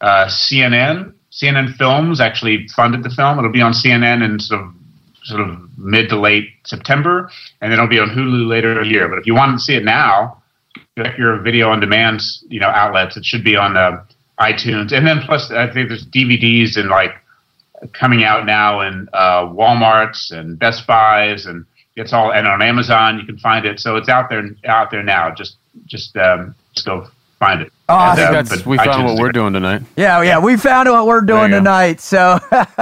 [0.00, 1.12] uh, CNN.
[1.32, 3.38] CNN Films actually funded the film.
[3.38, 4.74] It'll be on CNN in sort of
[5.24, 7.30] sort of mid to late September,
[7.60, 9.08] and then it'll be on Hulu later in the year.
[9.08, 10.42] But if you want to see it now,
[11.16, 13.16] your video on demand, you know, outlets.
[13.16, 14.02] It should be on uh,
[14.40, 17.12] iTunes, and then plus I think there's DVDs and like
[17.92, 21.64] coming out now in uh, WalMarts and Best Buys, and
[21.96, 23.80] it's all and on Amazon you can find it.
[23.80, 25.34] So it's out there out there now.
[25.34, 25.56] Just
[25.86, 27.08] just um, just go
[27.38, 27.72] find it.
[27.88, 29.82] Oh, and, I think uh, that's we found what we're doing tonight.
[29.96, 32.00] Yeah, yeah, we found what we're doing tonight.
[32.00, 32.38] So,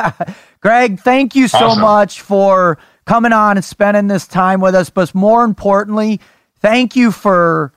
[0.60, 1.82] Greg, thank you so awesome.
[1.82, 4.90] much for coming on and spending this time with us.
[4.90, 6.20] But more importantly,
[6.60, 7.72] thank you for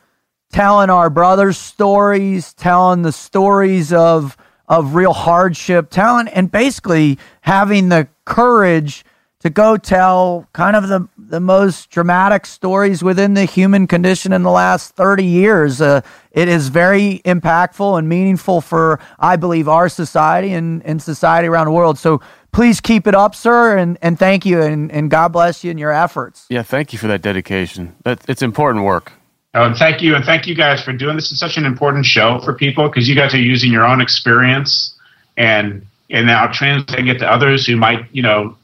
[0.51, 4.35] telling our brothers' stories, telling the stories of
[4.67, 9.03] of real hardship, telling and basically having the courage
[9.39, 14.41] to go tell kind of the the most dramatic stories within the human condition in
[14.43, 15.79] the last 30 years.
[15.79, 16.01] Uh,
[16.31, 21.65] it is very impactful and meaningful for, I believe, our society and, and society around
[21.65, 21.99] the world.
[21.99, 22.21] So
[22.51, 25.79] please keep it up, sir, and, and thank you, and, and God bless you and
[25.79, 26.47] your efforts.
[26.49, 27.95] Yeah, thank you for that dedication.
[28.03, 29.11] That, it's important work.
[29.53, 31.31] Oh, and thank you, and thank you guys for doing this.
[31.31, 34.95] It's such an important show for people because you guys are using your own experience
[35.37, 38.57] and and now translating it to others who might, you know,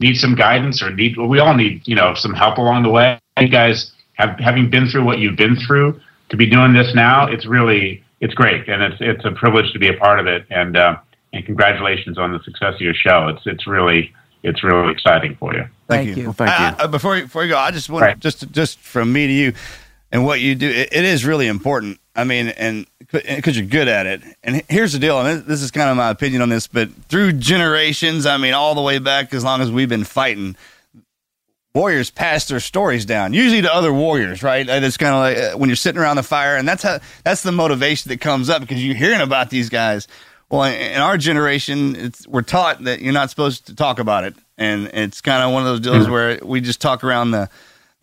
[0.00, 1.16] need some guidance or need.
[1.16, 3.18] Well, we all need, you know, some help along the way.
[3.40, 6.00] You guys have having been through what you've been through
[6.30, 7.26] to be doing this now.
[7.26, 10.46] It's really it's great, and it's it's a privilege to be a part of it.
[10.50, 10.96] And uh,
[11.32, 13.28] and congratulations on the success of your show.
[13.28, 14.12] It's it's really
[14.42, 15.66] it's really exciting for you.
[15.88, 16.24] Thank, thank you.
[16.24, 16.88] Well, thank you.
[16.88, 18.18] Before before you go, I just want right.
[18.18, 19.52] just just from me to you
[20.16, 22.00] and what you do, it, it is really important.
[22.14, 24.22] I mean, and because you're good at it.
[24.42, 27.32] And here's the deal, and this is kind of my opinion on this, but through
[27.34, 30.56] generations, I mean, all the way back as long as we've been fighting,
[31.74, 34.66] warriors pass their stories down, usually to other warriors, right?
[34.66, 36.98] And it's kind of like uh, when you're sitting around the fire, and that's how
[37.22, 40.08] that's the motivation that comes up because you're hearing about these guys
[40.48, 44.24] Well, in- in our generation, it's we're taught that you're not supposed to talk about
[44.24, 47.50] it, and it's kind of one of those deals where we just talk around the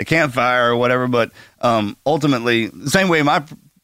[0.03, 1.07] the campfire or whatever.
[1.07, 1.31] But
[1.61, 3.43] um, ultimately, the same way my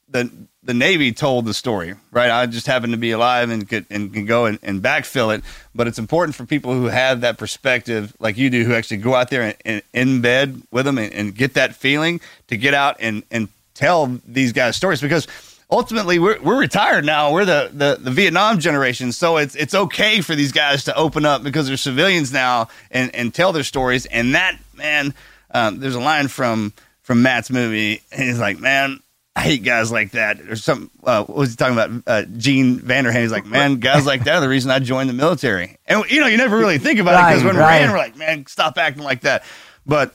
[0.10, 0.30] the
[0.62, 2.30] the Navy told the story, right?
[2.30, 5.44] I just happened to be alive and could and can go and, and backfill it.
[5.74, 9.16] But it's important for people who have that perspective, like you do, who actually go
[9.16, 12.74] out there and, and in bed with them and, and get that feeling to get
[12.74, 15.26] out and and tell these guys stories because
[15.72, 20.20] ultimately we're, we're retired now we're the, the, the vietnam generation so it's it's okay
[20.20, 24.06] for these guys to open up because they're civilians now and, and tell their stories
[24.08, 25.14] and that man
[25.52, 29.00] um, there's a line from from matt's movie and he's like man
[29.36, 30.42] I hate guys like that.
[30.42, 32.04] Or some, uh, what was he talking about?
[32.06, 33.22] Uh, Gene Vanderham.
[33.22, 35.78] He's like, man, guys like that are the reason I joined the military.
[35.86, 37.80] And you know, you never really think about it because when right.
[37.80, 39.46] we ran, we're like, man, stop acting like that.
[39.86, 40.14] But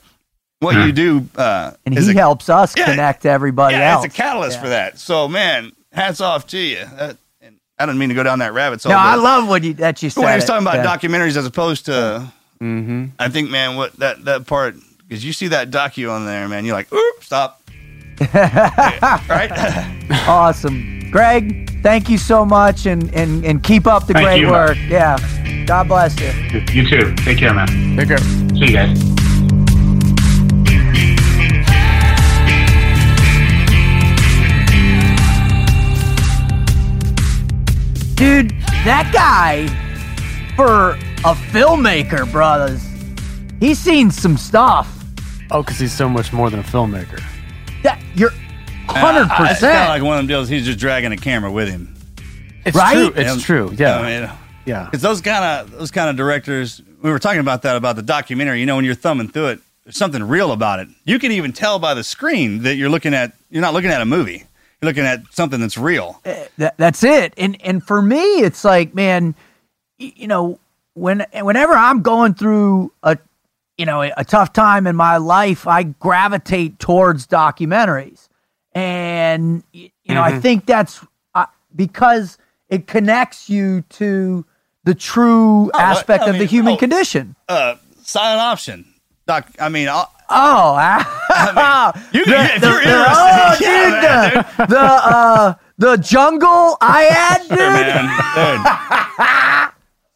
[0.59, 2.85] what you do, uh, And is he a- helps us Yeah.
[2.85, 4.05] connect to everybody yeah, else.
[4.05, 4.99] it's a catalyst for that.
[4.99, 6.85] So, man, hats off to you.
[6.99, 8.93] That, and I didn't mean to go down that rabbit hole.
[8.93, 10.21] no, I love what you that you said.
[10.21, 10.49] when he was it.
[10.49, 10.97] talking about Yeah.
[10.97, 12.31] documentaries as opposed to,
[12.61, 13.07] Mm-hmm.
[13.19, 14.77] I think, man, what that that part
[15.15, 17.63] because you see that docu on there, man, you're like, oop, stop.
[18.35, 19.49] right?
[20.27, 21.09] Awesome.
[21.09, 24.51] Greg, thank you so much and, and, and keep up the Thank great you.
[24.51, 24.77] work.
[24.89, 25.17] Yeah.
[25.67, 26.33] God bless you.
[26.73, 27.15] You too.
[27.19, 27.97] Take care, man.
[27.97, 28.19] Take care.
[28.19, 28.99] See you guys.
[38.17, 38.51] Dude,
[38.85, 39.69] that guy,
[40.57, 40.91] for
[41.25, 42.85] a filmmaker, brothers,
[43.61, 44.94] he's seen some stuff.
[45.55, 47.23] Oh, because he's so much more than a filmmaker.
[47.85, 48.31] Yeah, you're
[48.89, 49.51] uh, hundred percent.
[49.53, 50.49] It's kind of like one of them deals.
[50.49, 51.95] He's just dragging a camera with him.
[52.65, 52.95] It's Right?
[52.95, 53.13] true.
[53.15, 53.43] It's Yeah.
[53.45, 53.75] true.
[53.79, 53.99] Yeah.
[53.99, 54.31] I mean,
[54.67, 54.85] yeah.
[54.87, 58.03] Because those kind of those kind of directors, we were talking about that about the
[58.03, 58.59] documentary.
[58.61, 60.89] You know, when you're thumbing through it, there's something real about it.
[61.05, 63.33] You can even tell by the screen that you're looking at.
[63.51, 64.45] You're not looking at a movie.
[64.83, 66.21] You're looking at something that's real.
[66.27, 67.33] Uh, that, that's it.
[67.37, 69.37] And and for me, it's like, man,
[69.99, 70.59] you know,
[70.95, 73.19] when whenever I'm going through a
[73.79, 78.29] you know a tough time in my life, I gravitate towards documentaries,
[78.73, 82.39] and you know, I think that's uh, because
[82.69, 84.45] it connects you to
[84.85, 86.77] the true Oh, aspect I of the mean, human oh.
[86.77, 87.37] condition.
[87.49, 88.85] Uh, silent option.
[89.27, 89.49] Doc.
[89.59, 90.75] I mean, I'll, Oh,
[92.13, 97.03] you, the, the- you're the- interested, oh, yeah, dude, the, the uh, the jungle I
[97.11, 97.59] had, dude.
[97.59, 98.05] Sure, man.
[98.35, 98.67] Dude.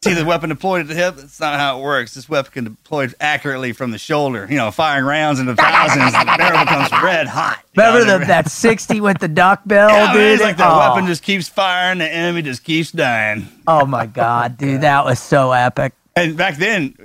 [0.01, 1.15] See the weapon deployed at the hip?
[1.17, 2.13] That's not how it works.
[2.13, 4.47] This weapon can deploy accurately from the shoulder.
[4.49, 6.13] You know, firing rounds into thousands.
[6.13, 7.61] the barrel becomes red hot.
[7.75, 10.21] Remember the, that 60 with the duck bill, Yeah, dude?
[10.21, 13.49] it's like the oh, weapon just keeps firing, the enemy just keeps dying.
[13.67, 15.91] oh my God, dude, that was so epic.
[16.15, 16.95] And back then,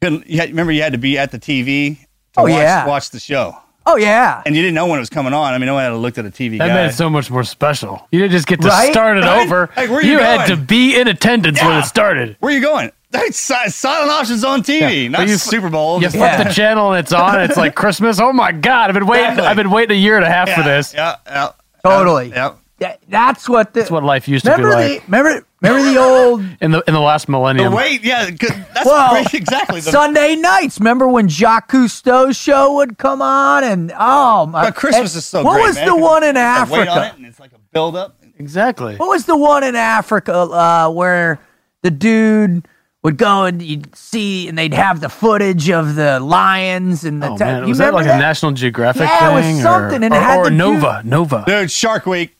[0.00, 2.06] you had, remember you had to be at the TV to
[2.36, 2.86] Oh, watch, yeah.
[2.86, 3.56] watch the show.
[3.86, 4.42] Oh, yeah.
[4.46, 5.52] And you didn't know when it was coming on.
[5.54, 6.74] I mean, no one had looked at a TV That guide.
[6.74, 8.06] made it so much more special.
[8.12, 8.92] You didn't just get to Right?
[8.92, 9.46] start it Right?
[9.46, 9.70] over.
[9.76, 12.36] Like, where you had to be in attendance when it started.
[12.40, 12.92] Where are you going?
[13.10, 15.08] That's si- silent options on TV, Yeah.
[15.08, 16.00] not you- Super Bowl.
[16.00, 16.44] You flip Yeah.
[16.44, 17.40] the channel and it's on.
[17.40, 18.20] It's like Christmas.
[18.20, 18.88] Oh my God!
[18.90, 19.30] I've been waiting.
[19.30, 19.46] Exactly.
[19.48, 20.94] I've been waiting a year and a half for this.
[20.94, 21.48] Yeah, yeah,
[21.82, 22.28] Totally.
[22.28, 22.52] Yeah.
[22.80, 23.80] Yeah, that's what the.
[23.80, 26.82] That's what life used to remember be the like remember remember the old in the
[26.88, 27.74] in the last The millennium.
[27.74, 29.80] wait, yeah, 'cause that's well great, exactly.
[29.80, 30.78] The, Sunday nights.
[30.80, 34.64] Remember when Jacques Cousteau's show would come on and oh my!
[34.64, 36.70] but Christmas and is so What great, was man, the 'cause one in it's like
[36.70, 37.06] weight on Africa?
[37.14, 38.16] it, and it's like a build up.
[38.38, 38.96] Exactly.
[38.96, 41.38] What was the one in Africa uh, where
[41.82, 42.66] the dude
[43.02, 47.28] would go and you'd see and they'd have the footage of the lions and the
[47.30, 49.60] Oh ti- man, you was that remember like a National Geographic Yeah, it was thing?
[49.60, 51.44] something, or, and it or, had or the dude- Nova, Nova.
[51.46, 52.34] Dude, Shark Week.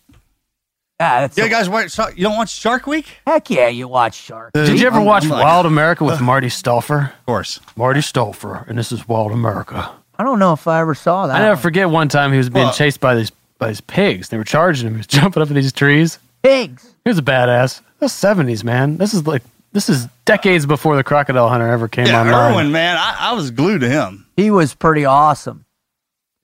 [1.01, 1.93] Ah, yeah, that's You guys watch?
[1.93, 3.07] Shark- You don't watch Shark Week?
[3.27, 4.53] heck yeah, you watch Shark.
[4.53, 7.07] Did you ever watch like- Wild America with Marty Stouffer?
[7.13, 7.59] Of course.
[7.77, 9.91] Marty Stouffer, and this is Wild America.
[10.19, 11.37] I don't know if I ever saw that.
[11.37, 11.63] I never one.
[11.63, 14.29] forget one time he was being Well- chased by these by these pigs.
[14.29, 14.95] They were charging him.
[14.95, 16.19] He was jumping up in these trees.
[16.43, 16.85] Pigs.
[17.05, 17.81] He was a badass.
[17.99, 18.97] That's seventies, man.
[18.99, 22.11] This is like this is decades before the Crocodile Hunter ever came on.
[22.11, 22.53] Yeah, online.
[22.55, 24.27] Irwin, man, I, I was glued to him.
[24.37, 25.65] He was pretty awesome.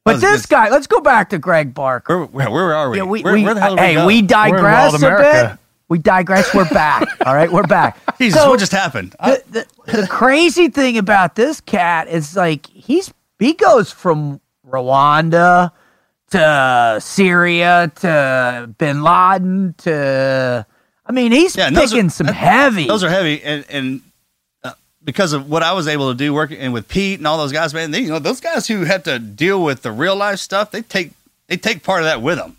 [0.06, 2.24] But this guy, let's go back to Greg Barker.
[2.26, 2.96] Where, where, are we?
[2.96, 5.58] Yeah, we, where, we, where the hell did hey, we we digress a bit.
[5.88, 6.54] We digress.
[6.54, 7.06] We're back.
[7.26, 7.98] All right, we're back.
[8.18, 9.14] Jesus, So- what just happened?
[9.20, 14.40] I- the, the, the crazy thing about this cat is like he's he goes from
[14.66, 15.72] Rwanda
[16.30, 20.66] to Syria to Bin Laden to
[21.04, 22.86] I mean he's Yeah, picking are- some that- heavy.
[22.86, 24.00] those are heavy, and and
[25.06, 27.52] because of what I was able to do working and with Pete and all those
[27.52, 30.40] guys, man, they, you know those guys who have to deal with the real life
[30.40, 31.12] stuff, they take
[31.46, 32.56] they take part of that with them.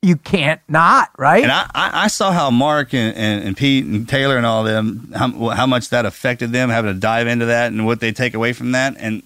[0.00, 1.42] you can't not right.
[1.44, 4.66] And I, I, I saw how Mark and, and, and Pete and Taylor and all
[4.66, 8.00] of them how, how much that affected them having to dive into that and what
[8.00, 8.96] they take away from that.
[8.98, 9.22] And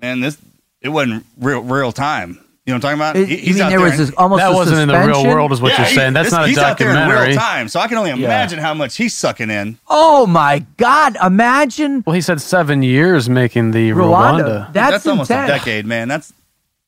[0.00, 0.38] man, this
[0.80, 2.40] it wasn't real real time.
[2.66, 3.28] You know what I'm talking about?
[3.28, 5.52] He- he's mean out there there was this almost that wasn't in the real world,
[5.52, 6.12] is what Yeah, you're he- saying.
[6.14, 7.28] That's this- not a he's out there in documentary.
[7.28, 9.78] real time, so I can only imagine how much he's sucking in.
[9.88, 11.16] Oh my God!
[11.24, 14.42] Imagine Well, he said seven years making the Rwanda.
[14.42, 14.72] Rwanda.
[14.72, 16.08] That's, That's almost a decade, man.
[16.08, 16.32] That's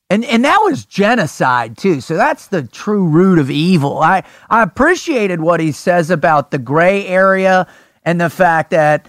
[0.09, 2.01] And and that was genocide too.
[2.01, 3.99] So that's the true root of evil.
[4.01, 7.67] I I appreciated what he says about the gray area
[8.03, 9.07] and the fact that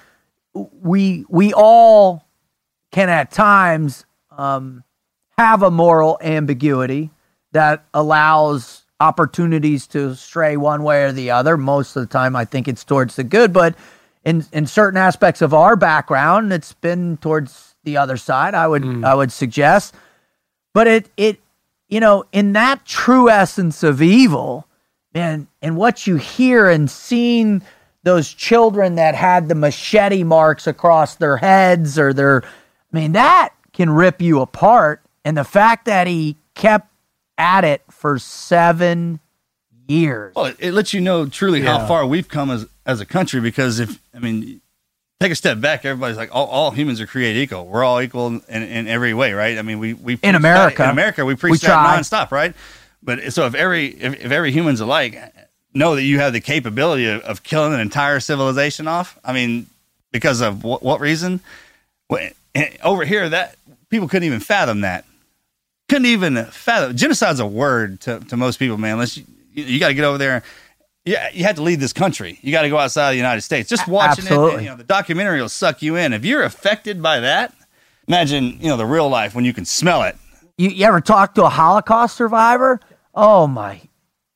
[0.55, 2.29] we we all
[2.93, 4.05] can at times
[4.37, 4.85] um,
[5.41, 7.11] have a moral ambiguity
[7.53, 11.57] that allows opportunities to stray one way or the other.
[11.57, 13.75] Most of the time, I think it's towards the good, but
[14.25, 18.55] in in certain aspects of our background, it's been towards the other side.
[18.55, 19.05] I would mm.
[19.05, 19.95] I would suggest
[20.73, 21.41] but it it
[21.89, 24.67] you know in that true essence of evil
[25.15, 27.63] and and what you hear and seeing
[28.03, 33.51] those children that had the machete marks across their heads or their i mean that
[33.73, 36.89] can rip you apart and the fact that he kept
[37.39, 39.21] at it for seven
[39.89, 43.07] years well, it, it lets you know truly how far we've come as as a
[43.07, 43.41] country.
[43.41, 44.61] Because if I mean,
[45.21, 47.67] take a step back, everybody's like, all, all humans are created equal.
[47.67, 49.59] We're all equal in, in every way, right?
[49.59, 50.85] I mean, we we preach that- America.
[50.85, 51.99] in America, we preach We that try.
[51.99, 52.55] nonstop, right?
[53.03, 55.19] But so if every if, if every human's alike,
[55.75, 59.19] know that you have the capability of, of killing an entire civilization off.
[59.25, 59.67] I mean,
[60.13, 61.41] because of what, what reason?
[62.09, 62.29] Well,
[62.83, 63.57] over here, that
[63.89, 65.05] people couldn't even fathom that.
[65.91, 66.97] Couldn't even fathom.
[66.97, 68.93] Genocide's a word to, to most people, man.
[68.93, 70.43] Unless you, you got to get over there.
[71.05, 72.39] Yeah, you have to leave this country.
[72.43, 73.69] You got to go outside of the United States.
[73.69, 76.13] Just watching it, you know, the documentary will suck you in.
[76.13, 77.53] If you're affected by that,
[78.07, 80.17] imagine you know the real life when you can smell it.
[80.59, 82.79] you, you ever talk to a Holocaust survivor?
[83.15, 83.81] Oh my,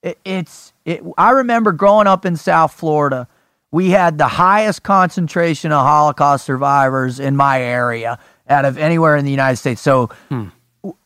[0.02, 1.02] it, it's it.
[1.16, 3.28] I remember growing up in South Florida,
[3.70, 8.18] we had the highest concentration of Holocaust survivors in my area
[8.48, 9.80] out of anywhere in the United States.
[9.80, 10.50] So, w-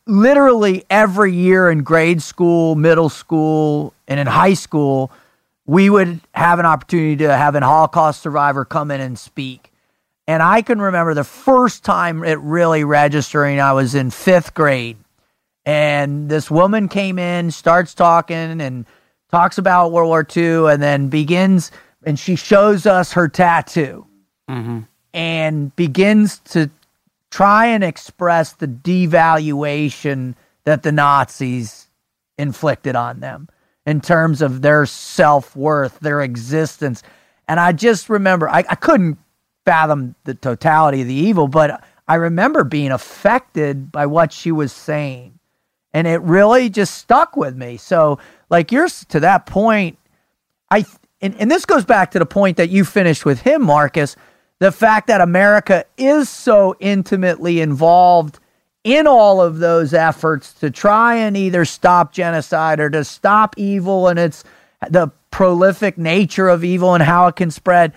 [0.06, 5.10] literally every year in grade school, middle school, and in high school,
[5.66, 9.70] we would have an opportunity to have an Holocaust survivor come in and speak.
[10.26, 14.96] And I can remember the first time it really registering, I was in fifth grade.
[15.64, 18.86] And this woman came in, starts talking, and
[19.30, 21.70] talks about World War II, and then begins,
[22.04, 24.06] and she shows us her tattoo
[24.48, 24.80] mm-hmm.
[25.12, 26.70] and begins to
[27.30, 30.34] try and express the devaluation
[30.64, 31.88] that the Nazis
[32.36, 33.48] inflicted on them
[33.86, 37.02] in terms of their self worth, their existence.
[37.48, 39.18] And I just remember, I, I couldn't
[39.64, 44.72] fathom the totality of the evil, but I remember being affected by what she was
[44.72, 45.38] saying.
[45.92, 47.76] And it really just stuck with me.
[47.76, 48.18] So,
[48.50, 49.98] like, you're to that point,
[50.70, 50.84] I
[51.20, 54.16] and, and this goes back to the point that you finished with him, Marcus.
[54.60, 58.38] The fact that America is so intimately involved
[58.84, 64.08] in all of those efforts to try and either stop genocide or to stop evil
[64.08, 64.44] and its
[64.90, 67.92] the prolific nature of evil and how it can spread.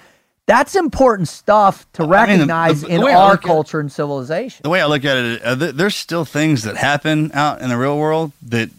[0.47, 4.61] That's important stuff to I mean, the- recognize the- the in our culture and civilization.
[4.63, 7.69] The way I look at it, uh, th- there's still things that happen out in
[7.69, 8.69] the real world that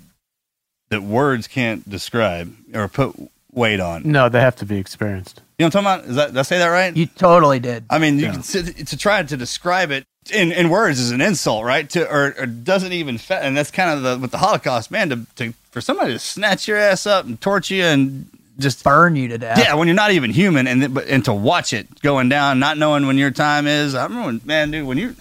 [0.90, 3.14] that words can't describe or put
[3.52, 4.02] weight on.
[4.04, 5.40] No, they have to be experienced.
[5.58, 6.10] You know what I'm talking about?
[6.10, 6.96] Is that, did I say that right?
[6.96, 7.84] You totally did.
[7.90, 11.20] I mean, you can sit, to try to describe it in, in words is an
[11.20, 11.88] insult, right?
[11.90, 15.10] To or, or doesn't even fit, and that's kind of the with the Holocaust, man.
[15.10, 19.16] To, to for somebody to snatch your ass up and torture you and just Burn
[19.16, 19.58] you to death.
[19.58, 22.58] yeah, when you're not even human, and then- but and to watch it going down,
[22.58, 23.94] not knowing when your time is.
[23.94, 25.16] I remember, when, man, dude, when you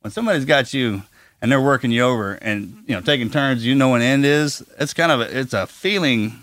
[0.00, 1.02] when somebody's got you
[1.42, 4.24] and they're working you over, and you know taking turns, you know when the end
[4.24, 4.62] is.
[4.78, 6.38] It's kind of a, it's a feeling.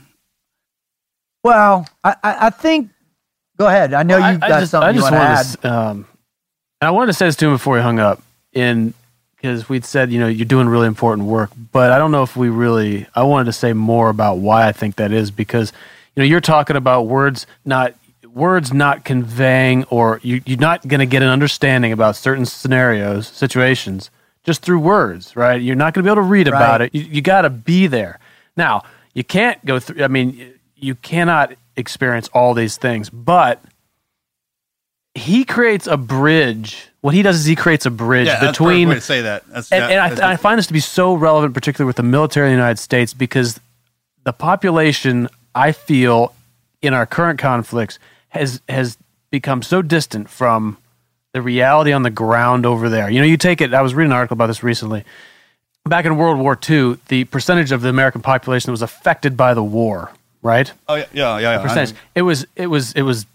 [1.43, 2.89] Well, I, I, I think.
[3.57, 3.93] Go ahead.
[3.93, 5.71] I know I- you've I got just- something I you just want to wanted add.
[5.71, 6.07] um,
[6.79, 8.21] and I wanted to say this to him before he hung up,
[8.53, 8.93] in
[9.35, 12.35] because we'd said, you know, you're doing really important work, but I don't know if
[12.35, 13.07] we really.
[13.15, 15.73] I wanted to say more about why I think that is because,
[16.15, 17.93] you know, you're talking about words not
[18.27, 23.27] words not conveying or you, you're not going to get an understanding about certain scenarios,
[23.27, 24.11] situations
[24.43, 25.59] just through words, right?
[25.61, 26.93] You're not going to be able to read about it.
[26.93, 28.19] You, you got to be there.
[28.55, 28.83] Now,
[29.15, 30.03] you can't go through.
[30.03, 33.61] I mean, you cannot experience all these things, but
[35.15, 36.87] he creates a bridge.
[37.01, 39.43] What he does is he creates a bridge Yeah, that's between way to say that.
[39.47, 41.95] That's, and, that- and I, that's- I find this to be so relevant, particularly with
[41.95, 43.59] the military in the United States, because
[44.23, 46.33] the population, I feel,
[46.81, 47.97] in our current conflicts,
[48.29, 48.97] has has
[49.31, 50.77] become so distant from
[51.33, 53.09] the reality on the ground over there.
[53.09, 53.73] You know, you take it.
[53.73, 55.03] I was reading an article about this recently.
[55.85, 59.53] Back in World War II, the percentage of the American population that was affected by
[59.53, 60.71] the war, right?
[60.87, 61.51] oh yeah, yeah, yeah.
[61.53, 61.59] yeah.
[61.59, 61.95] I percentage.
[62.15, 63.25] It was it was it was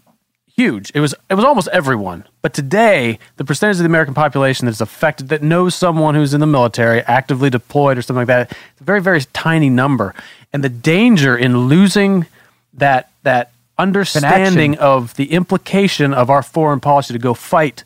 [0.55, 0.91] huge.
[0.93, 2.25] It was it was almost everyone.
[2.41, 6.39] But today, the percentage of the American population that's affected that knows someone who's in
[6.39, 10.13] the military, actively deployed or something like that, it's a very very tiny number.
[10.51, 12.27] And the danger in losing
[12.73, 14.85] that that understanding Connection.
[14.85, 17.83] of the implication of our foreign policy to go fight,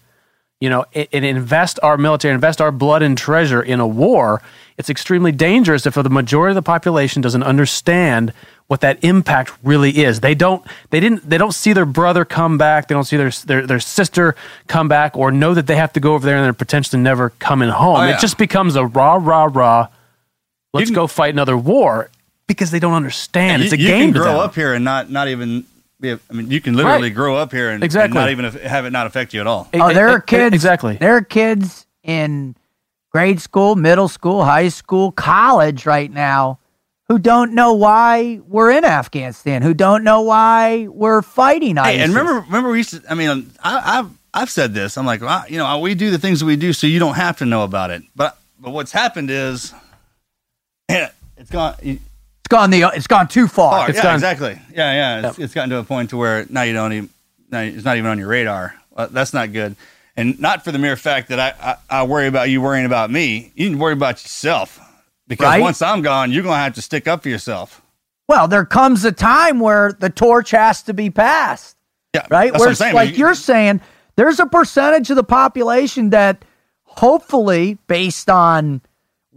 [0.60, 4.42] you know, and, invest our military, invest our blood and treasure in a war,
[4.78, 8.34] it's extremely dangerous if the majority of the population doesn't understand
[8.68, 10.20] what that impact really is.
[10.20, 13.32] They don't they didn't they don't see their brother come back, they don't see their
[13.46, 14.36] their, their sister
[14.68, 17.30] come back or know that they have to go over there and they're potentially never
[17.32, 17.98] coming home.
[17.98, 18.16] Oh, yeah.
[18.16, 19.88] It just becomes a rah rah rah
[20.74, 22.10] let's can- go fight another war
[22.48, 23.62] because they don't understand.
[23.64, 25.66] it's a you, game You can grow up here and not not even.
[26.00, 27.16] Be a, I mean, you can literally Right.
[27.16, 29.68] grow up here and, and not even have it not affect you at all.
[29.74, 30.54] Oh, there are kids.
[30.54, 30.96] exactly.
[30.98, 32.56] There are kids in
[33.12, 36.60] grade school, middle school, high school, college right now
[37.08, 41.96] who don't know why we're in Afghanistan, who don't know why we're fighting ISIS.
[41.98, 43.02] Hey, and remember, remember, we used to.
[43.10, 44.98] I mean, I, I've I've said this.
[44.98, 47.16] I'm like, well, you know, we do the things that we do, so you don't
[47.16, 48.04] have to know about it.
[48.16, 49.74] But but what's happened is,
[50.90, 51.76] it's gone.
[52.48, 53.72] It's gone the it's gone too far.
[53.80, 53.90] far.
[53.90, 54.62] It's yeah, gone- exactly.
[54.74, 55.28] Yeah, yeah.
[55.30, 57.10] It's, it's gotten to a point to where now you don't even.
[57.52, 58.74] Now it's not even on your radar.
[58.96, 59.76] Uh, that's not good.
[60.16, 61.54] And not for the mere fact that I,
[61.90, 63.52] I, I worry about you worrying about me.
[63.56, 64.80] You need to worry about yourself
[65.28, 65.62] because Right.
[65.62, 67.82] once I'm gone, you're gonna have to stick up for yourself.
[68.30, 71.76] Well, there comes a time where the torch has to be passed.
[72.16, 72.52] Yeah, right?
[72.52, 72.96] That's Where what I'm it's saying.
[72.96, 73.82] like You- you're saying,
[74.16, 76.44] there's a percentage of the population that
[76.84, 78.82] hopefully, based on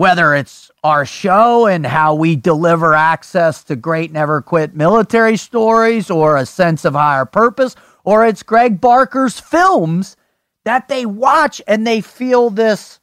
[0.01, 6.11] whether it's our show and how we deliver access to great never quit military stories
[6.11, 10.17] or a sense of higher purpose, or it's Greg Barker's films
[10.65, 12.99] that they watch and they feel this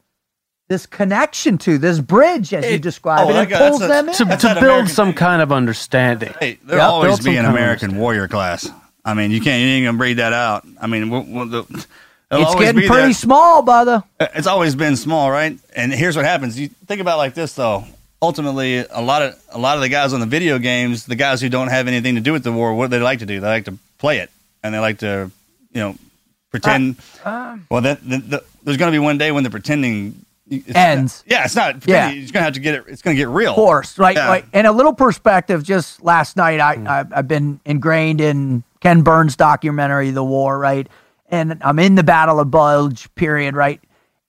[0.70, 3.92] this connection to this bridge as you It- describe oh, it that and pulls that's
[4.20, 4.40] a- them in.
[4.40, 5.16] to, to build American some thing.
[5.18, 6.34] kind of understanding.
[6.40, 6.92] Hey, there'll Yep.
[6.92, 8.68] always be an American warrior class.
[9.06, 10.66] I mean, you can't you ain't gonna breed that out.
[10.82, 11.86] I mean, we'll, we'll, the,
[12.32, 13.14] it'll it's getting pretty there.
[13.14, 14.04] small, brother.
[14.20, 15.58] Uh, it's always been small, right?
[15.76, 16.60] And here's what happens.
[16.60, 17.86] You think about it like this, though.
[18.22, 21.40] Ultimately, a lot of a lot of the guys on the video games, the guys
[21.40, 23.40] who don't have anything to do with the war, what do they like to do?
[23.40, 24.32] They like to play it,
[24.64, 25.30] and they like to,
[25.72, 25.96] you know,
[26.50, 26.96] pretend.
[27.24, 27.68] Uh, um.
[27.70, 30.26] well, that the, the, there's going to be one day when the pretending
[30.74, 31.24] Ends.
[31.28, 31.86] Yeah, it's not.
[31.86, 32.10] Yeah.
[32.10, 32.86] It's going to have to get it.
[32.88, 33.54] It's going to get real.
[33.54, 34.16] forced, right?
[34.16, 34.28] Yeah.
[34.28, 34.46] right.
[34.54, 35.64] And a little perspective.
[35.64, 36.88] Just last night, I, hmm.
[36.88, 40.88] I I've been ingrained in Ken Burns' documentary, The War, right?
[41.30, 43.82] And I'm in the Battle of Bulge period, right?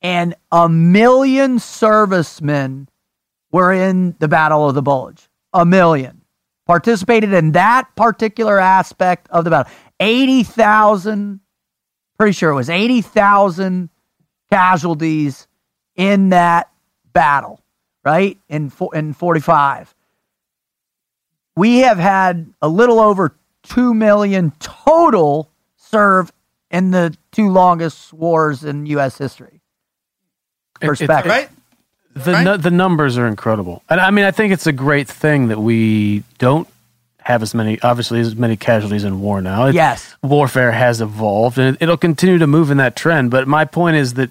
[0.02, 2.88] And a million servicemen
[3.52, 5.28] were in the Battle of the Bulge.
[5.52, 6.22] A million
[6.66, 9.72] participated in that particular aspect of the battle.
[10.00, 11.40] Eighty thousand,
[12.18, 13.88] pretty sure it was eighty thousand
[14.50, 15.48] casualties
[15.96, 16.70] in that
[17.12, 17.60] battle,
[18.04, 18.38] right?
[18.48, 19.94] In in 45.
[21.56, 23.34] We have had a little over
[23.64, 26.32] 2 million total serve
[26.70, 29.60] in the two longest wars in US history.
[30.80, 31.30] It- it- Perspective.
[31.30, 31.48] right?
[32.14, 32.44] the Right?
[32.44, 35.60] nu- the numbers are incredible, and I mean, I think it's a great thing that
[35.60, 36.66] we don't
[37.22, 39.66] have as many, obviously, as many casualties in war now.
[39.66, 40.16] It- Yes.
[40.22, 43.30] warfare has evolved, and it, it'll continue to move in that trend.
[43.30, 44.30] But my point is that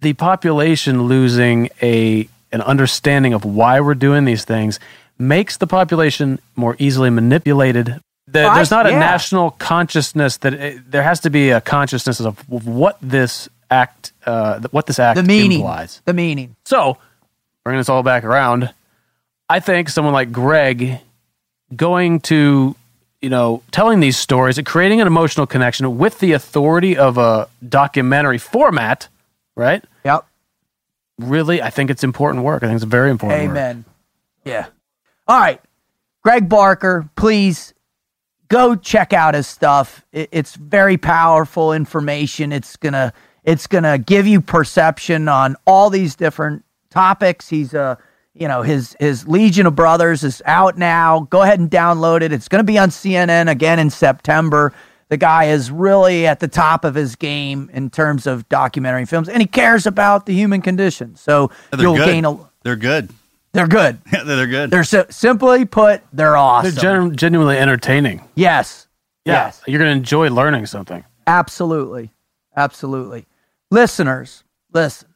[0.00, 4.78] the population losing a an understanding of why we're doing these things
[5.18, 8.00] makes the population more easily manipulated.
[8.34, 8.98] The, there's not a yeah.
[8.98, 14.58] national consciousness that it, there has to be a consciousness of what this act, uh,
[14.72, 15.60] what this act The meaning.
[15.60, 16.02] implies.
[16.04, 16.56] The meaning.
[16.64, 16.98] So,
[17.62, 18.74] bringing this all back around,
[19.48, 20.98] I think someone like Greg
[21.76, 22.74] going to,
[23.22, 27.48] you know, telling these stories and creating an emotional connection with the authority of a
[27.68, 29.06] documentary format,
[29.54, 29.84] right?
[30.04, 30.26] Yep.
[31.20, 32.64] Really, I think it's important work.
[32.64, 33.50] I think it's very important work.
[33.50, 33.84] Amen.
[34.44, 34.66] Yeah.
[35.28, 35.60] All right.
[36.24, 37.73] Greg Barker, please
[38.48, 40.04] go check out his stuff.
[40.12, 42.52] It, it's very powerful information.
[42.52, 43.12] It's going to
[43.44, 47.48] it's to give you perception on all these different topics.
[47.48, 47.98] He's a
[48.34, 51.20] you know, his his Legion of Brothers is out now.
[51.30, 52.32] Go ahead and download it.
[52.32, 54.72] It's going to be on CNN again in September.
[55.08, 59.28] The guy is really at the top of his game in terms of documentary films,
[59.28, 61.14] and he cares about the human condition.
[61.14, 62.06] So They're you'll good.
[62.06, 62.38] gain a.
[62.62, 63.10] They're good.
[63.68, 64.00] They're good.
[64.10, 64.70] they're good.
[64.70, 66.74] They're si- simply put, they're awesome.
[66.74, 67.08] They're awesome.
[67.10, 68.28] genu- genuinely entertaining.
[68.34, 68.88] yes.
[69.26, 69.62] Yeah, Yes.
[69.66, 71.02] you're going to enjoy learning something.
[71.26, 72.10] Absolutely.
[72.56, 73.26] Absolutely.
[73.70, 75.08] Listeners, listen.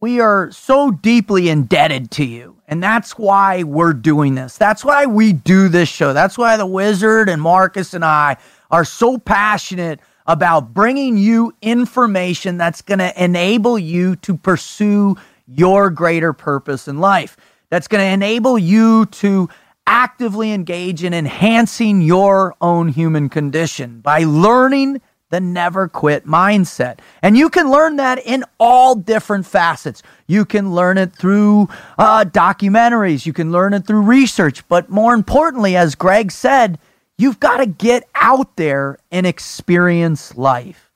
[0.00, 2.56] We are so deeply indebted to you.
[2.68, 4.56] And that's why we're doing this.
[4.58, 6.12] That's why we do this show.
[6.12, 8.36] That's why the wizard and Marcus and I
[8.70, 15.16] are so passionate about bringing you information that's going to enable you to pursue
[15.46, 17.36] your greater purpose in life.
[17.70, 19.48] That's going to enable you to
[19.86, 26.98] actively engage in enhancing your own human condition by learning the never quit mindset.
[27.22, 30.02] And you can learn that in all different facets.
[30.26, 31.68] You can learn it through
[31.98, 36.78] uh, documentaries, you can learn it through research, but more importantly, as Greg said,
[37.16, 40.90] you've got to get out there and experience life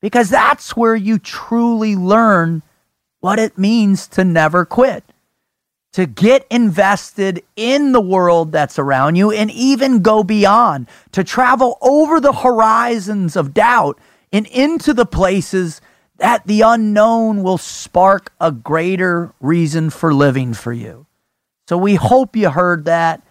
[0.00, 2.62] because that's where you truly learn
[3.20, 5.04] what it means to never quit.
[5.94, 11.78] To get invested in the world that's around you and even go beyond, to travel
[11.82, 13.98] over the horizons of doubt
[14.32, 15.80] and into the places
[16.18, 21.06] that the unknown will spark a greater reason for living for you.
[21.68, 23.22] So we hope you heard that.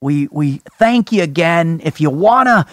[0.00, 1.80] We we thank you again.
[1.84, 2.66] If you want to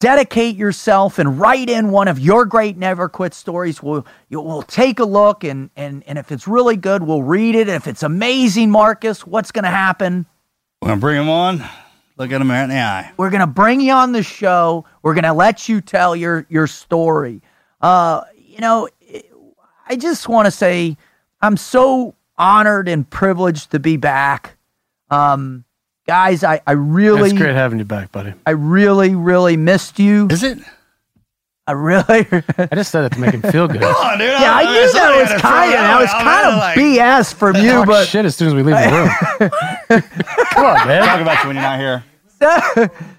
[0.00, 4.98] dedicate yourself and write in one of your great never quit stories, we'll we'll take
[4.98, 7.68] a look and and and if it's really good, we'll read it.
[7.68, 10.26] If it's amazing, Marcus, what's going to happen?
[10.82, 11.64] We're gonna bring him on.
[12.18, 13.12] Look at him right in the eye.
[13.18, 14.86] We're going to bring you on the show.
[15.02, 17.42] We're going to let you tell your your story.
[17.80, 18.88] Uh, you know,
[19.86, 20.96] I just want to say
[21.42, 24.56] I'm so honored and privileged to be back.
[25.10, 25.64] Um,
[26.06, 28.34] guys, I, I really It's great having you back, buddy.
[28.46, 30.28] I really, really missed you.
[30.30, 30.58] Is it?
[31.68, 32.04] I really
[32.58, 33.80] I just said that to make him feel good.
[33.80, 34.28] Come on, dude.
[34.28, 36.78] Yeah, I knew that was had to throw kind of that was kind of like,
[36.78, 39.50] BS from you, Talk but shit as soon as we leave the
[39.90, 40.00] room.
[40.50, 41.02] Come on, man.
[41.04, 42.04] Talk about you when you're not here.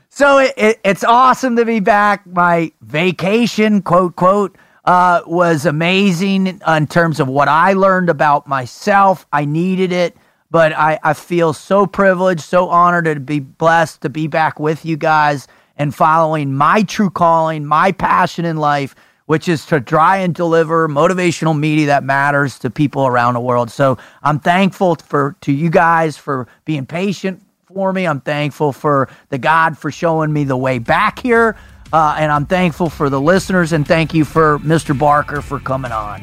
[0.09, 2.25] so it, it, it's awesome to be back.
[2.25, 9.25] My vacation, quote quote, uh, was amazing in terms of what I learned about myself.
[9.33, 10.15] I needed it,
[10.49, 14.85] but I, I feel so privileged, so honored to be blessed to be back with
[14.85, 15.47] you guys
[15.77, 18.95] and following my true calling, my passion in life,
[19.25, 23.69] which is to try and deliver motivational media that matters to people around the world.
[23.69, 27.43] So I'm thankful for to you guys for being patient
[27.73, 28.07] for me.
[28.07, 31.57] I'm thankful for the God for showing me the way back here.
[31.91, 34.97] Uh, and I'm thankful for the listeners and thank you for Mr.
[34.97, 36.21] Barker for coming on.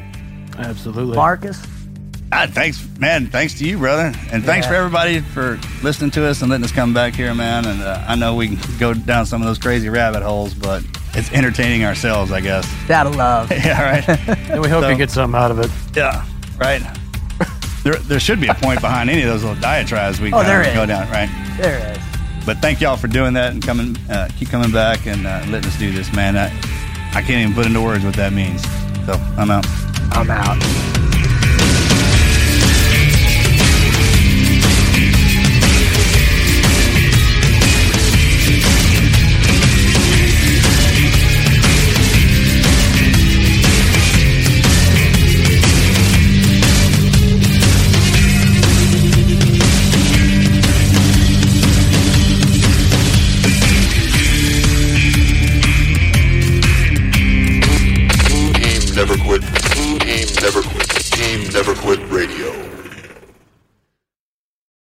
[0.57, 1.15] Absolutely.
[1.15, 1.61] Marcus?
[2.37, 3.27] Ah, thanks, man.
[3.27, 4.69] Thanks to you, brother, and thanks Yeah.
[4.71, 7.65] for everybody for listening to us and letting us come back here, man.
[7.65, 10.83] And uh, I know we can go down some of those crazy rabbit holes, but
[11.13, 12.69] it's entertaining ourselves, I guess.
[12.87, 13.49] That love.
[13.51, 14.19] yeah, right.
[14.51, 15.71] And we hope So- you get something out of it.
[15.95, 16.25] yeah,
[16.59, 16.81] right.
[17.83, 20.61] There, there should be a point behind any of those little diatribes we Oh, there
[20.63, 20.73] is.
[20.73, 21.29] go down, right?
[21.57, 22.03] There it is.
[22.45, 25.69] But thank y'all for doing that and coming, uh, keep coming back and uh, letting
[25.69, 26.35] us do this, man.
[26.35, 26.47] I,
[27.13, 28.61] I can't even put into words what that means.
[29.05, 29.65] So I'm out.
[30.11, 31.14] I'm out.
[58.95, 59.44] Never Quit.